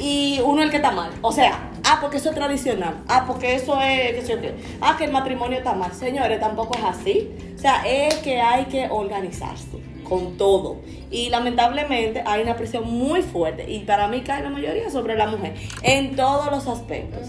y 0.00 0.40
uno 0.42 0.60
es 0.60 0.66
el 0.66 0.70
que 0.70 0.76
está 0.78 0.90
mal. 0.90 1.10
O 1.20 1.30
sea, 1.30 1.70
ah, 1.84 1.98
porque 2.00 2.16
eso 2.16 2.30
es 2.30 2.34
tradicional. 2.34 3.02
Ah, 3.06 3.24
porque 3.26 3.54
eso 3.54 3.80
es. 3.80 4.30
Ah, 4.80 4.96
que 4.96 5.04
el 5.04 5.12
matrimonio 5.12 5.58
está 5.58 5.74
mal. 5.74 5.92
Señores, 5.92 6.40
tampoco 6.40 6.76
es 6.78 6.84
así. 6.84 7.30
O 7.54 7.58
sea, 7.58 7.82
es 7.86 8.14
que 8.16 8.40
hay 8.40 8.64
que 8.64 8.88
organizarse 8.90 9.78
con 10.04 10.38
todo. 10.38 10.78
Y 11.10 11.28
lamentablemente 11.28 12.22
hay 12.26 12.42
una 12.42 12.56
presión 12.56 12.90
muy 12.90 13.22
fuerte. 13.22 13.70
Y 13.70 13.80
para 13.80 14.08
mí 14.08 14.22
cae 14.22 14.42
la 14.42 14.50
mayoría 14.50 14.90
sobre 14.90 15.16
la 15.16 15.26
mujer. 15.26 15.54
En 15.82 16.16
todos 16.16 16.50
los 16.50 16.66
aspectos. 16.66 17.28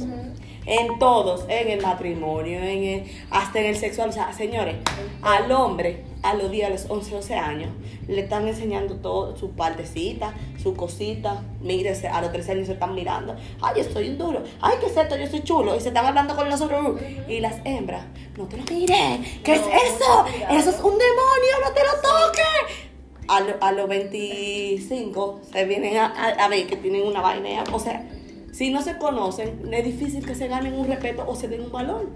En 0.66 1.00
todos, 1.00 1.46
en 1.50 1.70
el 1.70 1.82
matrimonio, 1.82 2.60
en 2.60 2.84
el- 2.84 3.04
hasta 3.32 3.60
en 3.60 3.66
el 3.68 3.76
sexual. 3.78 4.10
O 4.10 4.12
sea, 4.12 4.32
señores, 4.34 4.76
al 5.24 5.52
hombre, 5.52 6.04
a 6.24 6.36
los 6.36 6.52
10, 6.52 6.68
a 6.68 6.70
los 6.70 6.86
11, 6.90 7.12
12 7.16 7.34
años, 7.36 7.70
le 8.08 8.22
están 8.22 8.48
enseñando 8.48 8.96
todo, 8.98 9.36
su 9.38 9.52
partecita, 9.52 10.34
su 10.62 10.76
cosita. 10.76 11.44
Mírese, 11.62 12.08
a 12.10 12.22
los 12.22 12.32
13 12.32 12.52
años 12.52 12.68
se 12.68 12.74
están 12.74 12.94
mirando. 12.94 13.36
Ay, 13.62 13.82
yo 13.84 13.92
soy 13.92 14.10
un 14.10 14.18
duro. 14.20 14.44
Ay, 14.62 14.76
¿qué 14.80 14.86
es 14.88 14.96
esto? 14.98 15.18
Yo 15.18 15.28
soy 15.28 15.44
chulo. 15.44 15.76
Y 15.76 15.80
se 15.82 15.88
están 15.88 16.06
hablando 16.06 16.36
con 16.36 16.48
nosotros. 16.48 17.00
Y 17.28 17.40
las 17.40 17.56
hembras, 17.66 18.06
no 18.38 18.46
te 18.46 18.58
lo 18.58 18.64
mires. 18.70 19.20
¿Qué 19.44 19.54
es 19.54 19.62
eso? 19.62 20.26
Eso 20.52 20.70
es 20.70 20.78
un 20.78 20.98
demonio, 20.98 21.54
no 21.66 21.72
te 21.74 21.82
lo 21.84 21.94
toques. 22.02 22.88
A, 23.28 23.40
lo- 23.40 23.56
a 23.62 23.72
los 23.72 23.88
25 23.88 25.40
se 25.52 25.66
vienen 25.66 25.98
a, 25.98 26.06
a- 26.08 26.46
a 26.46 26.48
ver 26.50 26.68
que 26.68 26.76
tienen 26.78 27.04
una 27.06 27.22
vaina. 27.22 27.64
O 27.72 27.80
sea, 27.80 28.04
Si 28.52 28.70
no 28.70 28.82
se 28.82 28.98
conocen, 28.98 29.62
es 29.72 29.86
difícil 29.86 30.26
que 30.26 30.36
se 30.36 30.48
ganen 30.48 30.74
un 30.74 30.88
respeto 30.88 31.24
o 31.28 31.36
se 31.36 31.48
den 31.48 31.62
un 31.62 31.72
valor. 31.72 32.10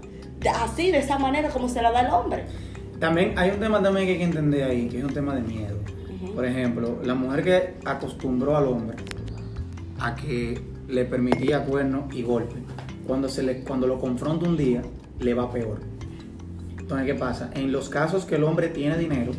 Así, 0.60 0.90
de 0.90 0.98
esa 0.98 1.18
manera 1.18 1.48
como 1.48 1.68
se 1.68 1.80
la 1.80 1.90
da 1.90 2.02
el 2.02 2.12
hombre. 2.12 2.44
También 3.00 3.38
hay 3.38 3.50
un 3.50 3.60
tema 3.60 3.82
también 3.82 4.06
que 4.06 4.12
hay 4.12 4.18
que 4.18 4.24
entender 4.24 4.64
ahí, 4.64 4.88
que 4.88 4.98
es 4.98 5.04
un 5.04 5.12
tema 5.12 5.34
de 5.34 5.42
miedo. 5.42 5.76
Por 6.34 6.44
ejemplo, 6.44 7.00
la 7.02 7.14
mujer 7.14 7.44
que 7.44 7.74
acostumbró 7.88 8.56
al 8.56 8.66
hombre 8.66 8.96
a 9.98 10.14
que 10.14 10.60
le 10.88 11.04
permitía 11.06 11.64
cuernos 11.64 12.14
y 12.14 12.22
golpes, 12.22 12.58
cuando, 13.06 13.28
se 13.28 13.42
le, 13.42 13.60
cuando 13.60 13.86
lo 13.86 13.98
confronta 13.98 14.46
un 14.46 14.56
día, 14.56 14.82
le 15.18 15.34
va 15.34 15.50
peor. 15.50 15.80
Entonces, 16.78 17.06
¿qué 17.06 17.14
pasa? 17.14 17.50
En 17.54 17.72
los 17.72 17.88
casos 17.88 18.26
que 18.26 18.36
el 18.36 18.44
hombre 18.44 18.68
tiene 18.68 18.98
dinero, 18.98 19.32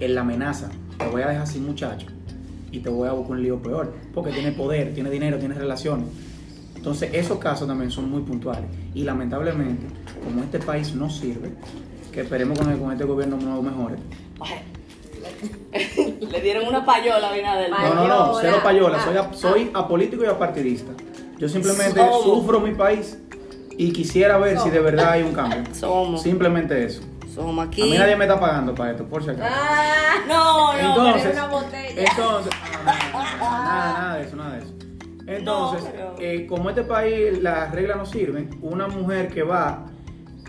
él 0.00 0.14
la 0.14 0.22
amenaza, 0.22 0.70
te 0.98 1.06
voy 1.06 1.22
a 1.22 1.28
dejar 1.28 1.46
sin 1.46 1.66
muchacho 1.66 2.06
y 2.72 2.80
te 2.80 2.88
voy 2.88 3.08
a 3.08 3.12
buscar 3.12 3.32
un 3.32 3.42
lío 3.42 3.62
peor, 3.62 3.94
porque 4.14 4.30
tiene 4.32 4.52
poder, 4.52 4.94
tiene 4.94 5.10
dinero, 5.10 5.38
tiene 5.38 5.54
relaciones. 5.54 6.06
Entonces, 6.80 7.10
esos 7.12 7.38
casos 7.38 7.68
también 7.68 7.90
son 7.90 8.10
muy 8.10 8.22
puntuales. 8.22 8.64
Y 8.94 9.02
lamentablemente, 9.04 9.86
como 10.24 10.42
este 10.42 10.58
país 10.60 10.94
no 10.94 11.10
sirve, 11.10 11.52
que 12.10 12.22
esperemos 12.22 12.58
con, 12.58 12.74
con 12.78 12.90
este 12.92 13.04
gobierno 13.04 13.36
nuevo 13.36 13.60
mejore. 13.60 13.96
Le 16.20 16.40
dieron 16.40 16.66
una 16.66 16.84
payola 16.84 17.28
a 17.28 17.30
Abinader. 17.30 17.70
No, 17.70 17.94
no, 17.94 18.08
no, 18.08 18.34
cero 18.40 18.58
payola. 18.62 18.98
Soy, 19.02 19.16
Ah, 19.16 19.28
a- 19.30 19.34
soy 19.34 19.70
apolítico 19.74 20.24
y 20.24 20.26
apartidista. 20.26 20.92
Yo 21.38 21.48
simplemente 21.48 22.00
Somos. 22.00 22.22
sufro 22.24 22.60
mi 22.60 22.74
país 22.74 23.18
y 23.76 23.92
quisiera 23.92 24.38
ver 24.38 24.58
si 24.58 24.70
de 24.70 24.80
verdad 24.80 25.10
hay 25.12 25.22
un 25.22 25.32
cambio. 25.34 25.62
Somos. 25.74 26.22
Simplemente 26.22 26.82
eso. 26.84 27.02
Somos 27.34 27.58
A 27.64 27.68
aquí. 27.68 27.82
mí 27.82 27.96
nadie 27.96 28.16
me 28.16 28.24
está 28.24 28.40
pagando 28.40 28.74
para 28.74 28.92
esto, 28.92 29.04
por 29.04 29.22
si 29.22 29.30
acaso. 29.30 29.54
Ah, 29.54 30.14
No, 30.26 30.72
no, 30.72 30.78
Entonces, 30.78 31.32
una 31.34 31.46
botella. 31.46 32.02
entonces, 32.10 32.52
nada, 32.84 32.98
nada, 33.38 33.92
nada 33.98 34.14
de 34.16 34.24
eso, 34.24 34.36
nada 34.36 34.52
de 34.56 34.58
eso. 34.62 34.72
Entonces, 35.30 35.84
No, 35.84 35.90
pero- 35.92 36.14
eh, 36.18 36.46
como 36.46 36.70
este 36.70 36.82
país 36.82 37.40
las 37.40 37.72
reglas 37.72 37.96
no 37.98 38.06
sirven, 38.06 38.50
una 38.62 38.88
mujer 38.88 39.28
que 39.28 39.42
va 39.42 39.86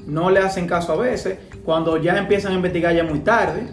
no 0.07 0.29
le 0.31 0.39
hacen 0.39 0.67
caso 0.67 0.93
a 0.93 0.95
veces, 0.95 1.37
cuando 1.63 1.97
ya 1.97 2.17
empiezan 2.17 2.53
a 2.53 2.55
investigar 2.55 2.93
ya 2.95 3.03
muy 3.03 3.19
tarde. 3.19 3.67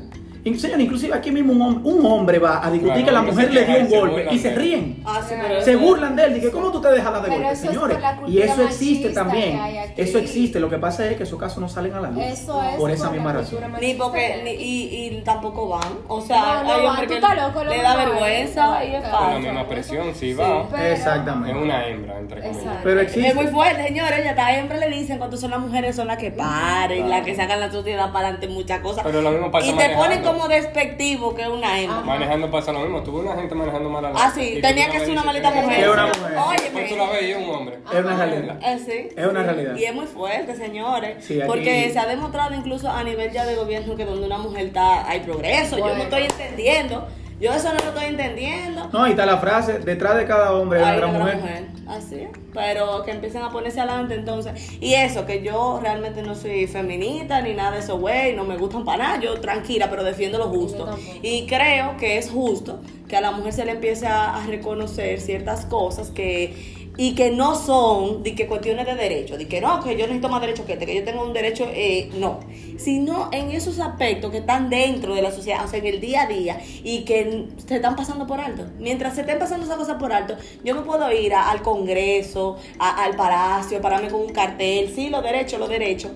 Señor, 0.59 0.81
inclusive 0.81 1.15
aquí 1.15 1.31
mismo 1.31 1.53
un, 1.53 1.61
hom- 1.61 1.81
un 1.85 2.07
hombre 2.07 2.39
va 2.39 2.65
a 2.67 2.71
discutir 2.71 3.05
Claro, 3.05 3.07
que 3.07 3.13
la 3.13 3.23
mujer 3.23 3.53
le 3.53 3.65
dio 3.65 3.79
un 3.81 3.89
golpe 3.91 4.29
y 4.35 4.39
se 4.39 4.55
ríen. 4.55 5.03
Ah, 5.05 5.21
sí, 5.27 5.35
pero 5.41 5.61
Se 5.63 5.73
eso- 5.73 5.81
burlan 5.81 6.17
de 6.17 6.25
él, 6.25 6.35
dije, 6.35 6.51
¿cómo 6.51 6.71
tú 6.73 6.81
te 6.81 6.89
dejas 6.89 7.13
la 7.13 7.21
de 7.21 7.29
golpe, 7.31 7.51
es 7.51 7.59
señores? 7.61 8.01
la 8.01 8.19
Y 8.27 8.39
eso 8.41 8.63
existe 8.63 9.11
también. 9.11 9.61
Eso 9.97 10.19
existe, 10.19 10.59
lo 10.61 10.71
que 10.71 10.79
pasa 10.79 11.07
es 11.07 11.17
que 11.17 11.25
esos 11.25 11.39
casos 11.39 11.59
no 11.59 11.69
salen 11.69 11.93
a 11.95 12.01
la 12.01 12.11
luz. 12.11 12.23
Eso 12.25 12.63
es 12.63 12.77
por 12.77 12.91
esa 12.91 13.05
por 13.05 13.13
la 13.17 13.17
misma 13.23 13.33
razón. 13.35 13.59
Ni 13.81 13.95
porque, 13.95 14.19
que 14.19 14.43
ni, 14.45 14.51
y, 14.63 15.07
y 15.19 15.21
tampoco 15.23 15.69
van. 15.69 15.83
O 16.09 16.21
sea, 16.21 16.39
No, 16.39 16.65
no 16.65 16.73
hay 16.75 16.77
van. 16.83 16.87
hombres 16.87 17.03
Tú 17.09 17.09
que 17.09 17.15
estás 17.15 17.37
loco, 17.49 17.65
le 17.65 17.83
da 17.83 17.97
vergüenza 17.97 18.85
y 18.85 18.95
es 18.95 19.05
Con 19.09 19.31
la 19.31 19.39
misma 19.39 19.67
presión, 19.69 20.15
si 20.15 20.29
Sí. 20.29 20.35
va, 20.35 20.69
Pero- 20.71 20.83
Exactamente. 20.83 21.59
es 21.59 21.65
una 21.65 21.87
hembra, 21.87 22.19
entre 22.19 22.41
comillas. 22.43 22.65
Pero 22.83 23.01
Es 23.01 23.07
existe. 23.09 23.35
muy 23.35 23.47
fuerte, 23.49 23.87
señores. 23.87 24.25
Ya 24.25 24.31
está, 24.31 24.49
siempre 24.55 24.79
le 24.79 24.89
dicen 24.89 25.19
cuando 25.19 25.37
son 25.37 25.51
las 25.51 25.61
mujeres 25.61 25.97
son 25.97 26.07
las 26.07 26.17
que 26.19 26.31
paren, 26.31 27.09
las 27.11 27.25
que 27.25 27.35
sacan 27.35 27.61
la 27.61 27.71
sociedad 27.71 28.13
para 28.13 28.29
adelante, 28.29 28.49
muchas 28.49 28.81
cosas. 28.81 29.03
Pero 29.05 29.21
lo 29.23 29.31
mismo 29.31 29.51
pasa 29.51 29.67
y 29.67 29.71
te 29.71 29.77
ponen 29.77 29.97
manejando. 29.99 30.33
Como 30.39 30.49
despectivo 30.49 31.35
que 31.35 31.43
es 31.43 31.49
una 31.49 31.81
hembra. 31.81 32.01
Manejando 32.01 32.51
pasa 32.51 32.73
lo 32.73 32.81
mismo. 32.81 33.03
Tuve 33.03 33.21
una 33.21 33.35
gente 33.35 33.55
manejando 33.55 33.91
mal 33.91 34.05
a 34.05 34.11
la 34.11 34.25
Ah, 34.25 34.33
sí, 34.35 34.59
tenía 34.63 34.91
que 34.91 35.01
ser 35.01 35.11
una 35.11 35.23
maldita 35.25 35.51
mujer. 35.51 35.81
Es 35.81 35.89
una 35.89 36.07
mujer. 36.07 36.61
Después 36.63 36.89
tú 36.89 36.97
la 36.97 37.07
ves 37.11 37.23
y 37.23 37.31
es 37.33 37.37
un 37.37 37.51
hombre. 37.55 37.79
Es 37.93 37.99
una 38.05 38.17
realidad. 38.17 38.59
Eh, 38.63 38.79
sí. 38.85 39.09
Es 39.17 39.27
una 39.27 39.43
realidad. 39.43 39.77
Y 39.77 39.85
es 39.85 39.95
muy 39.95 40.07
fuerte, 40.07 40.55
señores. 40.57 41.25
Sí, 41.25 41.39
aquí- 41.41 41.47
Porque 41.47 41.91
se 41.93 41.99
ha 41.99 42.07
demostrado 42.07 42.55
incluso 42.55 42.91
a 42.91 43.03
nivel 43.05 43.31
ya 43.33 43.45
de 43.45 43.55
gobierno 43.57 43.97
que 43.97 44.05
donde 44.05 44.27
una 44.27 44.39
mujer 44.39 44.67
está, 44.67 45.09
hay 45.09 45.21
progreso. 45.21 45.79
Yo 45.79 45.95
no 45.95 46.03
estoy 46.03 46.23
entendiendo. 46.23 47.07
Yo 47.41 47.53
eso 47.53 47.69
no 47.69 47.79
lo 47.79 47.91
estoy 47.91 48.07
entendiendo. 48.07 48.89
No, 48.93 49.05
ahí 49.05 49.13
está 49.13 49.25
la 49.25 49.39
frase, 49.39 49.79
detrás 49.79 50.17
de 50.17 50.27
cada 50.27 50.53
hombre 50.55 50.81
hay 50.81 50.85
una 50.85 50.97
gran 50.97 51.13
mujer. 51.13 51.37
mujer. 51.37 51.65
Así 51.87 52.17
es. 52.17 52.31
Pero 52.53 53.03
que 53.05 53.13
empiecen 53.13 53.43
a 53.43 53.51
ponerse 53.51 53.81
adelante 53.81 54.15
entonces. 54.15 54.73
Y 54.81 54.95
eso, 54.95 55.25
que 55.25 55.43
yo 55.43 55.79
realmente 55.81 56.23
no 56.23 56.35
soy 56.35 56.67
feminista 56.67 57.41
ni 57.41 57.55
nada 57.55 57.73
de 57.73 57.79
eso, 57.79 57.99
güey. 57.99 58.35
No 58.35 58.45
me 58.45 58.57
gustan 58.57 58.85
para 58.85 59.05
nada. 59.05 59.21
Yo 59.21 59.41
tranquila, 59.41 59.89
pero 59.89 60.03
defiendo 60.03 60.39
lo 60.39 60.49
justo. 60.49 60.99
Y 61.23 61.47
creo 61.47 61.97
que 61.97 62.19
es 62.19 62.31
justo 62.31 62.81
que 63.09 63.17
a 63.17 63.21
la 63.21 63.31
mujer 63.31 63.53
se 63.53 63.65
le 63.65 63.73
empiece 63.73 64.07
a, 64.07 64.37
a 64.37 64.47
reconocer 64.47 65.21
ciertas 65.21 65.65
cosas 65.65 66.11
que 66.11 66.78
y 67.01 67.15
que 67.15 67.31
no 67.31 67.55
son 67.55 68.23
de 68.25 68.35
que 68.35 68.47
cuestiones 68.47 68.85
de 68.85 68.95
derecho, 68.97 69.39
de 69.39 69.47
que 69.49 69.61
no, 69.61 69.81
que 69.83 69.93
yo 69.97 70.01
necesito 70.07 70.29
más 70.29 70.41
derecho 70.41 70.67
que 70.67 70.73
este, 70.75 70.85
que 70.85 70.97
yo 70.97 71.05
tengo 71.05 71.23
un 71.23 71.33
derecho, 71.33 71.67
eh, 71.73 72.11
no, 72.19 72.41
sino 72.77 73.31
en 73.33 73.53
esos 73.53 73.79
aspectos 73.79 74.31
que 74.33 74.39
están 74.39 74.69
dentro 74.69 75.15
de 75.15 75.23
la 75.23 75.31
sociedad, 75.31 75.65
o 75.65 75.69
sea, 75.69 75.79
en 75.79 75.87
el 75.87 76.01
día 76.01 76.23
a 76.23 76.27
día 76.27 76.61
y 76.83 77.05
que 77.05 77.47
se 77.67 77.77
están 77.77 77.95
pasando 77.97 78.27
por 78.27 78.41
alto. 78.41 78.65
Mientras 78.81 79.15
se 79.15 79.21
estén 79.23 79.39
pasando 79.39 79.65
esas 79.65 79.79
cosas 79.79 79.97
por 79.97 80.13
alto, 80.13 80.35
yo 80.65 80.75
me 80.75 80.83
puedo 80.83 81.11
ir 81.13 81.33
a- 81.35 81.51
al 81.51 81.63
Congreso, 81.63 82.57
a- 82.81 83.05
al 83.05 83.15
Palacio, 83.17 83.81
pararme 83.81 84.09
con 84.09 84.21
un 84.21 84.31
cartel, 84.33 84.93
sí, 84.95 85.09
los 85.09 85.23
derechos, 85.23 85.61
los 85.61 85.69
derechos, 85.69 86.11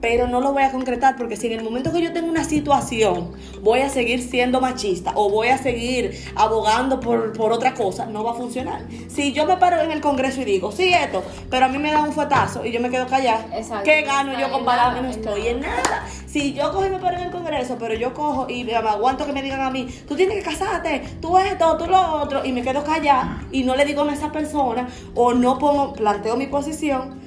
pero 0.00 0.28
no 0.28 0.40
lo 0.40 0.52
voy 0.52 0.62
a 0.62 0.70
concretar 0.70 1.16
porque 1.16 1.36
si 1.36 1.46
en 1.48 1.54
el 1.54 1.64
momento 1.64 1.92
que 1.92 2.00
yo 2.00 2.12
tengo 2.12 2.28
una 2.28 2.44
situación 2.44 3.32
voy 3.62 3.80
a 3.80 3.88
seguir 3.88 4.22
siendo 4.22 4.60
machista 4.60 5.12
o 5.14 5.30
voy 5.30 5.48
a 5.48 5.58
seguir 5.58 6.18
abogando 6.36 7.00
por, 7.00 7.32
por 7.32 7.52
otra 7.52 7.74
cosa, 7.74 8.06
no 8.06 8.22
va 8.24 8.32
a 8.32 8.34
funcionar. 8.34 8.82
Si 9.08 9.32
yo 9.32 9.46
me 9.46 9.56
paro 9.56 9.80
en 9.80 9.90
el 9.90 10.00
Congreso 10.00 10.42
y 10.42 10.44
digo, 10.44 10.72
sí, 10.72 10.92
esto, 10.92 11.22
pero 11.50 11.66
a 11.66 11.68
mí 11.68 11.78
me 11.78 11.90
da 11.90 12.02
un 12.02 12.12
fuetazo 12.12 12.64
y 12.64 12.72
yo 12.72 12.80
me 12.80 12.90
quedo 12.90 13.06
callada, 13.06 13.46
Exacto. 13.52 13.84
¿qué 13.84 14.02
gano 14.02 14.32
No 14.32 14.38
yo 14.40 14.60
nada, 14.64 15.00
No 15.00 15.08
estoy 15.08 15.48
en 15.48 15.60
nada. 15.60 16.06
Si 16.26 16.52
yo 16.52 16.70
cojo 16.72 16.86
y 16.86 16.90
me 16.90 16.98
paro 16.98 17.16
en 17.16 17.24
el 17.24 17.30
Congreso, 17.30 17.76
pero 17.78 17.94
yo 17.94 18.14
cojo 18.14 18.46
y 18.48 18.64
me 18.64 18.74
aguanto 18.76 19.26
que 19.26 19.32
me 19.32 19.42
digan 19.42 19.60
a 19.60 19.70
mí, 19.70 19.88
tú 20.06 20.14
tienes 20.14 20.36
que 20.38 20.42
casarte, 20.42 21.02
tú 21.20 21.38
esto, 21.38 21.76
tú 21.76 21.86
lo 21.86 22.22
otro, 22.22 22.44
y 22.44 22.52
me 22.52 22.62
quedo 22.62 22.84
callada 22.84 23.42
y 23.50 23.62
no 23.62 23.74
le 23.74 23.84
digo 23.84 24.02
a 24.02 24.12
esa 24.12 24.30
persona 24.30 24.88
o 25.14 25.34
no 25.34 25.58
pongo, 25.58 25.92
planteo 25.94 26.36
mi 26.36 26.46
posición, 26.46 27.20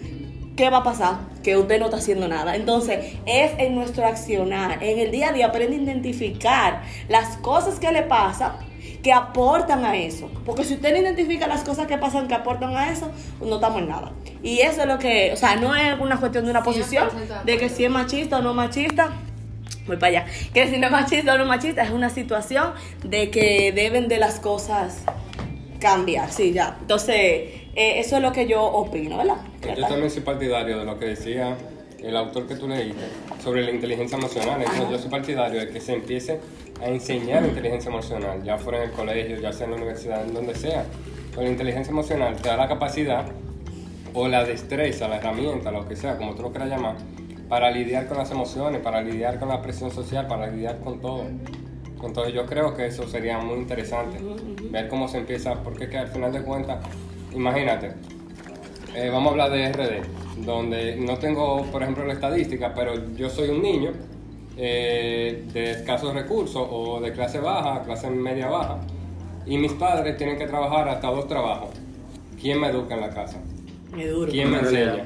¿qué 0.55 0.69
va 0.69 0.77
a 0.77 0.83
pasar? 0.83 1.19
Que 1.43 1.57
usted 1.57 1.79
no 1.79 1.85
está 1.85 1.97
haciendo 1.97 2.27
nada. 2.27 2.55
Entonces, 2.55 3.15
es 3.25 3.51
en 3.57 3.75
nuestro 3.75 4.05
accionar, 4.05 4.83
en 4.83 4.99
el 4.99 5.11
día 5.11 5.29
a 5.29 5.33
día, 5.33 5.47
aprende 5.47 5.77
a 5.77 5.81
identificar 5.81 6.81
las 7.09 7.37
cosas 7.37 7.79
que 7.79 7.91
le 7.91 8.03
pasan 8.03 8.53
que 9.01 9.11
aportan 9.11 9.83
a 9.85 9.97
eso. 9.97 10.29
Porque 10.45 10.63
si 10.63 10.75
usted 10.75 10.91
no 10.91 10.97
identifica 10.97 11.47
las 11.47 11.63
cosas 11.63 11.87
que 11.87 11.97
pasan 11.97 12.27
que 12.27 12.35
aportan 12.35 12.75
a 12.75 12.91
eso, 12.91 13.11
no 13.39 13.55
estamos 13.55 13.79
en 13.79 13.89
nada. 13.89 14.11
Y 14.43 14.59
eso 14.59 14.81
es 14.81 14.87
lo 14.87 14.99
que, 14.99 15.31
o 15.33 15.37
sea, 15.37 15.55
no 15.55 15.75
es 15.75 15.99
una 15.99 16.19
cuestión 16.19 16.45
de 16.45 16.51
una 16.51 16.63
posición, 16.63 17.09
100% 17.09 17.43
de 17.43 17.57
que 17.57 17.69
si 17.69 17.85
es 17.85 17.91
machista 17.91 18.39
o 18.39 18.41
no 18.41 18.53
machista. 18.53 19.11
Voy 19.87 19.97
para 19.97 20.21
allá. 20.21 20.25
Que 20.53 20.69
si 20.69 20.77
no 20.77 20.87
es 20.87 20.91
machista 20.91 21.33
o 21.33 21.37
no 21.37 21.45
machista, 21.45 21.83
es 21.83 21.91
una 21.91 22.09
situación 22.09 22.73
de 23.03 23.31
que 23.31 23.71
deben 23.71 24.07
de 24.07 24.17
las 24.17 24.39
cosas 24.39 25.03
cambiar, 25.81 26.31
sí, 26.31 26.53
ya. 26.53 26.77
Entonces, 26.79 27.15
eh, 27.15 27.99
eso 27.99 28.17
es 28.17 28.21
lo 28.21 28.31
que 28.31 28.47
yo 28.47 28.63
opino, 28.63 29.17
¿verdad? 29.17 29.37
Yo 29.61 29.87
también 29.87 30.09
soy 30.09 30.21
partidario 30.21 30.79
de 30.79 30.85
lo 30.85 30.97
que 30.97 31.07
decía 31.07 31.57
el 32.01 32.15
autor 32.17 32.47
que 32.47 32.55
tú 32.55 32.67
leíste 32.67 33.03
sobre 33.43 33.63
la 33.63 33.71
inteligencia 33.71 34.17
emocional. 34.17 34.61
Entonces, 34.61 34.89
yo 34.89 34.97
soy 34.97 35.09
partidario 35.09 35.59
de 35.59 35.69
que 35.69 35.81
se 35.81 35.93
empiece 35.93 36.39
a 36.81 36.87
enseñar 36.87 37.43
inteligencia 37.43 37.89
emocional, 37.89 38.43
ya 38.43 38.57
fuera 38.57 38.83
en 38.83 38.89
el 38.89 38.95
colegio, 38.95 39.39
ya 39.39 39.51
sea 39.51 39.65
en 39.65 39.71
la 39.71 39.77
universidad, 39.77 40.23
en 40.23 40.33
donde 40.33 40.55
sea. 40.55 40.85
Pero 41.31 41.43
la 41.43 41.49
inteligencia 41.49 41.91
emocional 41.91 42.35
te 42.35 42.49
da 42.49 42.57
la 42.57 42.67
capacidad 42.67 43.25
o 44.13 44.27
la 44.27 44.43
destreza, 44.43 45.07
la 45.07 45.17
herramienta, 45.17 45.71
lo 45.71 45.87
que 45.87 45.95
sea, 45.95 46.17
como 46.17 46.35
tú 46.35 46.43
lo 46.43 46.51
quieras 46.51 46.69
llamar, 46.69 46.95
para 47.47 47.71
lidiar 47.71 48.07
con 48.07 48.17
las 48.17 48.31
emociones, 48.31 48.81
para 48.81 49.01
lidiar 49.01 49.39
con 49.39 49.49
la 49.49 49.61
presión 49.61 49.91
social, 49.91 50.27
para 50.27 50.47
lidiar 50.47 50.79
con 50.79 50.99
todo. 50.99 51.25
Entonces 52.03 52.33
yo 52.33 52.45
creo 52.45 52.75
que 52.75 52.87
eso 52.87 53.07
sería 53.07 53.37
muy 53.37 53.57
interesante, 53.57 54.17
ver 54.69 54.87
cómo 54.87 55.07
se 55.07 55.19
empieza, 55.19 55.61
porque 55.63 55.89
que 55.89 55.97
al 55.97 56.07
final 56.07 56.31
de 56.31 56.41
cuentas, 56.41 56.83
imagínate, 57.33 57.93
eh, 58.95 59.09
vamos 59.09 59.29
a 59.29 59.31
hablar 59.31 59.51
de 59.51 59.71
RD, 59.71 60.45
donde 60.45 60.95
no 60.97 61.17
tengo, 61.17 61.63
por 61.71 61.83
ejemplo, 61.83 62.05
la 62.05 62.13
estadística, 62.13 62.73
pero 62.73 63.15
yo 63.15 63.29
soy 63.29 63.49
un 63.49 63.61
niño 63.61 63.91
eh, 64.57 65.45
de 65.53 65.71
escasos 65.71 66.13
recursos 66.13 66.67
o 66.69 66.99
de 66.99 67.13
clase 67.13 67.39
baja, 67.39 67.83
clase 67.83 68.09
media 68.09 68.47
baja, 68.47 68.79
y 69.45 69.57
mis 69.57 69.73
padres 69.73 70.17
tienen 70.17 70.37
que 70.37 70.47
trabajar 70.47 70.89
hasta 70.89 71.07
dos 71.07 71.27
trabajos. 71.27 71.69
¿Quién 72.39 72.59
me 72.59 72.67
educa 72.67 72.95
en 72.95 73.01
la 73.01 73.09
casa? 73.09 73.39
Me 73.95 74.07
duro. 74.07 74.31
¿Quién 74.31 74.51
me 74.51 74.59
enseña? 74.59 75.05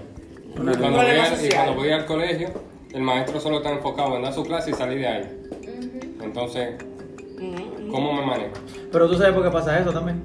Cuando, 0.55 0.77
voy 0.77 1.17
al, 1.17 1.45
y 1.45 1.49
cuando 1.49 1.73
voy 1.75 1.89
al 1.89 2.05
colegio, 2.05 2.49
el 2.93 3.01
maestro 3.01 3.39
solo 3.41 3.58
está 3.58 3.71
enfocado 3.71 4.15
en 4.15 4.23
dar 4.23 4.34
su 4.34 4.43
clase 4.43 4.71
y 4.71 4.73
salir 4.73 4.99
de 4.99 5.08
ahí. 5.08 5.35
Entonces, 6.25 6.75
¿cómo 7.91 8.13
me 8.13 8.25
manejo? 8.25 8.53
Pero 8.91 9.07
tú 9.09 9.15
sabes 9.15 9.33
por 9.33 9.43
qué 9.43 9.51
pasa 9.51 9.79
eso 9.79 9.91
también. 9.91 10.23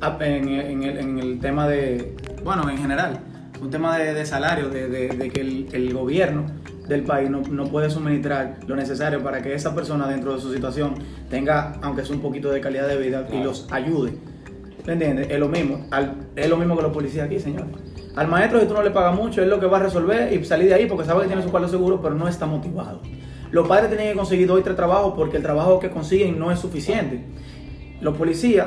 Ah, 0.00 0.16
En, 0.20 0.48
en 0.48 0.82
el, 0.82 0.98
en 0.98 1.18
el 1.18 1.38
tema 1.40 1.68
de, 1.68 2.14
bueno, 2.44 2.68
en 2.68 2.78
general, 2.78 3.20
un 3.60 3.70
tema 3.70 3.96
de, 3.98 4.14
de 4.14 4.26
salario, 4.26 4.68
de, 4.68 4.88
de- 4.88 5.08
de 5.08 5.30
que 5.30 5.40
el, 5.40 5.68
el 5.72 5.94
gobierno 5.94 6.44
del 6.88 7.04
país 7.04 7.30
no, 7.30 7.40
no 7.42 7.64
puede 7.66 7.88
suministrar 7.90 8.58
lo 8.66 8.74
necesario 8.74 9.22
para 9.22 9.40
que 9.40 9.54
esa 9.54 9.72
persona 9.74 10.08
dentro 10.08 10.34
de 10.34 10.40
su 10.40 10.52
situación 10.52 10.94
tenga, 11.30 11.74
aunque 11.82 12.04
sea 12.04 12.16
un 12.16 12.22
poquito 12.22 12.50
de 12.50 12.60
calidad 12.60 12.88
de 12.88 12.96
vida 12.96 13.26
y 13.32 13.42
los 13.42 13.68
ayude. 13.70 14.14
¿Me 14.84 14.94
entiendes? 14.94 15.28
Es 15.30 15.38
lo 15.38 15.48
mismo, 15.48 15.86
al- 15.92 16.16
es 16.34 16.48
lo 16.50 16.56
mismo 16.56 16.76
que 16.76 16.82
los 16.82 16.92
policías 16.92 17.26
aquí, 17.26 17.38
señores. 17.38 17.68
Al 18.16 18.26
maestro, 18.26 18.60
si 18.60 18.66
tú 18.66 18.74
no 18.74 18.82
le 18.82 18.90
pagas 18.90 19.14
mucho, 19.14 19.40
es 19.40 19.48
lo 19.48 19.60
que 19.60 19.66
va 19.66 19.78
a 19.78 19.82
resolver 19.84 20.32
y 20.32 20.44
salir 20.44 20.66
de 20.68 20.74
ahí 20.74 20.86
porque 20.86 21.04
sabe 21.04 21.22
que 21.22 21.28
tiene 21.28 21.42
su 21.42 21.50
cuarto 21.50 21.68
seguro, 21.68 22.02
pero 22.02 22.16
no 22.16 22.26
está 22.26 22.44
motivado. 22.46 23.00
Los 23.52 23.68
padres 23.68 23.88
tienen 23.88 24.08
que 24.08 24.14
conseguir 24.16 24.48
dos 24.48 24.58
y 24.60 24.62
tres 24.64 24.74
trabajos 24.76 25.14
porque 25.16 25.36
el 25.36 25.42
trabajo 25.42 25.78
que 25.78 25.90
consiguen 25.90 26.38
no 26.38 26.50
es 26.50 26.58
suficiente. 26.58 27.20
Los 28.00 28.16
policías 28.16 28.66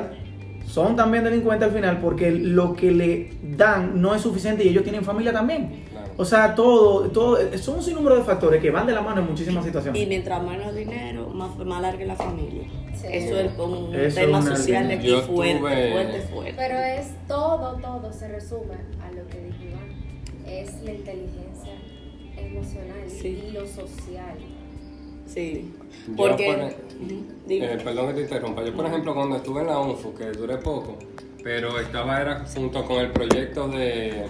son 0.66 0.96
también 0.96 1.24
delincuentes 1.24 1.68
al 1.68 1.74
final 1.74 2.00
porque 2.00 2.30
lo 2.30 2.72
que 2.74 2.90
le 2.90 3.32
dan 3.56 4.00
no 4.00 4.14
es 4.14 4.22
suficiente 4.22 4.64
y 4.64 4.68
ellos 4.68 4.82
tienen 4.84 5.02
familia 5.04 5.32
también. 5.32 5.84
Claro. 5.90 6.06
O 6.16 6.24
sea, 6.24 6.54
todo, 6.54 7.10
todo, 7.10 7.38
son 7.58 7.76
un 7.76 7.82
sinnúmero 7.82 8.16
de 8.16 8.22
factores 8.22 8.62
que 8.62 8.70
van 8.70 8.86
de 8.86 8.92
la 8.94 9.00
mano 9.02 9.20
en 9.20 9.26
muchísimas 9.28 9.64
situaciones. 9.64 10.00
Y 10.00 10.06
mientras 10.06 10.42
menos 10.42 10.74
dinero, 10.74 11.28
más, 11.28 11.56
más 11.58 11.82
larga 11.82 12.04
la 12.06 12.16
familia. 12.16 12.62
Sí. 12.94 13.06
Eso 13.10 13.38
es 13.38 13.58
un 13.58 13.94
Eso 13.94 14.20
tema 14.20 14.38
es 14.38 14.44
social 14.46 14.88
de 14.88 14.94
aquí 14.94 15.10
fuerte, 15.26 15.58
tuve- 15.60 15.92
fuerte, 15.92 16.20
fuerte. 16.32 16.54
Pero 16.56 16.78
es 16.78 17.08
todo, 17.28 17.76
todo 17.82 18.12
se 18.12 18.28
resume 18.28 18.74
a 19.02 19.10
lo 19.12 19.26
que 19.28 19.40
dijo 19.40 19.58
Iván. 19.64 20.46
Es 20.46 20.80
la 20.82 20.92
inteligencia 20.92 21.72
emocional 22.36 23.08
Sí. 23.08 23.42
y 23.48 23.52
lo 23.52 23.66
social. 23.66 24.36
Sí. 25.26 25.74
Porque. 26.16 26.46
por-. 26.46 26.86
Eh, 27.48 27.78
perdón 27.84 28.08
que 28.08 28.14
te 28.14 28.20
interrumpa. 28.22 28.64
Yo, 28.64 28.74
por 28.74 28.86
ejemplo, 28.86 29.14
cuando 29.14 29.36
estuve 29.36 29.60
en 29.60 29.66
la 29.68 29.78
UNFU, 29.78 30.14
que 30.14 30.26
duré 30.32 30.56
poco, 30.56 30.96
pero 31.42 31.78
estaba 31.78 32.20
era 32.20 32.44
junto 32.54 32.84
con 32.84 32.96
el 32.98 33.10
proyecto 33.12 33.68
de... 33.68 34.24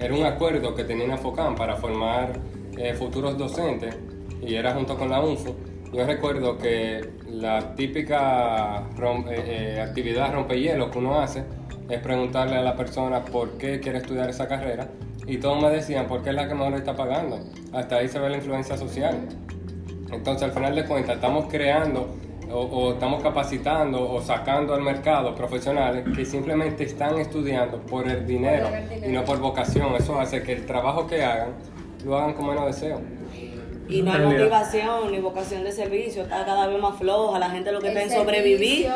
Era 0.00 0.14
un 0.14 0.24
acuerdo 0.24 0.74
que 0.74 0.84
tenía 0.84 1.16
FOCAM 1.16 1.54
para 1.56 1.76
formar 1.76 2.32
eh, 2.76 2.94
futuros 2.94 3.36
docentes 3.36 3.96
y 4.40 4.54
era 4.54 4.72
junto 4.74 4.96
con 4.96 5.10
la 5.10 5.20
UNFU. 5.20 5.54
Yo 5.92 6.04
recuerdo 6.06 6.56
que 6.58 7.10
la 7.28 7.74
típica 7.74 8.88
rom- 8.96 9.26
eh, 9.28 9.76
eh, 9.76 9.80
actividad 9.80 10.32
rompehielo 10.32 10.90
que 10.90 10.98
uno 10.98 11.20
hace 11.20 11.44
es 11.88 11.98
preguntarle 12.00 12.56
a 12.56 12.62
la 12.62 12.76
persona 12.76 13.24
por 13.24 13.52
qué 13.58 13.80
quiere 13.80 13.98
estudiar 13.98 14.28
esa 14.30 14.46
carrera 14.46 14.88
y 15.26 15.38
todos 15.38 15.60
me 15.62 15.70
decían 15.70 16.06
porque 16.06 16.30
es 16.30 16.34
la 16.36 16.46
que 16.48 16.54
mejor 16.54 16.72
le 16.72 16.78
está 16.78 16.94
pagando. 16.94 17.40
Hasta 17.72 17.96
ahí 17.96 18.08
se 18.08 18.18
ve 18.18 18.28
la 18.30 18.36
influencia 18.36 18.76
social. 18.76 19.16
Entonces, 20.10 20.42
al 20.44 20.52
final 20.52 20.74
de 20.74 20.84
cuentas, 20.84 21.16
estamos 21.16 21.46
creando 21.50 22.08
o, 22.50 22.60
o 22.60 22.92
estamos 22.94 23.22
capacitando 23.22 24.10
o 24.10 24.22
sacando 24.22 24.74
al 24.74 24.80
mercado 24.82 25.34
profesionales 25.34 26.04
que 26.16 26.24
simplemente 26.24 26.84
están 26.84 27.18
estudiando 27.18 27.78
por 27.82 28.08
el 28.08 28.26
dinero 28.26 28.68
Por 28.68 28.76
el 28.78 28.88
dinero. 28.88 29.08
y 29.10 29.12
no 29.12 29.24
por 29.24 29.38
vocación. 29.38 29.94
Eso 29.96 30.18
hace 30.18 30.42
que 30.42 30.52
el 30.52 30.66
trabajo 30.66 31.06
que 31.06 31.22
hagan 31.22 31.50
lo 32.04 32.16
hagan 32.16 32.32
con 32.34 32.46
menos 32.46 32.66
deseo. 32.66 33.00
Y 33.88 34.02
no 34.02 34.12
hay 34.12 34.20
motivación 34.20 35.10
ni 35.10 35.18
vocación 35.18 35.64
de 35.64 35.72
servicio, 35.72 36.22
está 36.22 36.44
cada 36.44 36.66
vez 36.66 36.80
más 36.80 36.98
floja, 36.98 37.38
la 37.38 37.50
gente 37.50 37.72
lo 37.72 37.80
que 37.80 37.88
El 37.88 37.96
está 37.96 38.14
en 38.14 38.20
sobrevivir. 38.22 38.88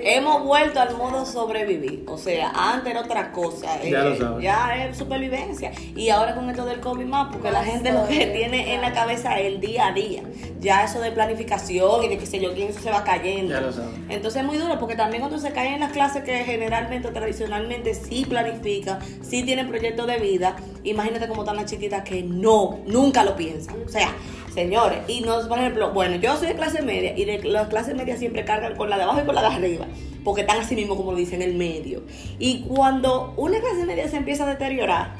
Hemos 0.00 0.44
vuelto 0.44 0.80
al 0.80 0.96
modo 0.96 1.24
sobrevivir, 1.24 2.04
o 2.06 2.18
sea, 2.18 2.50
antes 2.54 2.90
era 2.90 3.00
otra 3.00 3.32
cosa, 3.32 3.80
Ya 3.82 4.00
eh, 4.02 4.10
lo 4.10 4.16
sabes. 4.16 4.42
ya 4.44 4.84
es 4.84 4.98
supervivencia. 4.98 5.72
Y 5.96 6.10
ahora 6.10 6.34
con 6.34 6.50
esto 6.50 6.66
del 6.66 6.80
COVID 6.80 7.06
más, 7.06 7.32
porque 7.32 7.50
la 7.50 7.64
gente 7.64 7.90
lo 7.92 8.06
que 8.06 8.26
tiene 8.26 8.74
en 8.74 8.82
la 8.82 8.92
cabeza 8.92 9.38
es 9.38 9.46
el 9.46 9.60
día 9.60 9.86
a 9.86 9.92
día, 9.92 10.22
ya 10.60 10.84
eso 10.84 11.00
de 11.00 11.10
planificación 11.10 12.04
y 12.04 12.08
de 12.08 12.18
qué 12.18 12.26
sé 12.26 12.38
yo, 12.38 12.52
quién 12.54 12.68
eso 12.68 12.80
se 12.80 12.90
va 12.90 13.02
cayendo. 13.02 13.54
Ya 13.54 13.60
lo 13.62 13.72
sabes. 13.72 13.94
Entonces 14.10 14.42
es 14.42 14.46
muy 14.46 14.58
duro 14.58 14.78
porque 14.78 14.94
también 14.94 15.20
cuando 15.22 15.38
se 15.38 15.52
caen 15.52 15.74
en 15.74 15.80
las 15.80 15.92
clases 15.92 16.22
que 16.22 16.44
generalmente 16.44 17.08
o 17.08 17.12
tradicionalmente 17.12 17.94
sí 17.94 18.26
planifican, 18.28 18.98
sí 19.22 19.42
tienen 19.42 19.68
proyectos 19.68 20.06
de 20.06 20.18
vida, 20.18 20.56
imagínate 20.82 21.28
cómo 21.28 21.42
están 21.42 21.56
las 21.56 21.70
chiquitas 21.70 22.02
que 22.02 22.22
no, 22.22 22.80
nunca 22.86 23.24
lo 23.24 23.36
piensan. 23.36 23.76
O 23.86 23.88
sea, 23.88 24.08
señores, 24.54 25.00
y 25.08 25.20
nos, 25.20 25.46
por 25.46 25.58
ejemplo, 25.58 25.92
bueno, 25.92 26.16
yo 26.16 26.36
soy 26.36 26.48
de 26.48 26.54
clase 26.54 26.80
media 26.82 27.16
y 27.16 27.24
de 27.24 27.42
las 27.42 27.68
clases 27.68 27.94
medias 27.96 28.18
siempre 28.18 28.44
cargan 28.44 28.76
con 28.76 28.88
la 28.88 28.96
de 28.96 29.02
abajo 29.02 29.20
y 29.22 29.26
con 29.26 29.34
la 29.34 29.42
de 29.42 29.48
arriba, 29.48 29.86
porque 30.22 30.42
están 30.42 30.60
así 30.60 30.76
mismo 30.76 30.96
como 30.96 31.10
lo 31.12 31.18
dicen 31.18 31.42
en 31.42 31.50
el 31.50 31.56
medio. 31.56 32.02
Y 32.38 32.62
cuando 32.62 33.34
una 33.36 33.58
clase 33.58 33.84
media 33.84 34.08
se 34.08 34.16
empieza 34.16 34.44
a 34.44 34.46
deteriorar, 34.46 35.12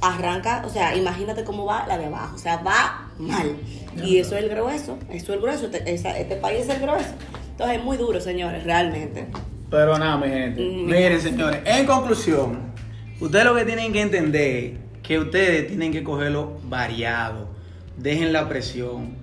arranca, 0.00 0.64
o 0.66 0.70
sea, 0.70 0.96
imagínate 0.96 1.44
cómo 1.44 1.64
va 1.64 1.86
la 1.86 1.98
de 1.98 2.06
abajo, 2.06 2.34
o 2.34 2.38
sea, 2.38 2.56
va 2.56 3.10
mal. 3.18 3.56
Y 4.02 4.18
eso 4.18 4.36
es 4.36 4.44
el 4.44 4.50
grueso, 4.50 4.98
eso 5.10 5.16
es 5.16 5.28
el 5.28 5.40
grueso, 5.40 5.66
este, 5.66 5.92
este 5.94 6.36
país 6.36 6.62
es 6.62 6.68
el 6.70 6.80
grueso. 6.80 7.10
Entonces 7.50 7.78
es 7.78 7.84
muy 7.84 7.96
duro, 7.98 8.20
señores, 8.20 8.64
realmente. 8.64 9.26
Pero 9.70 9.98
nada, 9.98 10.16
mi 10.16 10.28
gente. 10.28 10.60
Mm. 10.60 10.86
Miren, 10.86 11.20
señores, 11.20 11.60
en 11.64 11.86
conclusión, 11.86 12.72
ustedes 13.20 13.44
lo 13.44 13.54
que 13.54 13.64
tienen 13.64 13.92
que 13.92 14.00
entender 14.00 14.78
que 15.02 15.18
ustedes 15.18 15.68
tienen 15.68 15.92
que 15.92 16.02
cogerlo 16.02 16.58
variado. 16.64 17.48
Dejen 17.96 18.32
la 18.32 18.48
presión. 18.48 19.16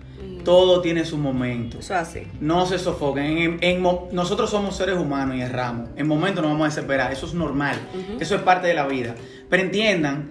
Todo 0.44 0.82
tiene 0.82 1.06
su 1.06 1.18
momento. 1.18 1.80
Eso 1.80 1.94
es 1.94 2.00
así. 2.00 2.22
No 2.40 2.66
se 2.66 2.80
sofoquen. 2.80 3.58
En- 3.62 3.84
nosotros 4.12 4.50
somos 4.50 4.76
seres 4.76 4.98
humanos 4.98 5.36
y 5.36 5.42
erramos. 5.42 5.90
En 5.96 6.08
momentos 6.08 6.42
nos 6.42 6.52
vamos 6.52 6.66
a 6.66 6.70
desesperar. 6.70 7.12
Eso 7.12 7.26
es 7.26 7.34
normal. 7.34 7.76
Eso 8.20 8.36
es 8.36 8.42
parte 8.42 8.68
de 8.68 8.74
la 8.74 8.88
vida. 8.88 9.16
Pero 9.50 9.64
entiendan 9.64 10.30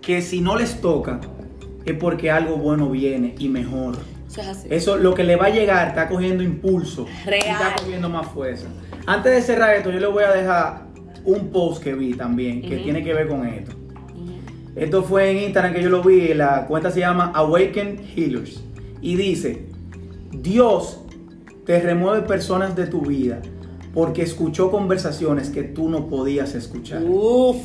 que 0.00 0.22
si 0.22 0.40
no 0.40 0.56
les 0.56 0.80
toca, 0.80 1.20
es 1.84 1.94
porque 1.94 2.30
algo 2.30 2.56
bueno 2.56 2.88
viene 2.90 3.34
y 3.38 3.48
mejor. 3.48 3.96
Eso 4.28 4.40
es 4.40 4.46
así. 4.48 4.68
Eso, 4.70 4.96
lo 4.96 5.14
que 5.14 5.24
le 5.24 5.36
va 5.36 5.46
a 5.46 5.50
llegar, 5.50 5.88
está 5.88 6.08
cogiendo 6.08 6.42
impulso. 6.42 7.06
y 7.24 7.28
Real. 7.28 7.42
está 7.46 7.74
cogiendo 7.76 8.08
más 8.08 8.26
fuerza. 8.28 8.66
Antes 9.06 9.32
de 9.32 9.42
cerrar 9.42 9.74
esto, 9.74 9.90
yo 9.90 10.00
le 10.00 10.06
voy 10.06 10.24
a 10.24 10.32
dejar 10.32 10.84
un 11.24 11.50
post 11.50 11.82
que 11.82 11.94
vi 11.94 12.14
también, 12.14 12.62
que 12.62 12.76
tiene 12.78 13.02
que 13.02 13.12
ver 13.14 13.28
con 13.28 13.46
esto. 13.46 13.72
Esto 14.76 15.04
fue 15.04 15.30
en 15.30 15.38
Instagram 15.38 15.72
que 15.72 15.82
yo 15.82 15.88
lo 15.88 16.02
vi, 16.02 16.34
la 16.34 16.66
cuenta 16.66 16.90
se 16.90 17.00
llama 17.00 17.30
Awaken 17.34 18.04
Healers. 18.16 18.60
Y 19.00 19.16
dice, 19.16 19.66
Dios 20.32 21.00
te 21.64 21.80
remueve 21.80 22.22
personas 22.22 22.74
de 22.74 22.86
tu 22.86 23.02
vida 23.02 23.40
porque 23.94 24.22
escuchó 24.22 24.70
conversaciones 24.70 25.50
que 25.50 25.62
tú 25.62 25.88
no 25.88 26.08
podías 26.08 26.54
escuchar. 26.54 27.02
Uf. 27.04 27.56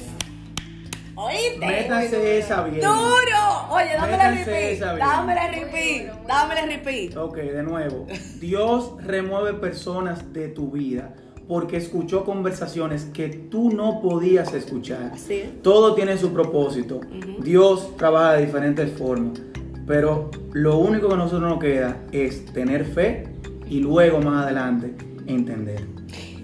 ¿Oíste? 1.15 1.65
Métanse 1.65 2.37
esa 2.37 2.63
bien. 2.63 2.81
¡Duro! 2.81 3.67
Oye, 3.71 3.93
dame 3.93 4.17
la 4.17 4.31
repeat. 4.31 4.79
Dame 4.79 5.35
la 5.35 5.47
repeat. 5.51 6.27
Dame 6.27 6.55
la 6.55 6.65
repeat. 6.65 7.17
Ok, 7.17 7.37
de 7.37 7.63
nuevo. 7.63 8.07
Dios 8.39 8.93
remueve 9.03 9.53
personas 9.55 10.31
de 10.31 10.47
tu 10.47 10.71
vida 10.71 11.13
porque 11.49 11.77
escuchó 11.77 12.25
conversaciones 12.25 13.05
que 13.05 13.27
tú 13.27 13.71
no 13.71 14.01
podías 14.01 14.53
escuchar. 14.53 15.13
Es. 15.15 15.63
Todo 15.63 15.95
tiene 15.95 16.15
su 16.15 16.31
propósito. 16.31 17.01
Dios 17.41 17.97
trabaja 17.97 18.33
de 18.33 18.45
diferentes 18.45 18.95
formas. 18.95 19.41
Pero 19.87 20.29
lo 20.53 20.77
único 20.77 21.07
que 21.07 21.15
a 21.15 21.17
nosotros 21.17 21.49
nos 21.49 21.59
queda 21.59 21.97
es 22.11 22.45
tener 22.53 22.85
fe 22.85 23.29
y 23.67 23.79
luego 23.79 24.21
más 24.21 24.45
adelante 24.45 24.93
entender. 25.25 25.87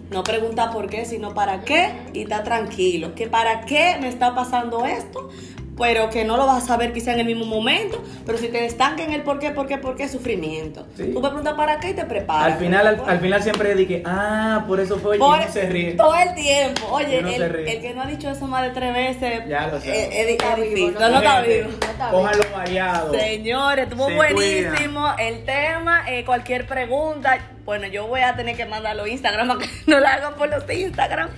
No 0.09 0.23
pregunta 0.23 0.71
por 0.71 0.87
qué, 0.87 1.05
sino 1.05 1.35
para 1.35 1.61
qué 1.61 1.91
y 2.13 2.21
está 2.23 2.43
tranquilo. 2.43 3.13
Que 3.13 3.27
para 3.27 3.61
qué 3.61 3.97
me 4.01 4.07
está 4.07 4.33
pasando 4.33 4.85
esto, 4.85 5.29
pero 5.77 6.09
que 6.09 6.23
no 6.23 6.38
lo 6.38 6.45
vas 6.47 6.63
a 6.63 6.67
saber 6.67 6.93
quizá 6.93 7.13
en 7.13 7.19
el 7.19 7.25
mismo 7.25 7.45
momento. 7.45 8.01
Pero 8.25 8.38
si 8.38 8.47
te 8.47 8.65
estanca 8.65 9.03
en 9.03 9.11
el 9.13 9.23
por 9.23 9.39
qué, 9.39 9.51
por 9.51 9.67
qué, 9.67 9.77
por 9.77 9.95
qué, 9.95 10.07
sufrimiento. 10.07 10.88
Sí. 10.95 11.11
Tú 11.13 11.19
me 11.21 11.27
preguntas 11.27 11.53
para 11.55 11.79
qué 11.79 11.89
y 11.89 11.93
te 11.93 12.05
preparas. 12.05 12.53
Al 12.53 12.59
final, 12.59 12.88
al, 12.88 13.01
al 13.05 13.19
final 13.19 13.43
siempre 13.43 13.75
dije, 13.75 14.01
ah, 14.05 14.63
por 14.67 14.79
eso 14.79 14.97
fue, 14.99 15.17
y 15.17 15.19
Por- 15.19 15.39
no 15.45 15.51
se 15.51 15.65
ríe. 15.67 15.91
Todo 15.93 16.15
el 16.15 16.33
tiempo. 16.35 16.88
Oye, 16.91 17.21
Y 17.21 17.33
el, 17.33 17.81
que 17.81 17.93
no 17.93 18.03
ha 18.03 18.05
dicho 18.07 18.29
eso 18.29 18.47
más 18.47 18.63
de 18.63 18.69
tres 18.69 18.93
veces 18.93 19.47
Ya 19.47 19.67
lo 19.67 19.79
sé. 19.81 20.21
es, 20.21 20.29
Está 20.29 20.55
difícil. 20.55 20.93
no 20.93 20.99
No, 21.01 21.09
no 21.09 21.17
está 21.17 21.41
vivo. 21.41 21.69
Cójanlo 22.11 22.43
variado. 22.53 23.13
Señores, 23.13 23.83
estuvo 23.85 24.07
Se 24.07 24.15
buenísimo 24.15 25.07
el 25.19 25.43
tema. 25.45 26.03
Eh, 26.09 26.23
cualquier 26.25 26.65
pregunta, 26.67 27.38
bueno, 27.65 27.88
yo 27.88 28.07
voy 28.07 28.21
a 28.21 28.35
tener 28.35 28.55
que 28.55 28.65
mandarlo 28.65 29.03
a 29.03 29.09
Instagram 29.09 29.47
para 29.49 29.59
que 29.59 29.69
no 29.88 29.99
lo 29.99 30.07
hagan 30.07 30.35
por 30.35 30.49
los 30.49 30.63
Instagram. 30.69 31.29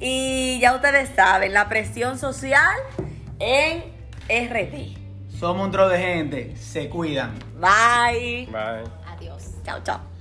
Y 0.00 0.58
ya 0.60 0.74
ustedes 0.74 1.08
saben, 1.16 1.54
la 1.54 1.68
presión 1.68 2.18
social 2.18 2.60
en 3.38 3.84
RD. 4.28 4.96
Somos 5.38 5.66
un 5.66 5.70
tro 5.70 5.88
de 5.88 5.98
gente, 5.98 6.56
se 6.56 6.88
cuidan. 6.88 7.34
Bye. 7.60 8.46
Bye. 8.46 8.84
Adiós. 9.06 9.56
Chao, 9.64 9.82
chao. 9.82 10.15